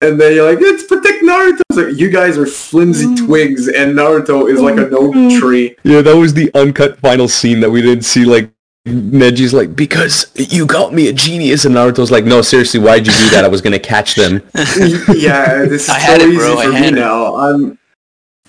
[0.00, 1.60] And then you're like, it's protect Naruto.
[1.70, 3.26] It's like, you guys are flimsy mm.
[3.26, 5.38] twigs and Naruto is like an oak mm.
[5.38, 5.76] tree.
[5.84, 8.24] yeah, that was the uncut final scene that we didn't see.
[8.24, 8.50] Like
[8.86, 13.12] Neji's like, because you called me a genius, and Naruto's like, no, seriously, why'd you
[13.12, 13.44] do that?
[13.44, 14.42] I was gonna catch them.
[14.54, 16.96] yeah, this is I so had it, easy bro, I for me had it.
[16.96, 17.36] now.
[17.36, 17.78] I'm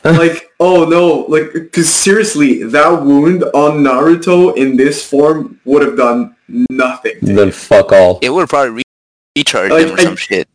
[0.23, 5.95] like, oh no, like, because seriously, that wound on Naruto in this form would have
[5.97, 6.35] done
[6.69, 7.19] nothing.
[7.21, 7.51] to then him.
[7.51, 8.19] fuck all.
[8.21, 8.83] it would have probably re-
[9.37, 10.47] recharge Like, him or I- some shit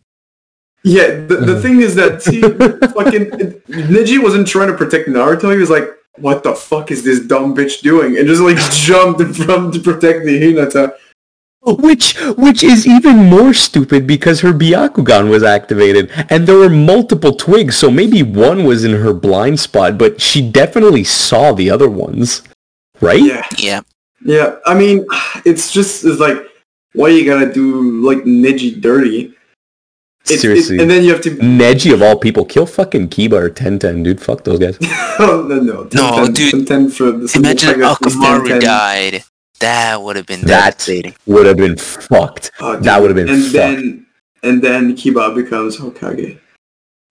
[0.84, 1.62] Yeah, the, the mm.
[1.62, 2.40] thing is that see,
[2.98, 3.30] fucking
[3.68, 5.50] Neji wasn't trying to protect Naruto.
[5.52, 5.88] He was like,
[6.18, 10.24] "What the fuck is this dumb bitch doing?" And just like jumped from to protect
[10.24, 10.92] the Hinata.
[11.76, 17.32] Which which is even more stupid because her Byakugan was activated and there were multiple
[17.34, 21.88] twigs, so maybe one was in her blind spot, but she definitely saw the other
[21.88, 22.42] ones.
[23.00, 23.22] Right?
[23.22, 23.80] Yeah, yeah
[24.24, 24.56] yeah.
[24.66, 25.06] I mean,
[25.44, 26.38] it's just it's like,
[26.94, 29.20] why you gotta do like Neji dirty?
[29.26, 29.34] It-
[30.34, 30.78] it- Seriously.
[30.78, 31.30] and then you have to.
[31.36, 34.20] Neji of all people, kill fucking Kiba or Tenten, dude.
[34.20, 34.76] Fuck those guys.
[35.18, 36.66] oh, no, no, No, 10, dude.
[36.66, 39.24] 10 for the imagine fact Akamaru died
[39.60, 42.50] that would have been That- devastating Would have been fucked.
[42.60, 42.76] Oh.
[42.76, 43.52] That would have been And fucked.
[43.52, 44.06] then,
[44.42, 46.38] and then Kiba becomes Hokage.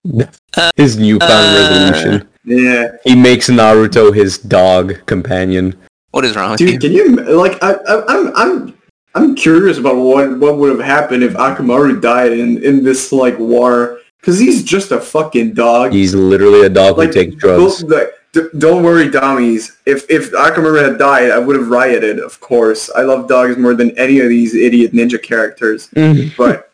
[0.76, 2.28] His newfound Uh, resolution.
[2.44, 5.74] Yeah, He makes Naruto his dog companion.
[6.12, 6.70] what is wrong with dude.
[6.70, 7.62] you Can you like?
[7.62, 8.74] I, I, I'm, I'm,
[9.14, 13.38] I'm curious about what what would have happened if Akamaru died in in this like
[13.38, 13.98] war.
[14.20, 15.92] Because he's just a fucking dog.
[15.92, 17.82] He's literally a dog like, who takes drugs.
[17.82, 19.76] don't- like, d- don't worry, dummies.
[19.86, 22.18] If if Akamaru had died, I would have rioted.
[22.18, 25.88] Of course, I love dogs more than any of these idiot ninja characters.
[25.96, 26.36] Mhm.
[26.36, 26.64] but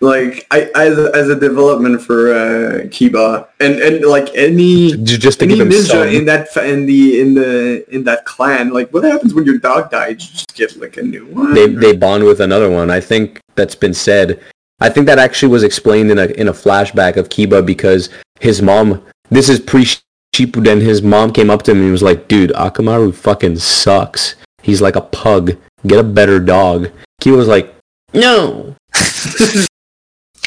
[0.00, 5.42] like I as a, as a development for uh, Kiba and and like any Just
[5.42, 6.08] any give ninja some.
[6.08, 9.90] in that in the in the in that clan like what happens when your dog
[9.90, 10.10] dies?
[10.10, 11.54] You just get like a new one.
[11.54, 12.90] they they bond with another one.
[12.90, 14.40] I think that's been said.
[14.80, 18.10] I think that actually was explained in a in a flashback of Kiba because
[18.40, 19.02] his mom.
[19.30, 19.86] This is pre
[20.34, 20.80] Shippuden.
[20.80, 24.34] His mom came up to him and was like, "Dude, Akamaru fucking sucks.
[24.62, 25.56] He's like a pug.
[25.86, 26.88] Get a better dog."
[27.22, 27.72] Kiba was like,
[28.12, 28.74] "No."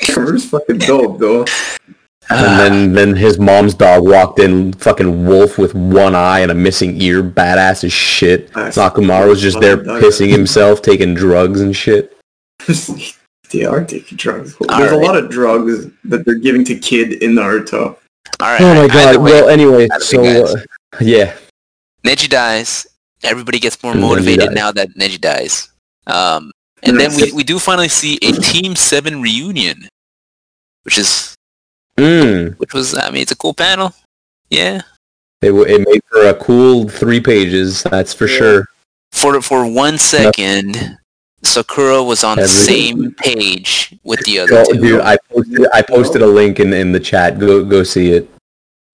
[0.02, 1.46] Akamaru's fucking dope though.
[2.30, 6.56] And then then his mom's dog walked in, fucking wolf with one eye and a
[6.56, 8.52] missing ear, badass as shit.
[8.52, 12.14] Akamaru was just there pissing himself, taking drugs and shit.
[13.52, 14.58] they are taking drugs.
[14.60, 17.96] There's a lot of drugs that they're giving to kid in Naruto.
[18.40, 19.18] All right Oh my god.
[19.18, 20.56] way, Well, anyway, so uh,
[21.02, 21.36] yeah,
[22.04, 22.88] Neji dies.
[23.24, 25.70] Everybody gets more motivated now that Neji dies.
[26.06, 26.52] Um,
[26.84, 29.90] and then we, we do finally see a Team Seven reunion,
[30.84, 31.36] which is
[31.98, 33.94] mm, which was I mean it's a cool panel.
[34.50, 34.82] Yeah.
[35.42, 37.84] it it made for a cool three pages.
[37.84, 38.38] That's for Yeah.
[38.38, 38.66] sure.
[39.12, 40.98] For for one second,
[41.48, 44.80] Sakura was on the same page with the other Oh, two.
[44.82, 47.40] dude, I posted I posted a link in, in the chat.
[47.40, 48.30] Go go see it.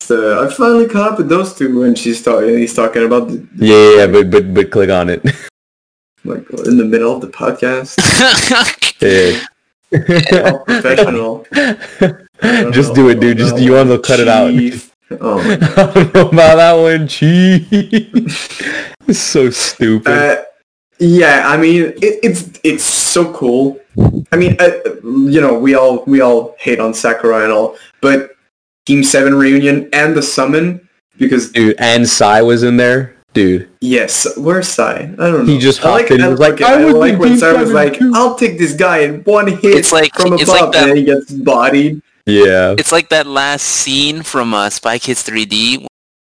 [0.01, 2.57] So I finally caught up with those two when she's talking.
[2.57, 5.23] He's talking about the, Yeah, yeah, yeah, but but but click on it.
[6.25, 7.97] like in the middle of the podcast.
[9.01, 9.45] yeah.
[10.51, 11.45] All professional.
[12.71, 13.37] Just do it, dude.
[13.37, 14.51] Just you want to cut it out.
[15.21, 15.79] Oh my god.
[15.79, 17.69] I don't know about that one, cheese.
[19.07, 20.11] it's so stupid.
[20.11, 20.43] Uh,
[21.03, 23.79] yeah, I mean, it, it's it's so cool.
[24.31, 24.71] I mean, uh,
[25.03, 28.35] you know, we all we all hate on Sakura and all, but
[28.85, 33.15] Team Seven reunion and the summon because dude, and Sai was in there.
[33.33, 34.95] Dude, yes, where's Sai?
[34.95, 35.53] I don't know.
[35.53, 37.37] He just I like, in, he I was like, okay, "I I was like when
[37.37, 40.43] Sai was like, too." "I'll take this guy in one hit It's like- from it's
[40.43, 42.01] above," like that- and then he gets bodied.
[42.25, 42.75] Yeah.
[42.77, 45.85] It's like that last scene from uh, Spy Kids 3D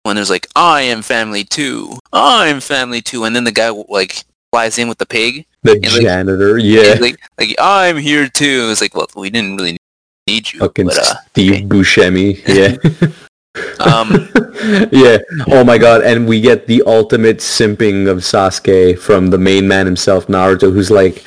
[0.03, 1.97] when there's like, I am family too.
[2.13, 3.25] I am family too.
[3.25, 5.45] And then the guy like flies in with the pig.
[5.63, 6.57] The And, like- janitor.
[6.57, 6.97] Yeah.
[6.99, 8.69] Like, like I'm here too.
[8.71, 9.77] It's like, well, we didn't really
[10.27, 10.59] need you.
[10.59, 11.63] Fucking but, uh, Steve okay.
[11.63, 12.41] Buscemi.
[12.47, 12.77] Yeah.
[13.79, 14.29] Um,
[14.91, 15.17] yeah.
[15.47, 16.03] Oh my god.
[16.03, 20.89] And we get the ultimate simping of Sasuke from the main man himself, Naruto, who's
[20.89, 21.25] like,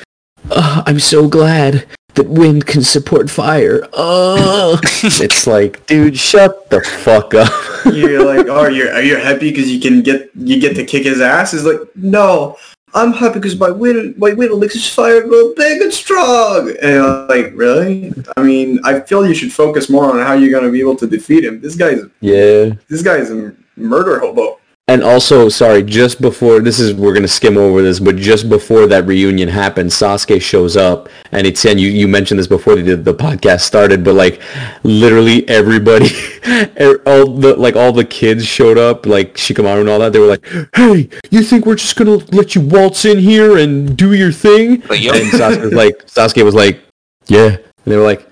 [0.49, 1.85] "Ugh, I'm so glad
[2.15, 3.87] that wind can support fire.
[3.93, 4.79] Oh.
[5.03, 7.51] it's like, dude, shut the fuck up.
[7.85, 11.03] You're like, oh, you're are you happy because you can get you get to kick
[11.03, 11.53] his ass?
[11.53, 12.57] It's like, no,
[12.95, 16.73] I'm happy because my will my will makes his fire grow big and strong.
[16.81, 18.13] And I'm like, really?
[18.37, 21.07] I mean, I feel you should focus more on how you're gonna be able to
[21.07, 21.59] defeat him.
[21.59, 22.71] This guy's yeah.
[22.87, 24.59] this guy's a murder hobo.
[24.87, 28.85] And also, sorry, just before this is we're gonna skim over this, but just before
[28.85, 32.95] that reunion happens, Sasuke shows up, and it's and you you mentioned this before the
[32.95, 34.43] the podcast started, but like
[34.83, 36.09] literally everybody,
[36.79, 40.13] er- all the like all the kids showed up, like Shikamaru and all that.
[40.13, 40.45] They were like,
[40.75, 44.83] "Hey, you think we're just gonna let you waltz in here and do your thing?"
[44.91, 46.79] yo, And Sasuke was like, Sasuke was like,
[47.25, 48.29] "Yeah," and they were like,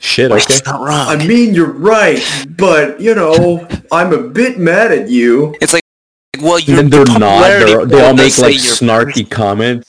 [0.00, 1.06] "Shit, okay." it's not wrong.
[1.08, 2.20] I mean, you're right,
[2.58, 5.54] but you know, I'm a bit mad at you.
[5.60, 5.82] it's like,
[6.42, 7.40] well, you're then they're not.
[7.48, 9.86] They're, they all make like say you're- snarky comments.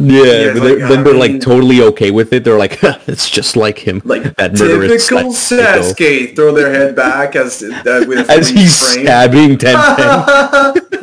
[0.00, 2.44] Yeah, Yeah, but like, then I they're like mean- totally okay with it.
[2.44, 4.00] They're like, it's just like him.
[4.04, 5.80] Like that murderous typical psycho.
[5.92, 9.06] Sasuke, throw their head back as uh, with a As he's frame.
[9.06, 10.06] stabbing Ten Ten.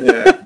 [0.00, 0.42] yeah.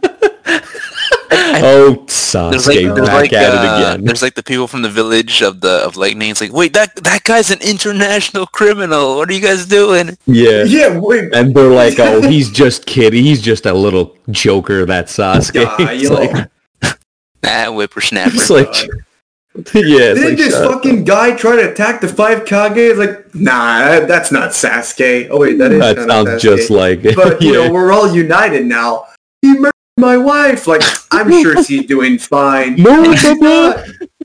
[1.62, 4.04] oh, There's like, there's back like, at uh, it again.
[4.04, 6.30] there's like the people from the village of the of Lightning.
[6.30, 9.16] It's like, wait, that that guy's an international criminal.
[9.16, 10.16] What are you guys doing?
[10.26, 10.64] Yeah.
[10.64, 11.34] Yeah, wait.
[11.34, 13.24] And they're like, oh, he's just kidding.
[13.24, 15.54] He's just a little joker, that Sasuke.
[15.54, 16.14] Yeah, it's yo.
[16.14, 16.50] like,
[17.44, 18.32] Ah, whippersnapper.
[18.34, 18.74] it's like,
[19.54, 20.72] yeah, it's Didn't like, this shut up.
[20.74, 22.76] fucking guy try to attack the five Kage?
[22.76, 25.28] It's like, nah, that's not Sasuke.
[25.30, 26.40] Oh wait, that is that kinda sounds Sasuke.
[26.40, 27.16] just like it.
[27.16, 27.66] But you yeah.
[27.66, 29.06] know, we're all united now.
[29.42, 29.69] He murdered
[30.00, 30.66] my wife.
[30.66, 32.76] Like, I'm sure she's doing fine.
[32.76, 33.84] No, And she's Papa.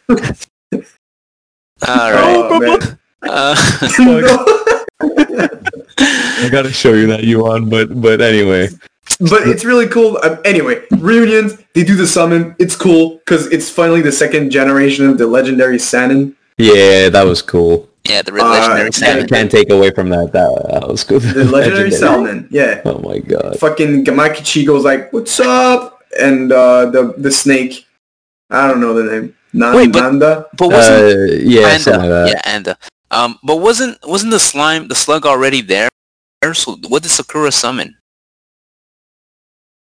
[0.10, 0.48] not.
[1.88, 2.36] All right.
[2.38, 2.98] Oh, man.
[3.22, 3.56] Uh,
[4.00, 4.62] No.
[5.98, 8.70] I gotta show you that you on, but but anyway.
[9.20, 10.20] But it's really cool.
[10.24, 12.56] Um, anyway, reunions, they do the summon.
[12.60, 16.34] It's cool because it's finally the second generation of the legendary Sannin.
[16.58, 17.90] Yeah, that was cool.
[18.08, 18.90] Yeah, the Uh, legendary yeah.
[18.90, 19.24] Saiyan.
[19.24, 20.32] I can't take away from that.
[20.32, 21.20] That, that was cool.
[21.20, 22.48] The legendary Salmon.
[22.52, 22.82] Yeah.
[22.86, 23.60] Oh my god.
[23.60, 26.02] Fucking Gamakichi goes like, what's up?
[26.20, 27.86] And uh, the the snake,
[28.50, 29.36] I don't know the name.
[29.54, 30.46] Nan- Wait, but- Nanda?
[30.58, 32.28] But wasn't Uh, yeah, Anda, something like that.
[32.30, 32.78] yeah, Anda.
[33.12, 35.90] Um, but wasn't wasn't the slime the slug already there?
[36.54, 37.96] So what did Sakura summon?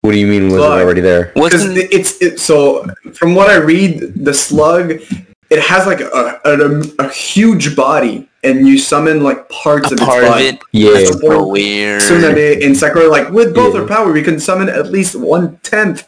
[0.01, 0.81] What do you mean was Slug.
[0.81, 1.33] it already there?
[1.35, 5.01] Because Wasn't it's it, so from what I read, the slug,
[5.51, 10.01] it has like a, a, a huge body, and you summon like parts a of
[10.01, 10.59] its part of it?
[10.73, 12.03] Yeah, That's So weird.
[12.03, 13.81] Tsunade and Sakura are like with both Yeah.
[13.83, 16.07] our power, we can summon at least one tenth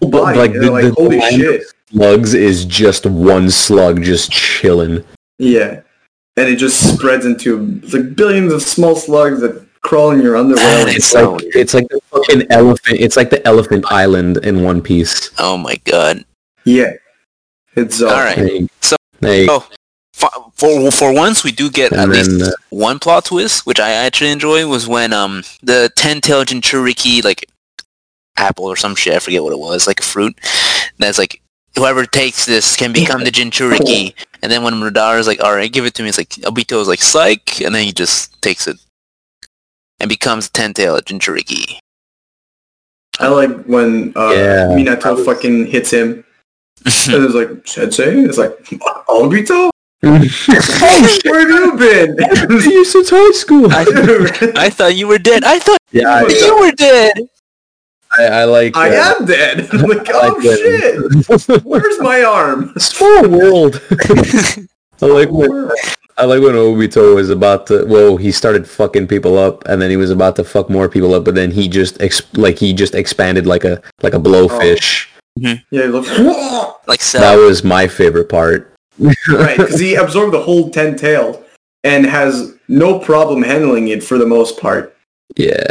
[0.00, 0.38] body.
[0.38, 1.62] like, the- they're like, the holy shit!
[1.90, 5.04] slugs is just one slug just chilling.
[5.38, 5.80] Yeah,
[6.36, 10.64] and it just spreads into like billions of small slugs that crawl in your underwear.
[10.64, 12.98] That and is It's so like it's like the fucking elephant.
[13.00, 15.30] It's like the elephant island in One Piece.
[15.38, 16.24] Oh my god.
[16.64, 16.92] yeah,
[17.78, 18.36] it's uh, All right.
[18.38, 19.66] Hey, So- hey, Oh,
[20.12, 23.66] For, for for once, we do get at and least then uh, one plot twist,
[23.66, 27.46] which I actually enjoy, was when um the ten tail Jinchuriki like
[28.36, 30.34] apple or some shit, I forget what it was, like a fruit.
[30.98, 31.40] That's like
[31.76, 34.14] whoever takes this can become the Jinchuriki.
[34.42, 36.80] And then when Madara is like, all right, give it to me, it's like Obito
[36.80, 38.76] is like psych, and then he just takes it
[40.00, 41.78] and becomes ten tail Jinchuriki.
[43.20, 44.66] I like when uh, Yeah.
[44.74, 46.24] Minato fucking hits him,
[46.84, 48.20] and it's like Sensei.
[48.20, 48.56] It's like
[49.08, 49.70] Obito.
[49.70, 49.72] oh
[51.24, 52.16] Where have you been?
[52.70, 53.68] you since high school.
[53.70, 53.84] I,
[54.56, 55.44] I thought you were dead.
[55.44, 57.14] I thought yeah, I, you were dead.
[58.16, 58.76] I, I like.
[58.76, 59.68] I uh, am dead.
[59.72, 61.64] I'm like, oh like shit!
[61.64, 62.72] Where's my arm?
[62.78, 63.82] Small world.
[65.00, 65.70] I like when
[66.16, 67.84] I like when Obito was about to.
[67.86, 71.14] Well, he started fucking people up, and then he was about to fuck more people
[71.14, 75.07] up, but then he just ex- like he just expanded like a like a blowfish.
[75.38, 75.74] Mm-hmm.
[75.74, 76.08] Yeah, he looks
[76.88, 77.18] Like so.
[77.20, 78.74] That was my favorite part.
[79.28, 81.44] right because he absorbed the whole ten tail
[81.84, 84.96] and has no problem handling it for the most part.
[85.36, 85.64] Yeah.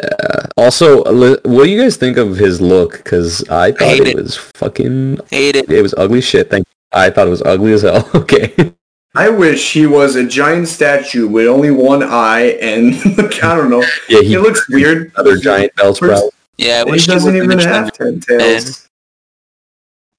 [0.55, 1.03] Also,
[1.43, 2.97] what do you guys think of his look?
[3.03, 4.15] Because I thought hate it, it.
[4.15, 5.19] was fucking.
[5.29, 5.69] Hate it.
[5.69, 6.49] It was ugly shit.
[6.49, 6.65] Thank.
[6.93, 8.09] I thought it was ugly as hell.
[8.15, 8.73] Okay.
[9.15, 13.69] I wish he was a giant statue with only one eye and like, I don't
[13.71, 13.81] know.
[14.07, 15.11] Yeah, It he looks weird.
[15.15, 16.29] other giant Bellsprout.
[16.57, 18.86] Yeah, I He doesn't he even have ten tails.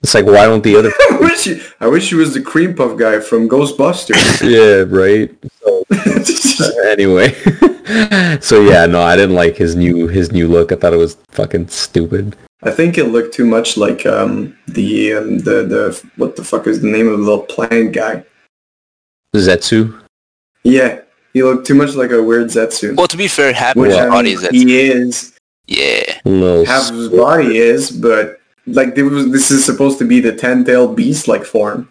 [0.03, 0.93] It's like why don't the other?
[1.11, 4.41] I wish he, I wish he was the cream puff guy from Ghostbusters.
[4.43, 5.35] yeah, right.
[5.61, 7.33] So, anyway,
[8.41, 10.71] so yeah, no, I didn't like his new his new look.
[10.71, 12.37] I thought it was fucking stupid.
[12.63, 16.67] I think it looked too much like um the um, the the what the fuck
[16.67, 18.25] is the name of the little plant guy?
[19.35, 20.01] Zetsu.
[20.63, 21.01] Yeah,
[21.33, 22.97] he looked too much like a weird Zetsu.
[22.97, 24.53] Well, to be fair, half Which his body is that.
[24.53, 25.37] he is.
[25.67, 26.21] Yeah.
[26.25, 28.38] Little half of his body is, but
[28.75, 31.89] like there was, this is supposed to be the ten-tailed beast-like form.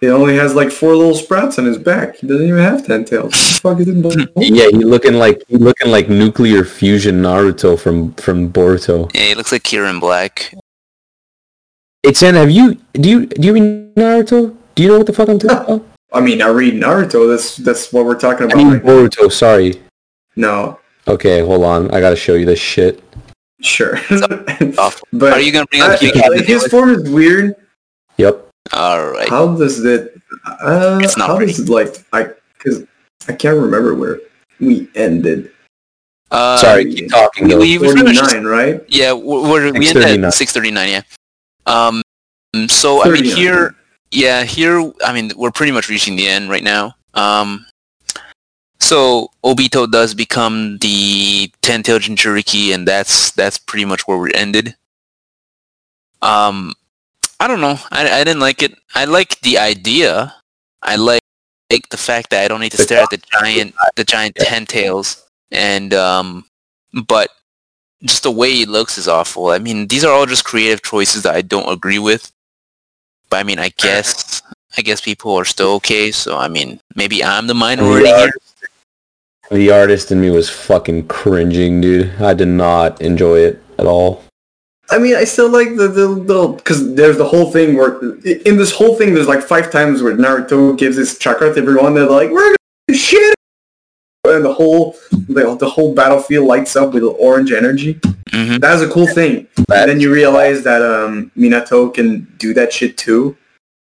[0.00, 2.16] He only has like four little sprouts on his back.
[2.16, 3.58] He doesn't even have ten tails.
[3.62, 4.50] What the fuck is?
[4.50, 9.10] Yeah, he looking like he looking like nuclear fusion Naruto from from Boruto.
[9.14, 10.52] Yeah, he looks like Kieran Black.
[12.02, 14.54] Hey, Sen, have you do you do you read Naruto?
[14.74, 15.86] Do you know what the fuck I'm talking about?
[16.12, 17.28] I mean, I read Naruto.
[17.28, 18.56] That's that's what we're talking I about.
[18.58, 18.90] mean right now.
[18.92, 19.32] Boruto.
[19.32, 19.80] Sorry.
[20.36, 20.78] No,
[21.08, 21.90] Okay, hold on.
[21.94, 23.00] I gotta show you this shit.
[23.60, 23.98] Sure.
[25.12, 27.54] But Are you gonna bring up I- the like, his form is weird.
[28.18, 28.48] Yep.
[28.72, 29.28] All right.
[29.28, 30.20] How does it?
[30.44, 31.52] Uh, It's not how pretty.
[31.52, 32.04] does it like?
[32.12, 32.84] I because
[33.28, 34.20] I can't remember where
[34.60, 35.52] we ended.
[36.30, 37.58] Uh, Sorry, keep talking we, though.
[37.60, 38.82] we, we pretty much just- right?
[38.88, 40.88] yeah, we're, we're, we ended at six thirty nine.
[40.90, 41.02] Yeah.
[41.66, 42.02] Um.
[42.68, 43.74] So I mean, here,
[44.10, 44.92] yeah, here.
[45.04, 46.94] I mean, we're pretty much reaching the end right now.
[47.14, 47.64] Um.
[48.78, 54.76] So Obito does become the ten-tailed Jinchuriki, and that's that's pretty much where we ended.
[56.22, 56.74] Um,
[57.40, 57.78] I don't know.
[57.90, 58.74] I, I didn't like it.
[58.94, 60.34] I like the idea.
[60.82, 61.22] I like,
[61.70, 64.66] like the fact that I don't need to stare at the giant the giant ten
[64.66, 66.44] tails, and um,
[67.06, 67.30] but
[68.02, 69.48] just the way he looks is awful.
[69.48, 72.30] I mean, these are all just creative choices that I don't agree with.
[73.30, 74.42] But I mean, I guess
[74.76, 76.12] I guess people are still okay.
[76.12, 78.30] So I mean, maybe I'm the minority here.
[79.50, 82.12] Artist, the artist in me was fucking cringing, dude.
[82.20, 84.22] I did not enjoy it at all.
[84.90, 88.72] I mean, I still like the the because there's the whole thing where in this
[88.72, 91.94] whole thing there's like five times where Naruto gives his chakra to everyone.
[91.94, 92.54] They're like, "We're
[92.88, 93.34] gonna shit,"
[94.24, 97.98] and the whole the, the whole battlefield lights up with orange energy.
[98.30, 99.48] hmm That's a cool thing.
[99.66, 103.36] That- and then you realize that um, Minato can do that shit too,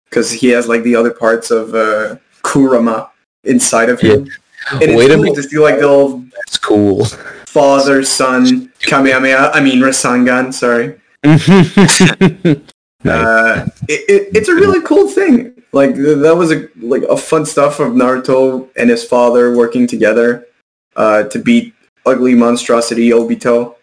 [0.10, 3.10] because he has like the other parts of uh, Kurama
[3.44, 4.30] inside of him.
[4.72, 5.36] And it's Wait a cool minute.
[5.36, 7.06] to see like the old That's cool.
[7.46, 9.52] father son Kamehameha.
[9.54, 10.54] I mean Rasengan.
[10.54, 11.00] Sorry.
[13.06, 15.54] Uh, it, it, it's a really cool thing.
[15.72, 20.48] Like that was a like a fun stuff of Naruto and his father working together
[20.96, 21.74] uh, to beat
[22.06, 23.76] ugly monstrosity Obito.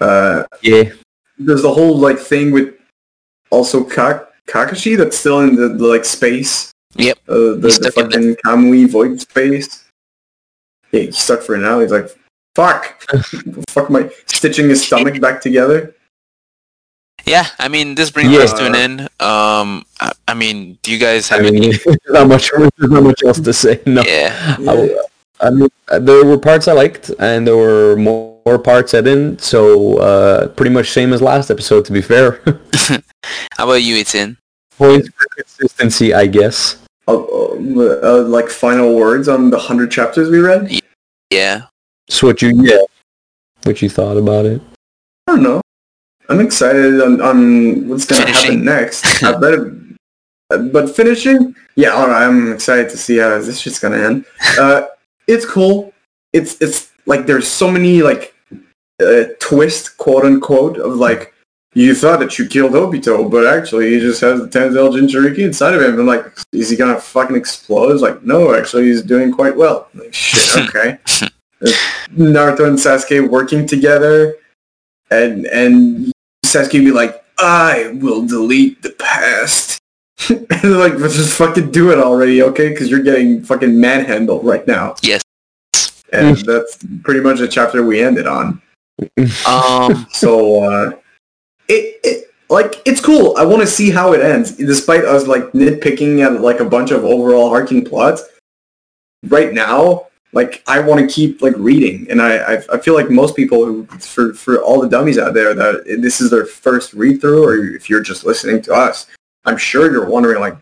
[0.00, 0.90] Uh, yeah.
[1.38, 2.74] there's the whole like thing with
[3.50, 6.72] also Kak- Kakashi that's still in the, the like space.
[6.96, 7.18] Yep.
[7.28, 9.84] Uh, the, the fucking Kamui void space.
[10.92, 11.80] Yeah, he's stuck for now.
[11.80, 12.08] He's like,
[12.54, 13.00] fuck,
[13.70, 15.94] fuck my stitching his stomach back together.
[17.26, 18.40] Yeah, I mean, this brings Yeah.
[18.40, 19.00] us to an end.
[19.20, 21.60] Um, I, I mean, do you guys have any?
[21.60, 22.50] mean, there's not much.
[22.50, 23.80] There's not much else to say.
[23.86, 24.02] No.
[24.02, 24.56] Yeah.
[24.66, 24.98] I,
[25.40, 29.00] I mean, uh, there were parts I liked, and there were more, more parts I
[29.02, 29.42] didn't.
[29.42, 31.84] So, uh, pretty much same as last episode.
[31.84, 32.40] To be fair,
[33.52, 34.36] How about you, Etienne?
[34.76, 36.78] points for consistency, I guess.
[37.16, 40.80] Uh, uh, uh, like final words on the hundred chapters we read?
[41.30, 41.62] Yeah.
[42.08, 42.78] So, what you yeah,
[43.64, 44.60] what you thought about it?
[45.26, 45.60] I don't know.
[46.28, 48.50] I'm excited on, on what's gonna Finishing.
[48.52, 49.22] happen next.
[49.24, 49.72] I bet, it-
[50.52, 54.24] uh, but finishing, yeah, all right, I'm excited to see how this shit's gonna end.
[54.58, 54.86] Uh,
[55.28, 55.92] it's cool.
[56.32, 58.34] It's it's like there's so many like
[59.00, 61.32] uh, twist, quote unquote, of like
[61.74, 65.38] you thought that you killed Obito, but actually he just has the Ten Tail Jinchuriki
[65.38, 65.98] inside of him.
[65.98, 67.92] And like, is he gonna fucking explode?
[67.92, 69.88] It's like, no, actually he's doing quite well.
[69.94, 70.98] Like, shit, okay.
[72.16, 74.34] Naruto and Sasuke working together,
[75.10, 76.12] and and
[76.44, 79.78] Sasuke be like, I will delete the past.
[80.28, 82.70] and they're like, let's just fucking do it already, okay?
[82.70, 84.96] Because you're getting fucking manhandled right now.
[85.02, 85.22] Yes.
[86.12, 88.60] And that's pretty much the chapter we ended on.
[89.46, 90.06] Um.
[90.12, 90.92] So, uh,
[91.70, 93.36] it, it like it's cool.
[93.38, 96.90] I want to see how it ends, despite us like nitpicking at like a bunch
[96.90, 98.24] of overall arcing plots.
[99.28, 103.10] Right now, like I want to keep like reading, and I, I I feel like
[103.10, 106.92] most people who for for all the dummies out there that this is their first
[106.92, 109.06] read through, or if you're just listening to us,
[109.44, 110.56] I'm sure you're wondering like.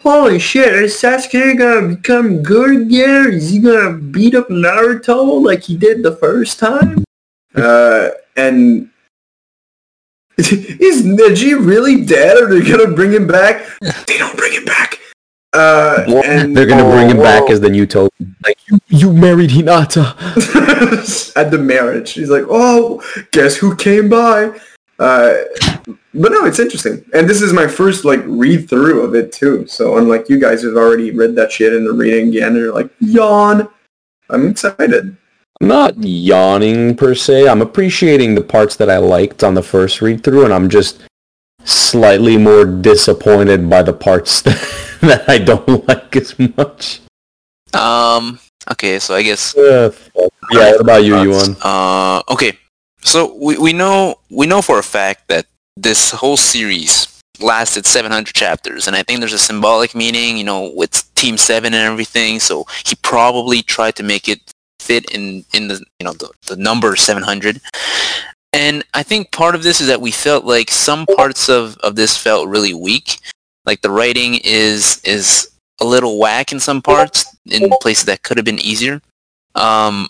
[0.00, 3.34] Holy shit, is Sasuke gonna become good again?
[3.34, 7.04] Is he gonna beat up Naruto like he did the first time?
[7.54, 8.08] Uh,
[8.38, 8.88] and
[10.38, 12.38] is Neji really dead?
[12.38, 13.66] Or are they gonna bring him back?
[14.06, 14.98] They don't bring him back.
[15.52, 18.10] Uh, and They're gonna bring him back Oh, as the new Toby.
[18.44, 20.16] Like you, you married Hinata.
[21.36, 22.12] at the marriage.
[22.12, 23.02] He's like, oh,
[23.32, 24.58] guess who came by?
[24.98, 25.42] Uh,
[26.14, 29.66] but no, it's interesting, and this is my first like read through of it too.
[29.66, 32.74] So unlike you guys who've already read that shit and are reading again, and you're
[32.74, 33.68] like yawn.
[34.30, 35.16] I'm excited.
[35.62, 37.46] Not yawning per se.
[37.46, 41.00] I'm appreciating the parts that I liked on the first read through, and I'm just
[41.62, 44.58] slightly more disappointed by the parts that,
[45.02, 47.00] that I don't like as much.
[47.72, 48.40] Um.
[48.72, 49.56] Okay, so I guess.
[49.56, 49.92] Uh,
[50.50, 50.72] yeah.
[50.72, 51.56] What about you, Johan?
[51.62, 52.22] Uh.
[52.28, 52.58] Okay.
[53.02, 58.34] So we we know we know for a fact that this whole series lasted 700
[58.34, 62.40] chapters, and I think there's a symbolic meaning, you know, with Team Seven and everything.
[62.40, 64.40] So he probably tried to make it
[64.82, 67.60] fit in in the you know the, the number 700
[68.52, 71.96] and i think part of this is that we felt like some parts of of
[71.96, 73.18] this felt really weak.
[73.64, 75.50] Like the writing is is
[75.80, 79.00] a little whack in some parts in places that could have been easier.
[79.54, 80.08] Um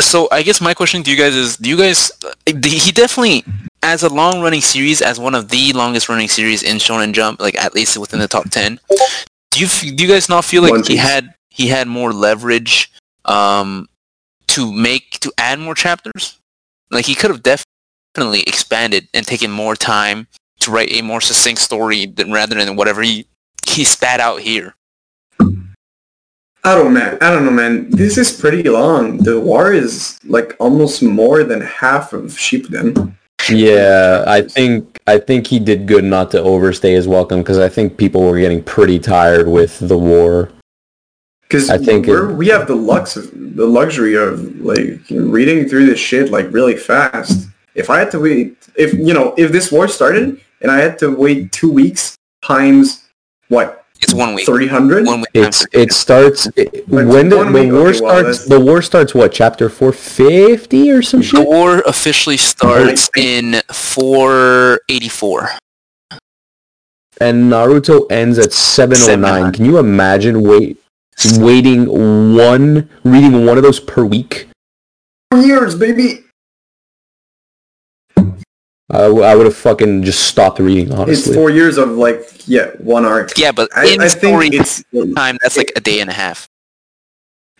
[0.00, 2.12] so i guess my question to you guys is do you guys
[2.46, 3.44] he definitely
[3.82, 7.40] as a long running series as one of the longest running series in shonen jump
[7.40, 8.78] like at least within the top 10
[9.50, 12.92] do you do you guys not feel like he had he had more leverage
[13.26, 13.88] um
[14.48, 16.38] to make to add more chapters
[16.90, 20.26] like he could have definitely expanded and taken more time
[20.60, 23.26] to write a more succinct story than rather than whatever he
[23.66, 24.74] he spat out here
[26.66, 27.16] I don't man.
[27.20, 27.88] I don't know, man.
[27.90, 29.18] This is pretty long.
[29.18, 33.14] The war is like almost more than half of Shippuden.
[33.48, 37.68] Yeah, I think I think he did good not to overstay his welcome because I
[37.68, 40.50] think people were getting pretty tired with the war.
[41.48, 45.68] Because I think we're, it- we have the lux of the luxury of like reading
[45.68, 47.48] through this shit like really fast.
[47.74, 50.98] If I had to wait, if you know, if this war started and I had
[51.00, 53.04] to wait two weeks times
[53.48, 57.52] what it's one week three hundred, one week It's it starts it, when the, one
[57.52, 58.38] the war okay, well, starts.
[58.40, 61.32] that's- The war starts what chapter four fifty or some shit.
[61.32, 61.46] the shit.
[61.48, 65.48] war officially starts in 484
[67.20, 69.22] and Naruto ends at 709.
[69.32, 69.52] 709.
[69.54, 70.78] Can you imagine wait
[71.38, 74.48] waiting one reading one of those per week?
[75.30, 76.24] Four years, baby.
[78.88, 82.46] I, w- I would have fucking just stopped reading Honestly, It's four years of like
[82.46, 83.36] yeah one arc.
[83.36, 84.84] yeah but I, in I story think it's
[85.16, 86.48] time that's like a day and a half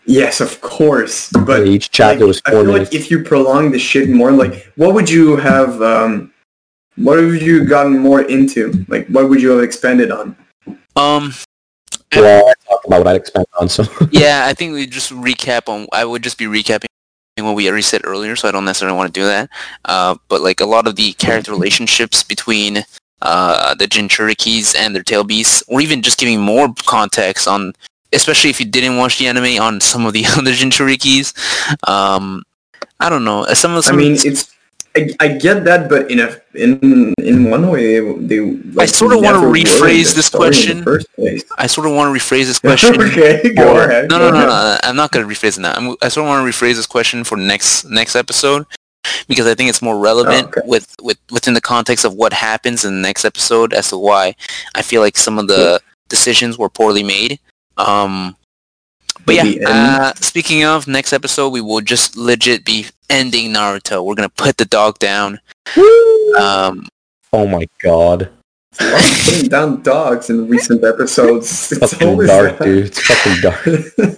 [0.05, 2.93] yes, of course, but Each chapter like, was I feel minutes.
[2.93, 5.81] like if you prolong the shit more, like what would you have?
[5.81, 6.31] Um,
[6.95, 8.85] what have you gotten more into?
[8.87, 10.33] Like what would you have expanded on?
[10.95, 11.33] um
[12.15, 12.56] well, I talked
[12.87, 13.69] about what I'd expect on.
[13.69, 16.85] So yeah i think we just recap on i would just be recapping
[17.39, 19.49] what we already said earlier so i don't necessarily want to do that
[19.85, 22.83] uh, but like a lot of the character relationships between
[23.21, 27.73] uh, the Jinchurikis and their tail beasts or even just giving more context on
[28.13, 31.33] especially if you didn't watch the anime on some of the other Jinchurikis
[31.87, 32.43] um,
[32.99, 34.56] i don't know some of I some mean, it's
[34.97, 37.99] I, I get that, but in a in in one way,
[38.29, 38.39] they.
[38.73, 41.41] Like, sorta wanna never were in rephrase this story in the question.
[41.57, 44.09] i sort of want to rephrase this question okay, go for- ahead.
[44.09, 44.81] No, go no, no, ahead.
[44.83, 44.89] no.
[44.89, 45.73] I'm not going to rephrase it now.
[45.73, 48.65] I'm, I sort of want to rephrase this question for next next episode
[49.27, 50.61] because I think it's more relevant Oh, okay.
[50.65, 54.35] with, with within the context of what happens in the next episode as to why
[54.75, 55.79] I feel like some of the
[56.09, 57.39] decisions were poorly made.
[57.77, 58.35] Um,
[59.25, 64.03] but yeah, uh, speaking of next episode, we will just legit be ending Naruto.
[64.03, 65.39] We're gonna put the dog down.
[66.37, 66.87] Um,
[67.33, 68.29] oh my god,
[68.79, 71.71] Stop putting down dogs in recent episodes.
[71.71, 72.65] It's fucking dark, that.
[72.65, 72.85] dude.
[72.85, 73.65] It's fucking dark.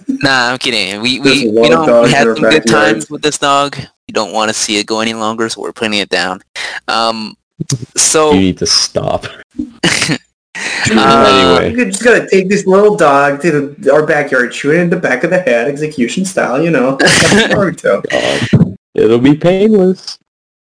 [0.22, 1.00] nah, I'm kidding.
[1.00, 3.76] We There's we a lot you know we had some good times with this dog.
[3.78, 6.42] We don't want to see it go any longer, so we're putting it down.
[6.88, 7.36] Um,
[7.96, 9.26] so You need to stop.
[10.92, 14.80] Uh, anyway, You just gotta take this little dog to the, our backyard, shoot it
[14.80, 16.96] in the back of the head, execution style, you know.
[16.98, 18.02] Naruto.
[18.10, 18.69] God.
[18.94, 20.18] It'll be painless.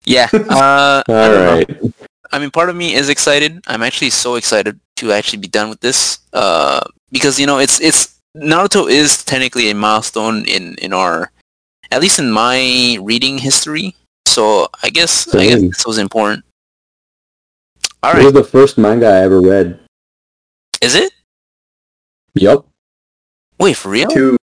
[0.04, 0.28] yeah.
[0.32, 1.92] Uh, I All don't know.
[2.32, 3.62] I mean, part of me is excited.
[3.66, 6.80] I'm actually so excited to actually be done with this uh,
[7.10, 11.30] because you know it's it's Naruto is technically a milestone in in our
[11.90, 13.94] at least in my reading history.
[14.26, 15.68] So I guess I guess Same.
[15.68, 16.44] this was important.
[18.02, 19.78] All It right, was the first manga I ever read.
[20.80, 21.12] is it?
[22.34, 22.66] Yup.
[23.58, 24.08] Wait, for real?
[24.10, 24.36] To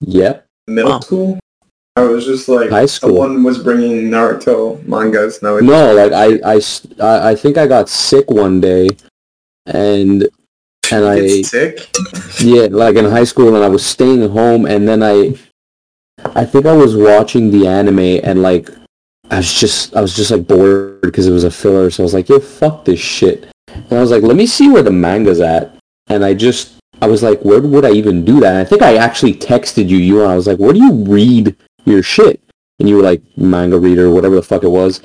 [0.00, 0.46] Yep.
[0.68, 1.00] middle Wow.
[1.00, 1.38] school.
[1.96, 3.10] I was just like, High school.
[3.10, 5.34] someone was bringing Naruto mangas.
[5.36, 8.88] It's No, like I, I, I think I got sick one day,
[9.66, 10.28] and
[10.92, 11.88] and I sick.
[12.40, 15.34] yeah, like in high school, and I was staying home, and then I,
[16.34, 18.70] I think I was watching the anime, and like
[19.30, 22.04] I was just I was just like bored because it was a filler, so I
[22.04, 24.90] was like, yo, fuck this shit, and I was like, let me see where the
[24.92, 25.76] manga's at,
[26.08, 28.50] and I just I was like, where would I even do that?
[28.50, 30.92] And I think I actually texted you, you, and I was like, where do you
[31.04, 31.56] read
[31.90, 32.40] your shit?
[32.78, 35.02] and you were like manga reader, whatever the fuck it was,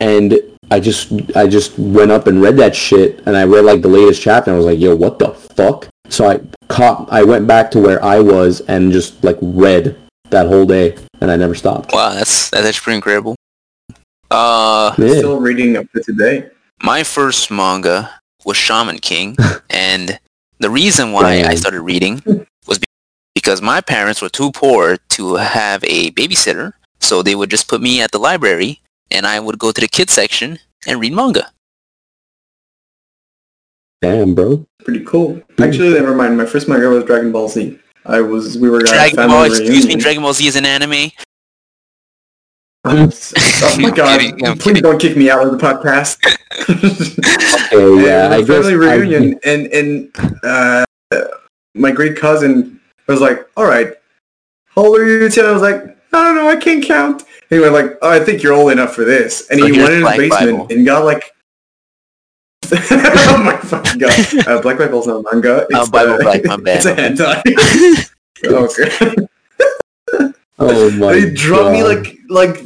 [0.00, 0.38] and
[0.70, 3.88] I just I just went up and read that shit, and I read like the
[3.88, 5.88] latest chapter, and I was like, yo, what the fuck?
[6.10, 9.96] So I caught, I went back to where I was and just like read
[10.28, 11.92] that whole day, and I never stopped.
[11.94, 13.34] Wow, that's that's actually pretty incredible.
[14.30, 15.18] Uh, Yeah.
[15.18, 16.50] Still reading up to today.
[16.82, 18.10] my first manga
[18.44, 19.36] was Shaman King,
[19.70, 20.18] and
[20.58, 22.46] the reason why I started reading was be-
[23.46, 27.80] because my parents were too poor to have a babysitter, so they would just put
[27.80, 28.80] me at the library,
[29.12, 31.52] and I would go to the kids section and read manga.
[34.02, 34.66] Damn, bro.
[34.84, 35.40] Pretty cool.
[35.60, 36.36] Actually, never mind.
[36.36, 37.78] My first manga was Dragon Ball Z.
[38.04, 39.98] I was we were at a Dragon family Ball, excuse me, reunion.
[40.00, 41.12] Dragon Ball Z is an anime.
[42.84, 44.20] oh my god!
[44.20, 44.82] kidding, Please kidding.
[44.82, 46.18] don't kick me out of the podcast.
[47.66, 50.10] Okay, yeah, And I a guess family I- reunion, and and
[50.44, 50.84] uh,
[51.74, 52.80] my great cousin
[53.12, 53.94] was like, "All right,
[54.74, 55.46] how old are you?" Tim?
[55.46, 58.18] I was like, "I don't know, I can't count." And he went like, "Oh, I
[58.20, 60.66] think you're old enough for this." And So he went in his Black basement Bible.
[60.70, 61.22] and got like.
[62.72, 64.12] oh my fucking god!
[64.48, 65.66] Uh, Black Bible's not manga.
[65.70, 68.08] It's, Oh, Bible uh, Black, my bad, It's a my bad.
[68.44, 68.50] hentai.
[68.52, 69.26] okay.
[70.58, 72.56] oh my they dropped me like like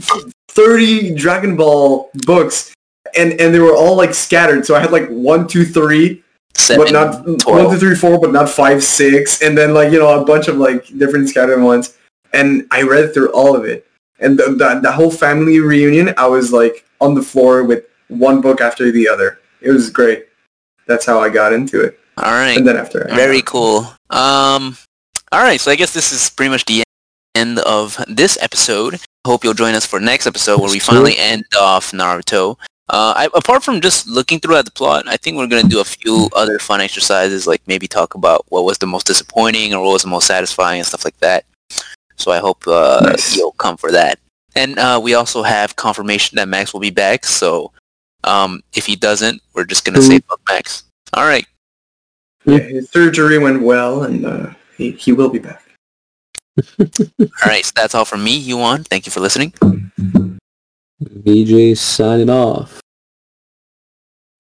[0.49, 2.73] thirty Dragon Ball books,
[3.17, 4.65] and and they were all like scattered.
[4.65, 6.23] So I had like one, two, three,
[6.57, 7.45] Seven, but not 12.
[7.47, 10.49] one, two, three, four, but not five, six, and then like you know a bunch
[10.49, 11.97] of like different scattered ones.
[12.33, 13.87] And I read through all of it,
[14.21, 18.41] and the, the, the whole family reunion, I was like on the floor with one
[18.41, 19.39] book after the other.
[19.61, 20.27] It was great.
[20.87, 22.57] That's how I got into it, All right.
[22.57, 23.79] and then after I- Very cool.
[24.11, 24.77] Um,
[25.33, 26.83] all right, so I guess this is pretty much the
[27.37, 29.01] end of this episode.
[29.27, 32.57] Hope you'll join us for next episode where we finally end off Naruto.
[32.93, 35.81] Uh, I, apart from just looking through at the plot, I think we're gonna do
[35.81, 39.85] a few other fun exercises, like maybe talk about what was the most disappointing or
[39.85, 41.45] what was the most satisfying and stuff like that.
[42.17, 43.37] So I hope uh, Nice.
[43.37, 44.19] you'll come for that.
[44.57, 47.25] And uh, we also have confirmation that Max will be back.
[47.25, 47.71] So
[48.25, 50.83] um, if he doesn't, we're just gonna say fuck Max.
[51.15, 51.47] All right.
[52.45, 55.63] Yeah, his surgery went well, and uh, he he will be back.
[56.81, 58.85] All right, so that's all from me, Johan.
[58.85, 59.55] Thank you for listening.
[61.01, 62.81] VJ signing off.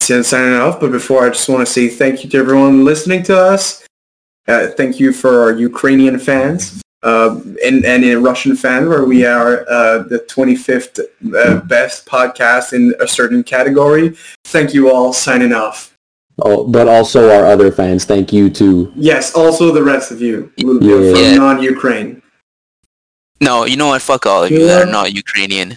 [0.02, 0.80] Sin- signing off.
[0.80, 3.84] But before, I just want to say thank you to everyone listening to us.
[4.48, 9.24] Uh, thank you for our Ukrainian fans uh, and and a Russian fan, where we
[9.24, 14.16] are uh, the 25th uh, best podcast in a certain category.
[14.46, 15.12] Thank you all.
[15.12, 15.94] Signing off.
[16.42, 19.34] Oh, but also our other fans, thank you to Yes.
[19.34, 20.96] Also, the rest of you from Yeah.
[20.96, 21.34] Yeah.
[21.36, 22.22] non-Ukraine.
[23.42, 24.00] No, you know what?
[24.02, 25.76] Fuck all of you that are not Ukrainian.